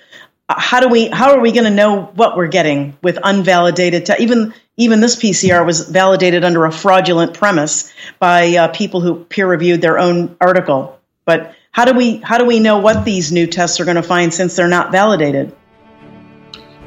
[0.48, 1.08] How do we?
[1.08, 4.04] How are we going to know what we're getting with unvalidated?
[4.04, 9.24] Te- even even this PCR was validated under a fraudulent premise by uh, people who
[9.24, 10.98] peer reviewed their own article.
[11.24, 14.02] But how do we how do we know what these new tests are going to
[14.02, 15.54] find since they're not validated?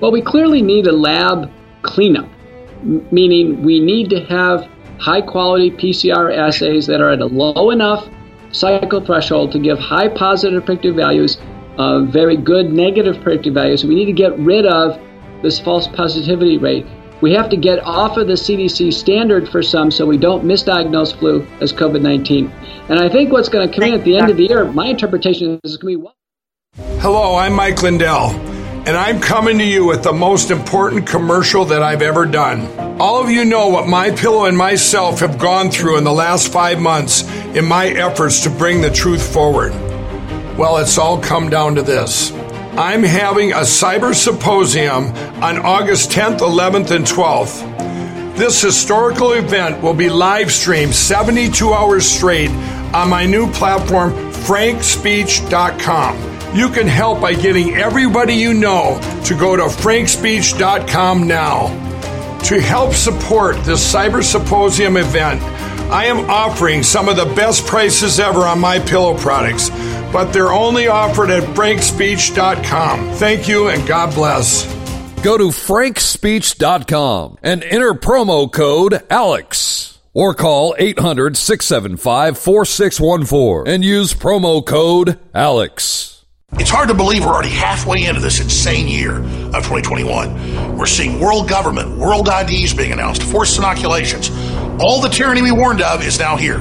[0.01, 1.51] Well, we clearly need a lab
[1.81, 2.29] cleanup,
[2.83, 4.69] meaning we need to have
[4.99, 8.07] high quality PCR assays that are at a low enough
[8.51, 11.37] cycle threshold to give high positive predictive values,
[11.77, 13.83] uh, very good negative predictive values.
[13.83, 14.99] We need to get rid of
[15.41, 16.85] this false positivity rate.
[17.21, 21.17] We have to get off of the CDC standard for some so we don't misdiagnose
[21.17, 22.47] flu as COVID 19.
[22.89, 24.87] And I think what's going to come in at the end of the year, my
[24.87, 26.09] interpretation is going to be
[26.99, 31.83] Hello, I'm Mike Lindell and I'm coming to you with the most important commercial that
[31.83, 32.65] I've ever done.
[32.99, 36.79] All of you know what MyPillow and myself have gone through in the last five
[36.79, 37.21] months
[37.55, 39.73] in my efforts to bring the truth forward.
[40.57, 42.31] Well, it's all come down to this.
[42.79, 45.07] I'm having a cyber symposium
[45.43, 48.37] on August 10th, 11th, and 12th.
[48.37, 52.49] This historical event will be live streamed 72 hours straight
[52.93, 56.55] on my new platform, frankspeech.com.
[56.55, 61.67] You can help by getting everybody you know to go to frankspeech.com now.
[62.43, 65.41] To help support this Cyber Symposium event,
[65.91, 69.69] I am offering some of the best prices ever on MyPillow products.
[70.11, 73.11] But they're only offered at frankspeech.com.
[73.15, 74.65] Thank you and God bless.
[75.23, 84.13] Go to frankspeech.com and enter promo code ALEX or call 800 675 4614 and use
[84.13, 86.23] promo code ALEX.
[86.53, 90.77] It's hard to believe we're already halfway into this insane year of 2021.
[90.77, 94.31] We're seeing world government, world IDs being announced, forced inoculations.
[94.81, 96.57] All the tyranny we warned of is now here.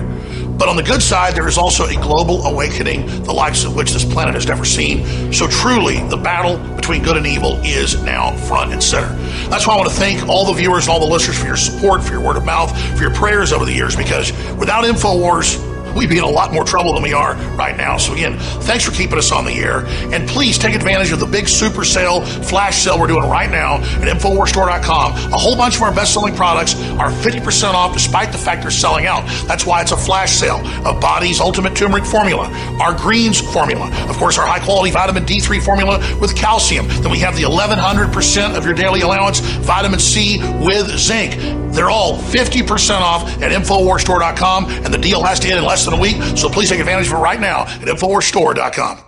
[0.58, 3.92] But on the good side, there is also a global awakening, the likes of which
[3.92, 5.32] this planet has never seen.
[5.32, 9.14] So truly, the battle between good and evil is now front and center.
[9.48, 11.56] That's why I want to thank all the viewers and all the listeners for your
[11.56, 15.77] support, for your word of mouth, for your prayers over the years, because without InfoWars,
[15.97, 17.97] we'd be in a lot more trouble than we are right now.
[17.97, 19.86] So again, thanks for keeping us on the air.
[20.12, 23.76] And please take advantage of the big super sale, flash sale we're doing right now
[23.76, 25.33] at InfoWarsStore.com.
[25.33, 29.07] A whole bunch of our best-selling products are 50% off despite the fact they're selling
[29.07, 29.26] out.
[29.47, 32.49] That's why it's a flash sale of Bodease Ultimate Turmeric Formula,
[32.81, 36.86] our Greens Formula, of course, our high-quality vitamin D3 formula with calcium.
[36.89, 41.36] Then we have the 1100% of your daily allowance vitamin C with zinc.
[41.73, 45.99] They're all 50% off at InfoWarsStore.com, and the deal has to end in less than
[45.99, 48.99] a week, so please take advantage of it right now at InfoWarsStore.com.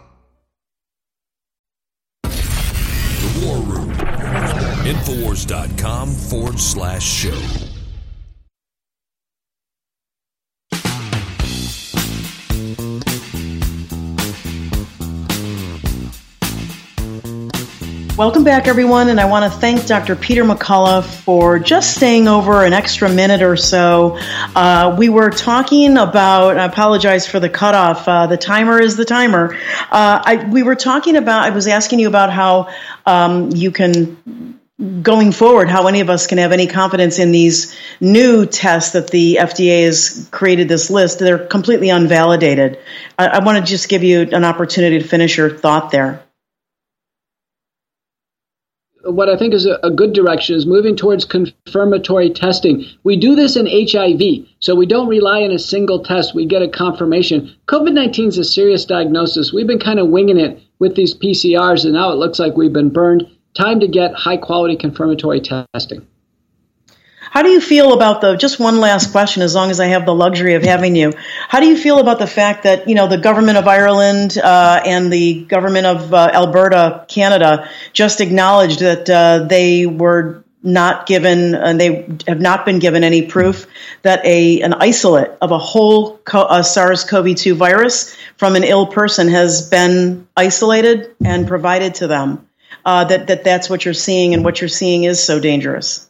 [2.22, 3.90] The War Room.
[4.84, 7.59] Infowars.com forward slash show.
[18.20, 20.14] Welcome back, everyone, and I want to thank Dr.
[20.14, 24.18] Peter McCullough for just staying over an extra minute or so.
[24.54, 29.06] Uh, we were talking about, I apologize for the cutoff, uh, the timer is the
[29.06, 29.54] timer.
[29.90, 32.68] Uh, I, we were talking about, I was asking you about how
[33.06, 34.58] um, you can
[35.00, 39.08] going forward, how any of us can have any confidence in these new tests that
[39.08, 41.20] the FDA has created this list.
[41.20, 42.80] They're completely unvalidated.
[43.18, 46.22] I, I want to just give you an opportunity to finish your thought there
[49.04, 52.84] what I think is a, good direction is moving towards confirmatory testing.
[53.02, 56.34] We do this in HIV, so we don't rely on a single test.
[56.34, 57.54] We get a confirmation.
[57.66, 59.52] COVID 19 is a serious diagnosis.
[59.52, 62.72] We've been kind of winging it with these PCRs, and now it looks like we've
[62.72, 63.26] been burned.
[63.54, 66.06] Time to get high quality confirmatory testing.
[67.30, 70.04] How do you feel about the, just one last question, as long as I have
[70.04, 71.12] the luxury of having you.
[71.48, 74.82] How do you feel about the fact that, you know, the government of Ireland uh,
[74.84, 81.54] and the government of uh, Alberta, Canada, just acknowledged that uh, they were not given,
[81.54, 83.68] and they have not been given any proof
[84.02, 89.70] that a an isolate of a whole co- SARS-CoV-2 virus from an ill person has
[89.70, 92.48] been isolated and provided to them.
[92.84, 96.09] Uh, that that that's what you're seeing, and what you're seeing is so dangerous.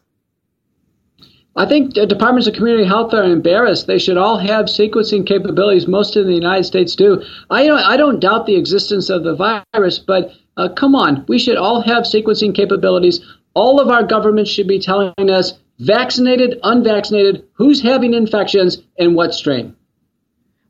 [1.56, 3.86] I think departments of community health are embarrassed.
[3.86, 5.88] They should all have sequencing capabilities.
[5.88, 7.22] Most of the United States do.
[7.50, 11.38] I don't, I don't doubt the existence of the virus, but uh, come on, we
[11.38, 13.20] should all have sequencing capabilities.
[13.54, 19.34] All of our governments should be telling us vaccinated, unvaccinated, who's having infections, and what
[19.34, 19.74] strain.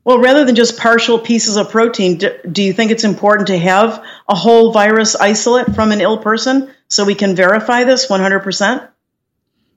[0.03, 3.57] Well, rather than just partial pieces of protein, do, do, you think it's important to
[3.57, 8.90] have a whole virus isolate from an ill person so we can verify this 100%?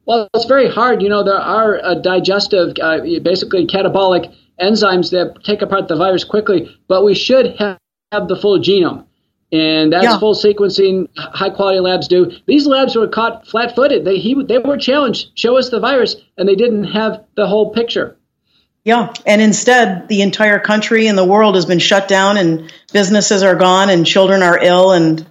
[0.07, 1.02] Well, it's very hard.
[1.02, 6.24] You know, there are uh, digestive, uh, basically catabolic enzymes that take apart the virus
[6.24, 7.78] quickly, but we should have,
[8.12, 9.07] have the full genome.
[9.52, 10.18] And that's yeah.
[10.18, 12.31] full sequencing, high quality labs do.
[12.47, 14.05] These labs were caught flat footed.
[14.05, 17.73] They, he, they were challenged, show us the virus, and they didn't have the whole
[17.73, 18.16] picture.
[18.84, 23.42] Yeah, and instead, the entire country and the world has been shut down, and businesses
[23.42, 25.26] are gone, and children are ill, and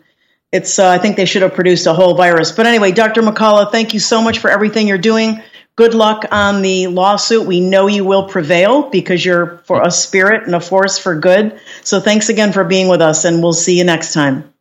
[0.53, 2.51] it's uh, I think they should have produced a whole virus.
[2.51, 3.23] But anyway, Dr.
[3.23, 5.41] McCullough, thank you so much for everything you're doing.
[5.75, 7.47] Good luck on the lawsuit.
[7.47, 11.59] We know you will prevail because you're for a spirit and a force for good.
[11.81, 14.53] So thanks again for being with us, and we'll see you next time.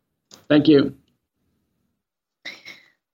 [0.48, 0.96] Thank you.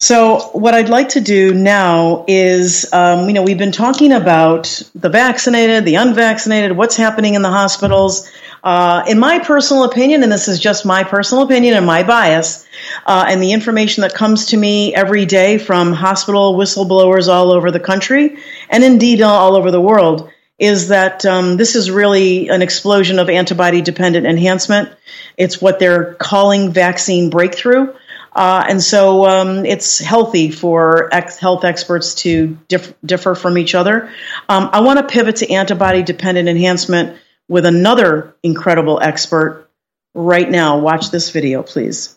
[0.00, 4.80] So, what I'd like to do now is, um, you know, we've been talking about
[4.94, 8.30] the vaccinated, the unvaccinated, what's happening in the hospitals.
[8.62, 12.64] Uh, in my personal opinion, and this is just my personal opinion and my bias,
[13.06, 17.72] uh, and the information that comes to me every day from hospital whistleblowers all over
[17.72, 18.36] the country,
[18.70, 23.28] and indeed all over the world, is that um, this is really an explosion of
[23.28, 24.90] antibody dependent enhancement.
[25.36, 27.94] It's what they're calling vaccine breakthrough.
[28.38, 33.74] Uh, and so um, it's healthy for ex- health experts to dif- differ from each
[33.74, 34.12] other.
[34.48, 37.18] Um, I want to pivot to antibody dependent enhancement
[37.48, 39.68] with another incredible expert
[40.14, 40.78] right now.
[40.78, 42.16] Watch this video, please.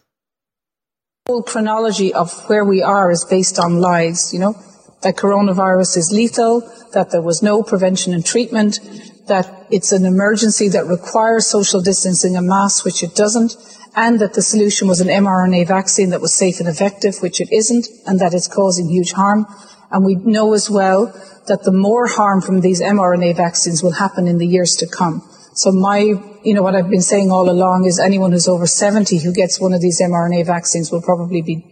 [1.25, 4.53] The whole chronology of where we are is based on lies, you know?
[5.01, 6.61] that coronavirus is lethal,
[6.93, 8.80] that there was no prevention and treatment,
[9.27, 13.56] that it's an emergency that requires social distancing and masks, which it doesn't,
[13.95, 17.50] and that the solution was an mRNA vaccine that was safe and effective, which it
[17.52, 19.45] isn't, and that it's causing huge harm.
[19.92, 21.08] And we know as well
[21.48, 25.22] that the more harm from these mRNA vaccines will happen in the years to come.
[25.53, 29.20] So my, you know, what I've been saying all along is anyone who's over 70
[29.20, 31.66] who gets one of these mRNA vaccines will probably be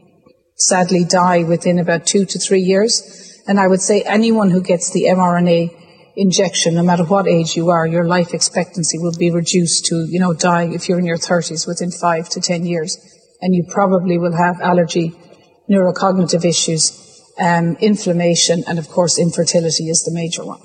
[0.58, 3.42] sadly die within about two to three years.
[3.48, 5.79] And I would say anyone who gets the mRNA
[6.20, 10.20] injection, no matter what age you are, your life expectancy will be reduced to, you
[10.20, 12.98] know, die if you're in your 30s within five to 10 years.
[13.42, 15.14] And you probably will have allergy,
[15.70, 20.60] neurocognitive issues, um, inflammation, and of course, infertility is the major one.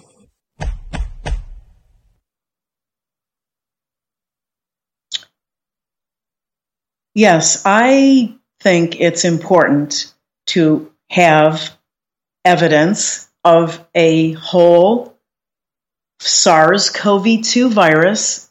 [7.15, 10.12] Yes, I think it's important
[10.47, 11.78] to have
[12.44, 15.14] evidence of a whole
[16.24, 18.50] SARS CoV 2 virus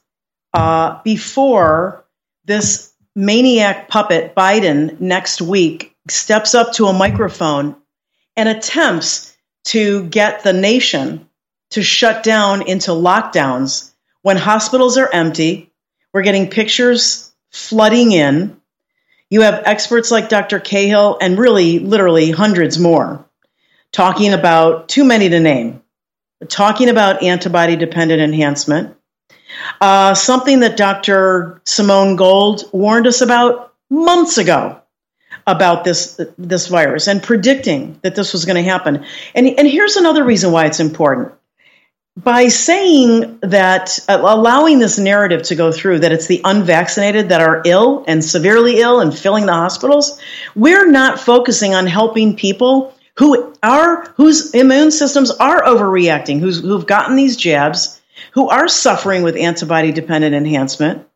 [0.53, 2.05] uh, before
[2.45, 7.75] this maniac puppet, Biden, next week steps up to a microphone
[8.35, 9.35] and attempts
[9.65, 11.27] to get the nation
[11.71, 15.71] to shut down into lockdowns when hospitals are empty.
[16.13, 18.59] We're getting pictures flooding in.
[19.29, 20.59] You have experts like Dr.
[20.59, 23.25] Cahill and really, literally hundreds more
[23.93, 25.82] talking about too many to name,
[26.49, 28.95] talking about antibody dependent enhancement.
[29.81, 31.61] Uh, something that Dr.
[31.65, 34.81] Simone Gold warned us about months ago
[35.45, 39.05] about this this virus and predicting that this was going to happen.
[39.35, 41.33] And and here's another reason why it's important.
[42.15, 47.41] By saying that uh, allowing this narrative to go through that it's the unvaccinated that
[47.41, 50.22] are ill and severely ill and filling the hospitals,
[50.55, 56.88] we're not focusing on helping people who are whose immune systems are overreacting, who's, who've
[56.88, 58.01] gotten these jabs,
[58.33, 61.08] who are suffering with antibody dependent enhancement,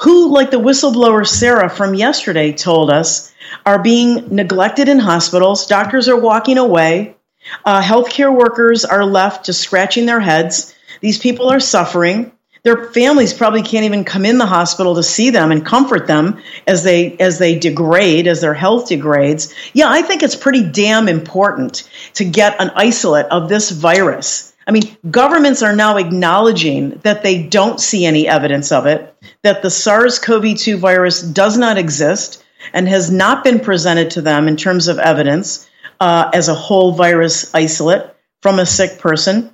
[0.00, 3.32] who, like the whistleblower Sarah from yesterday told us,
[3.64, 5.66] are being neglected in hospitals.
[5.66, 7.16] Doctors are walking away.
[7.64, 10.74] Uh, healthcare workers are left just scratching their heads.
[11.00, 12.32] These people are suffering.
[12.64, 16.40] Their families probably can't even come in the hospital to see them and comfort them
[16.66, 19.54] as they as they degrade, as their health degrades.
[19.74, 24.54] Yeah, I think it's pretty damn important to get an isolate of this virus.
[24.66, 29.60] I mean, governments are now acknowledging that they don't see any evidence of it, that
[29.60, 34.48] the SARS CoV 2 virus does not exist, and has not been presented to them
[34.48, 35.68] in terms of evidence
[36.00, 38.06] uh, as a whole virus isolate
[38.40, 39.53] from a sick person.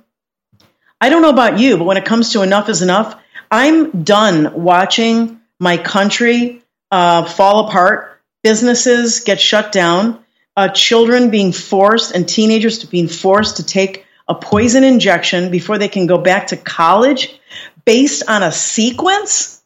[1.01, 4.63] I don't know about you, but when it comes to enough is enough, I'm done
[4.63, 10.23] watching my country uh, fall apart, businesses get shut down,
[10.55, 15.87] uh, children being forced and teenagers being forced to take a poison injection before they
[15.87, 17.37] can go back to college
[17.83, 19.61] based on a sequence,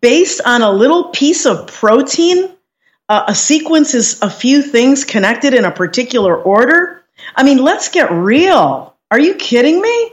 [0.00, 2.54] based on a little piece of protein
[3.08, 7.02] uh, a sequence is a few things connected in a particular order.
[7.34, 8.94] I mean, let's get real.
[9.10, 10.12] Are you kidding me?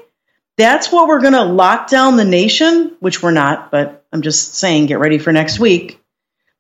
[0.58, 4.56] That's what we're going to lock down the nation, which we're not, but I'm just
[4.56, 6.01] saying get ready for next week.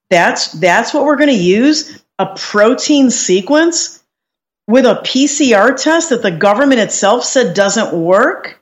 [0.09, 4.03] That's that's what we're going to use a protein sequence
[4.67, 8.61] with a PCR test that the government itself said doesn't work.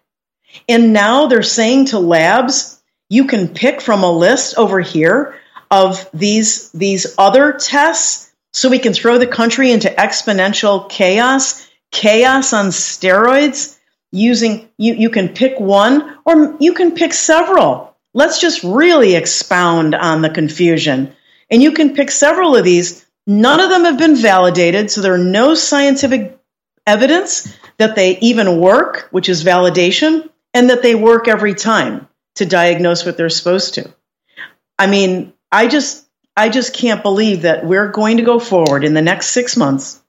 [0.70, 5.36] And now they're saying to labs, you can pick from a list over here
[5.72, 12.54] of these these other tests so we can throw the country into exponential chaos, chaos
[12.54, 13.73] on steroids
[14.14, 17.98] using you you can pick one or you can pick several.
[18.14, 21.16] Let's just really expound on the confusion.
[21.50, 23.06] And you can pick several of these.
[23.26, 26.40] None of them have been validated, so there are no scientific
[26.86, 32.46] evidence that they even work, which is validation, and that they work every time to
[32.46, 33.94] diagnose what they're supposed to.
[34.78, 38.94] I mean, I just I just can't believe that we're going to go forward in
[38.94, 40.02] the next six months.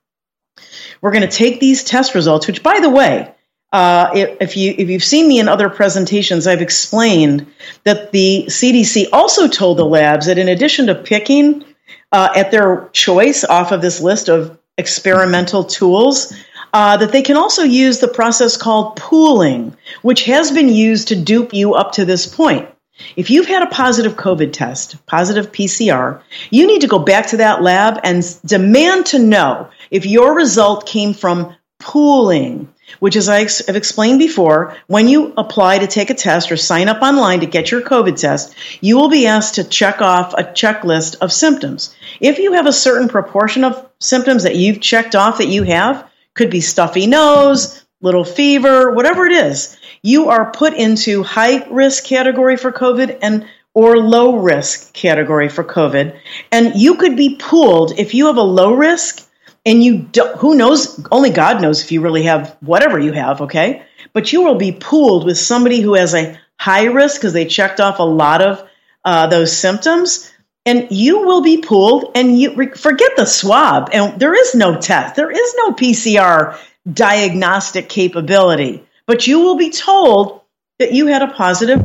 [1.01, 3.34] We're going to take these test results, which, by the way,
[3.75, 7.45] uh, if, you if you've seen me in other presentations, I've explained
[7.83, 11.65] that the CDC also told the labs that in addition to picking
[12.13, 16.33] uh, at their choice off of this list of experimental tools,
[16.73, 21.17] uh, that they can also use the process called pooling, which has been used to
[21.17, 22.69] dupe you up to this point.
[23.17, 27.39] If you've had a positive COVID test, positive PCR, you need to go back to
[27.39, 32.69] that lab and demand to know if your result came from pooling,
[33.01, 36.89] which, as I have explained before, when you apply to take a test or sign
[36.89, 40.45] up online to get your COVID test, you will be asked to check off a
[40.45, 41.95] checklist of symptoms.
[42.21, 46.09] If you have a certain proportion of symptoms that you've checked off that you have,
[46.35, 49.77] could be stuffy nose, little fever, whatever it is.
[50.03, 55.65] You are put into high risk category for COVID and or low risk category for
[55.65, 56.17] COVID.
[56.53, 59.29] And you could be pooled if you have a low risk
[59.67, 63.43] and you don't, who knows, only God knows if you really have whatever you have,
[63.43, 63.83] okay?
[64.13, 67.81] But you will be pooled with somebody who has a high risk because they checked
[67.81, 68.69] off a lot of
[69.05, 70.31] uh, those symptoms.
[70.67, 73.91] And you will be pooled and you forget the swab.
[73.93, 76.59] And there is no test, there is no PCR
[76.91, 78.85] diagnostic capability.
[79.07, 80.41] But you will be told
[80.79, 81.85] that you had a positive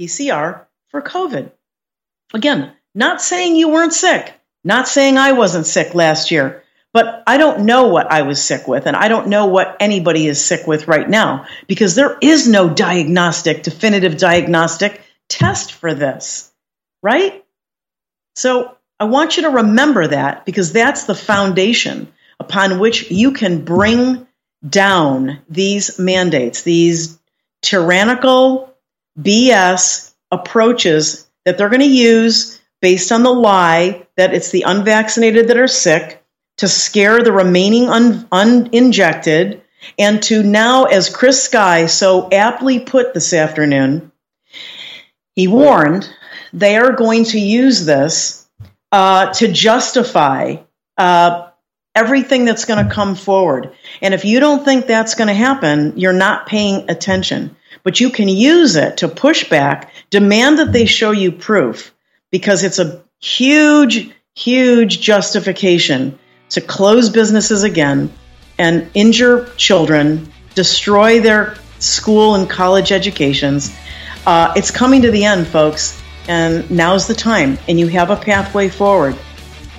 [0.00, 1.50] PCR for COVID.
[2.34, 4.32] Again, not saying you weren't sick,
[4.64, 8.66] not saying I wasn't sick last year, but I don't know what I was sick
[8.66, 12.48] with, and I don't know what anybody is sick with right now because there is
[12.48, 16.50] no diagnostic, definitive diagnostic test for this,
[17.02, 17.44] right?
[18.34, 23.64] So I want you to remember that because that's the foundation upon which you can
[23.64, 24.26] bring
[24.66, 27.18] down these mandates, these
[27.62, 28.74] tyrannical
[29.18, 35.48] BS approaches that they're going to use based on the lie that it's the unvaccinated
[35.48, 36.22] that are sick
[36.58, 39.62] to scare the remaining un- uninjected
[39.98, 44.12] and to now, as Chris Sky so aptly put this afternoon,
[45.34, 46.08] he warned
[46.52, 48.46] they are going to use this
[48.92, 50.56] uh, to justify
[50.96, 51.48] uh,
[51.94, 53.72] everything that's going to come forward.
[54.00, 57.56] And if you don't think that's going to happen, you're not paying attention.
[57.82, 61.94] But you can use it to push back, demand that they show you proof,
[62.30, 66.18] because it's a huge, huge justification
[66.50, 68.12] to close businesses again
[68.58, 73.76] and injure children, destroy their school and college educations.
[74.26, 77.58] Uh, it's coming to the end, folks, and now's the time.
[77.68, 79.14] And you have a pathway forward.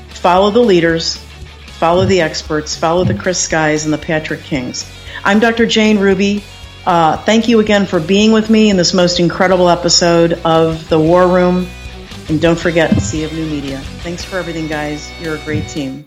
[0.09, 1.17] Follow the leaders,
[1.77, 4.89] follow the experts, follow the Chris Skies and the Patrick Kings.
[5.23, 5.65] I'm Dr.
[5.65, 6.43] Jane Ruby.
[6.85, 10.99] Uh, thank you again for being with me in this most incredible episode of The
[10.99, 11.67] War Room.
[12.29, 13.79] And don't forget, Sea of New Media.
[14.03, 15.11] Thanks for everything, guys.
[15.21, 16.06] You're a great team.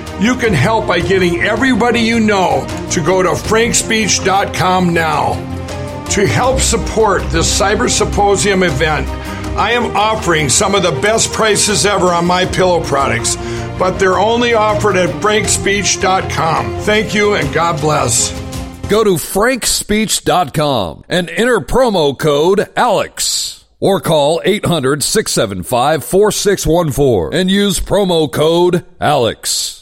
[0.21, 5.33] You can help by getting everybody you know to go to frankspeech.com now.
[6.09, 9.07] To help support this Cyber Symposium event,
[9.57, 13.35] I am offering some of the best prices ever on MyPillow products,
[13.79, 16.81] but they're only offered at frankspeech.com.
[16.81, 18.29] Thank you and God bless.
[18.89, 27.79] Go to frankspeech.com and enter promo code ALEX or call 800 675 4614 and use
[27.79, 29.80] promo code ALEX.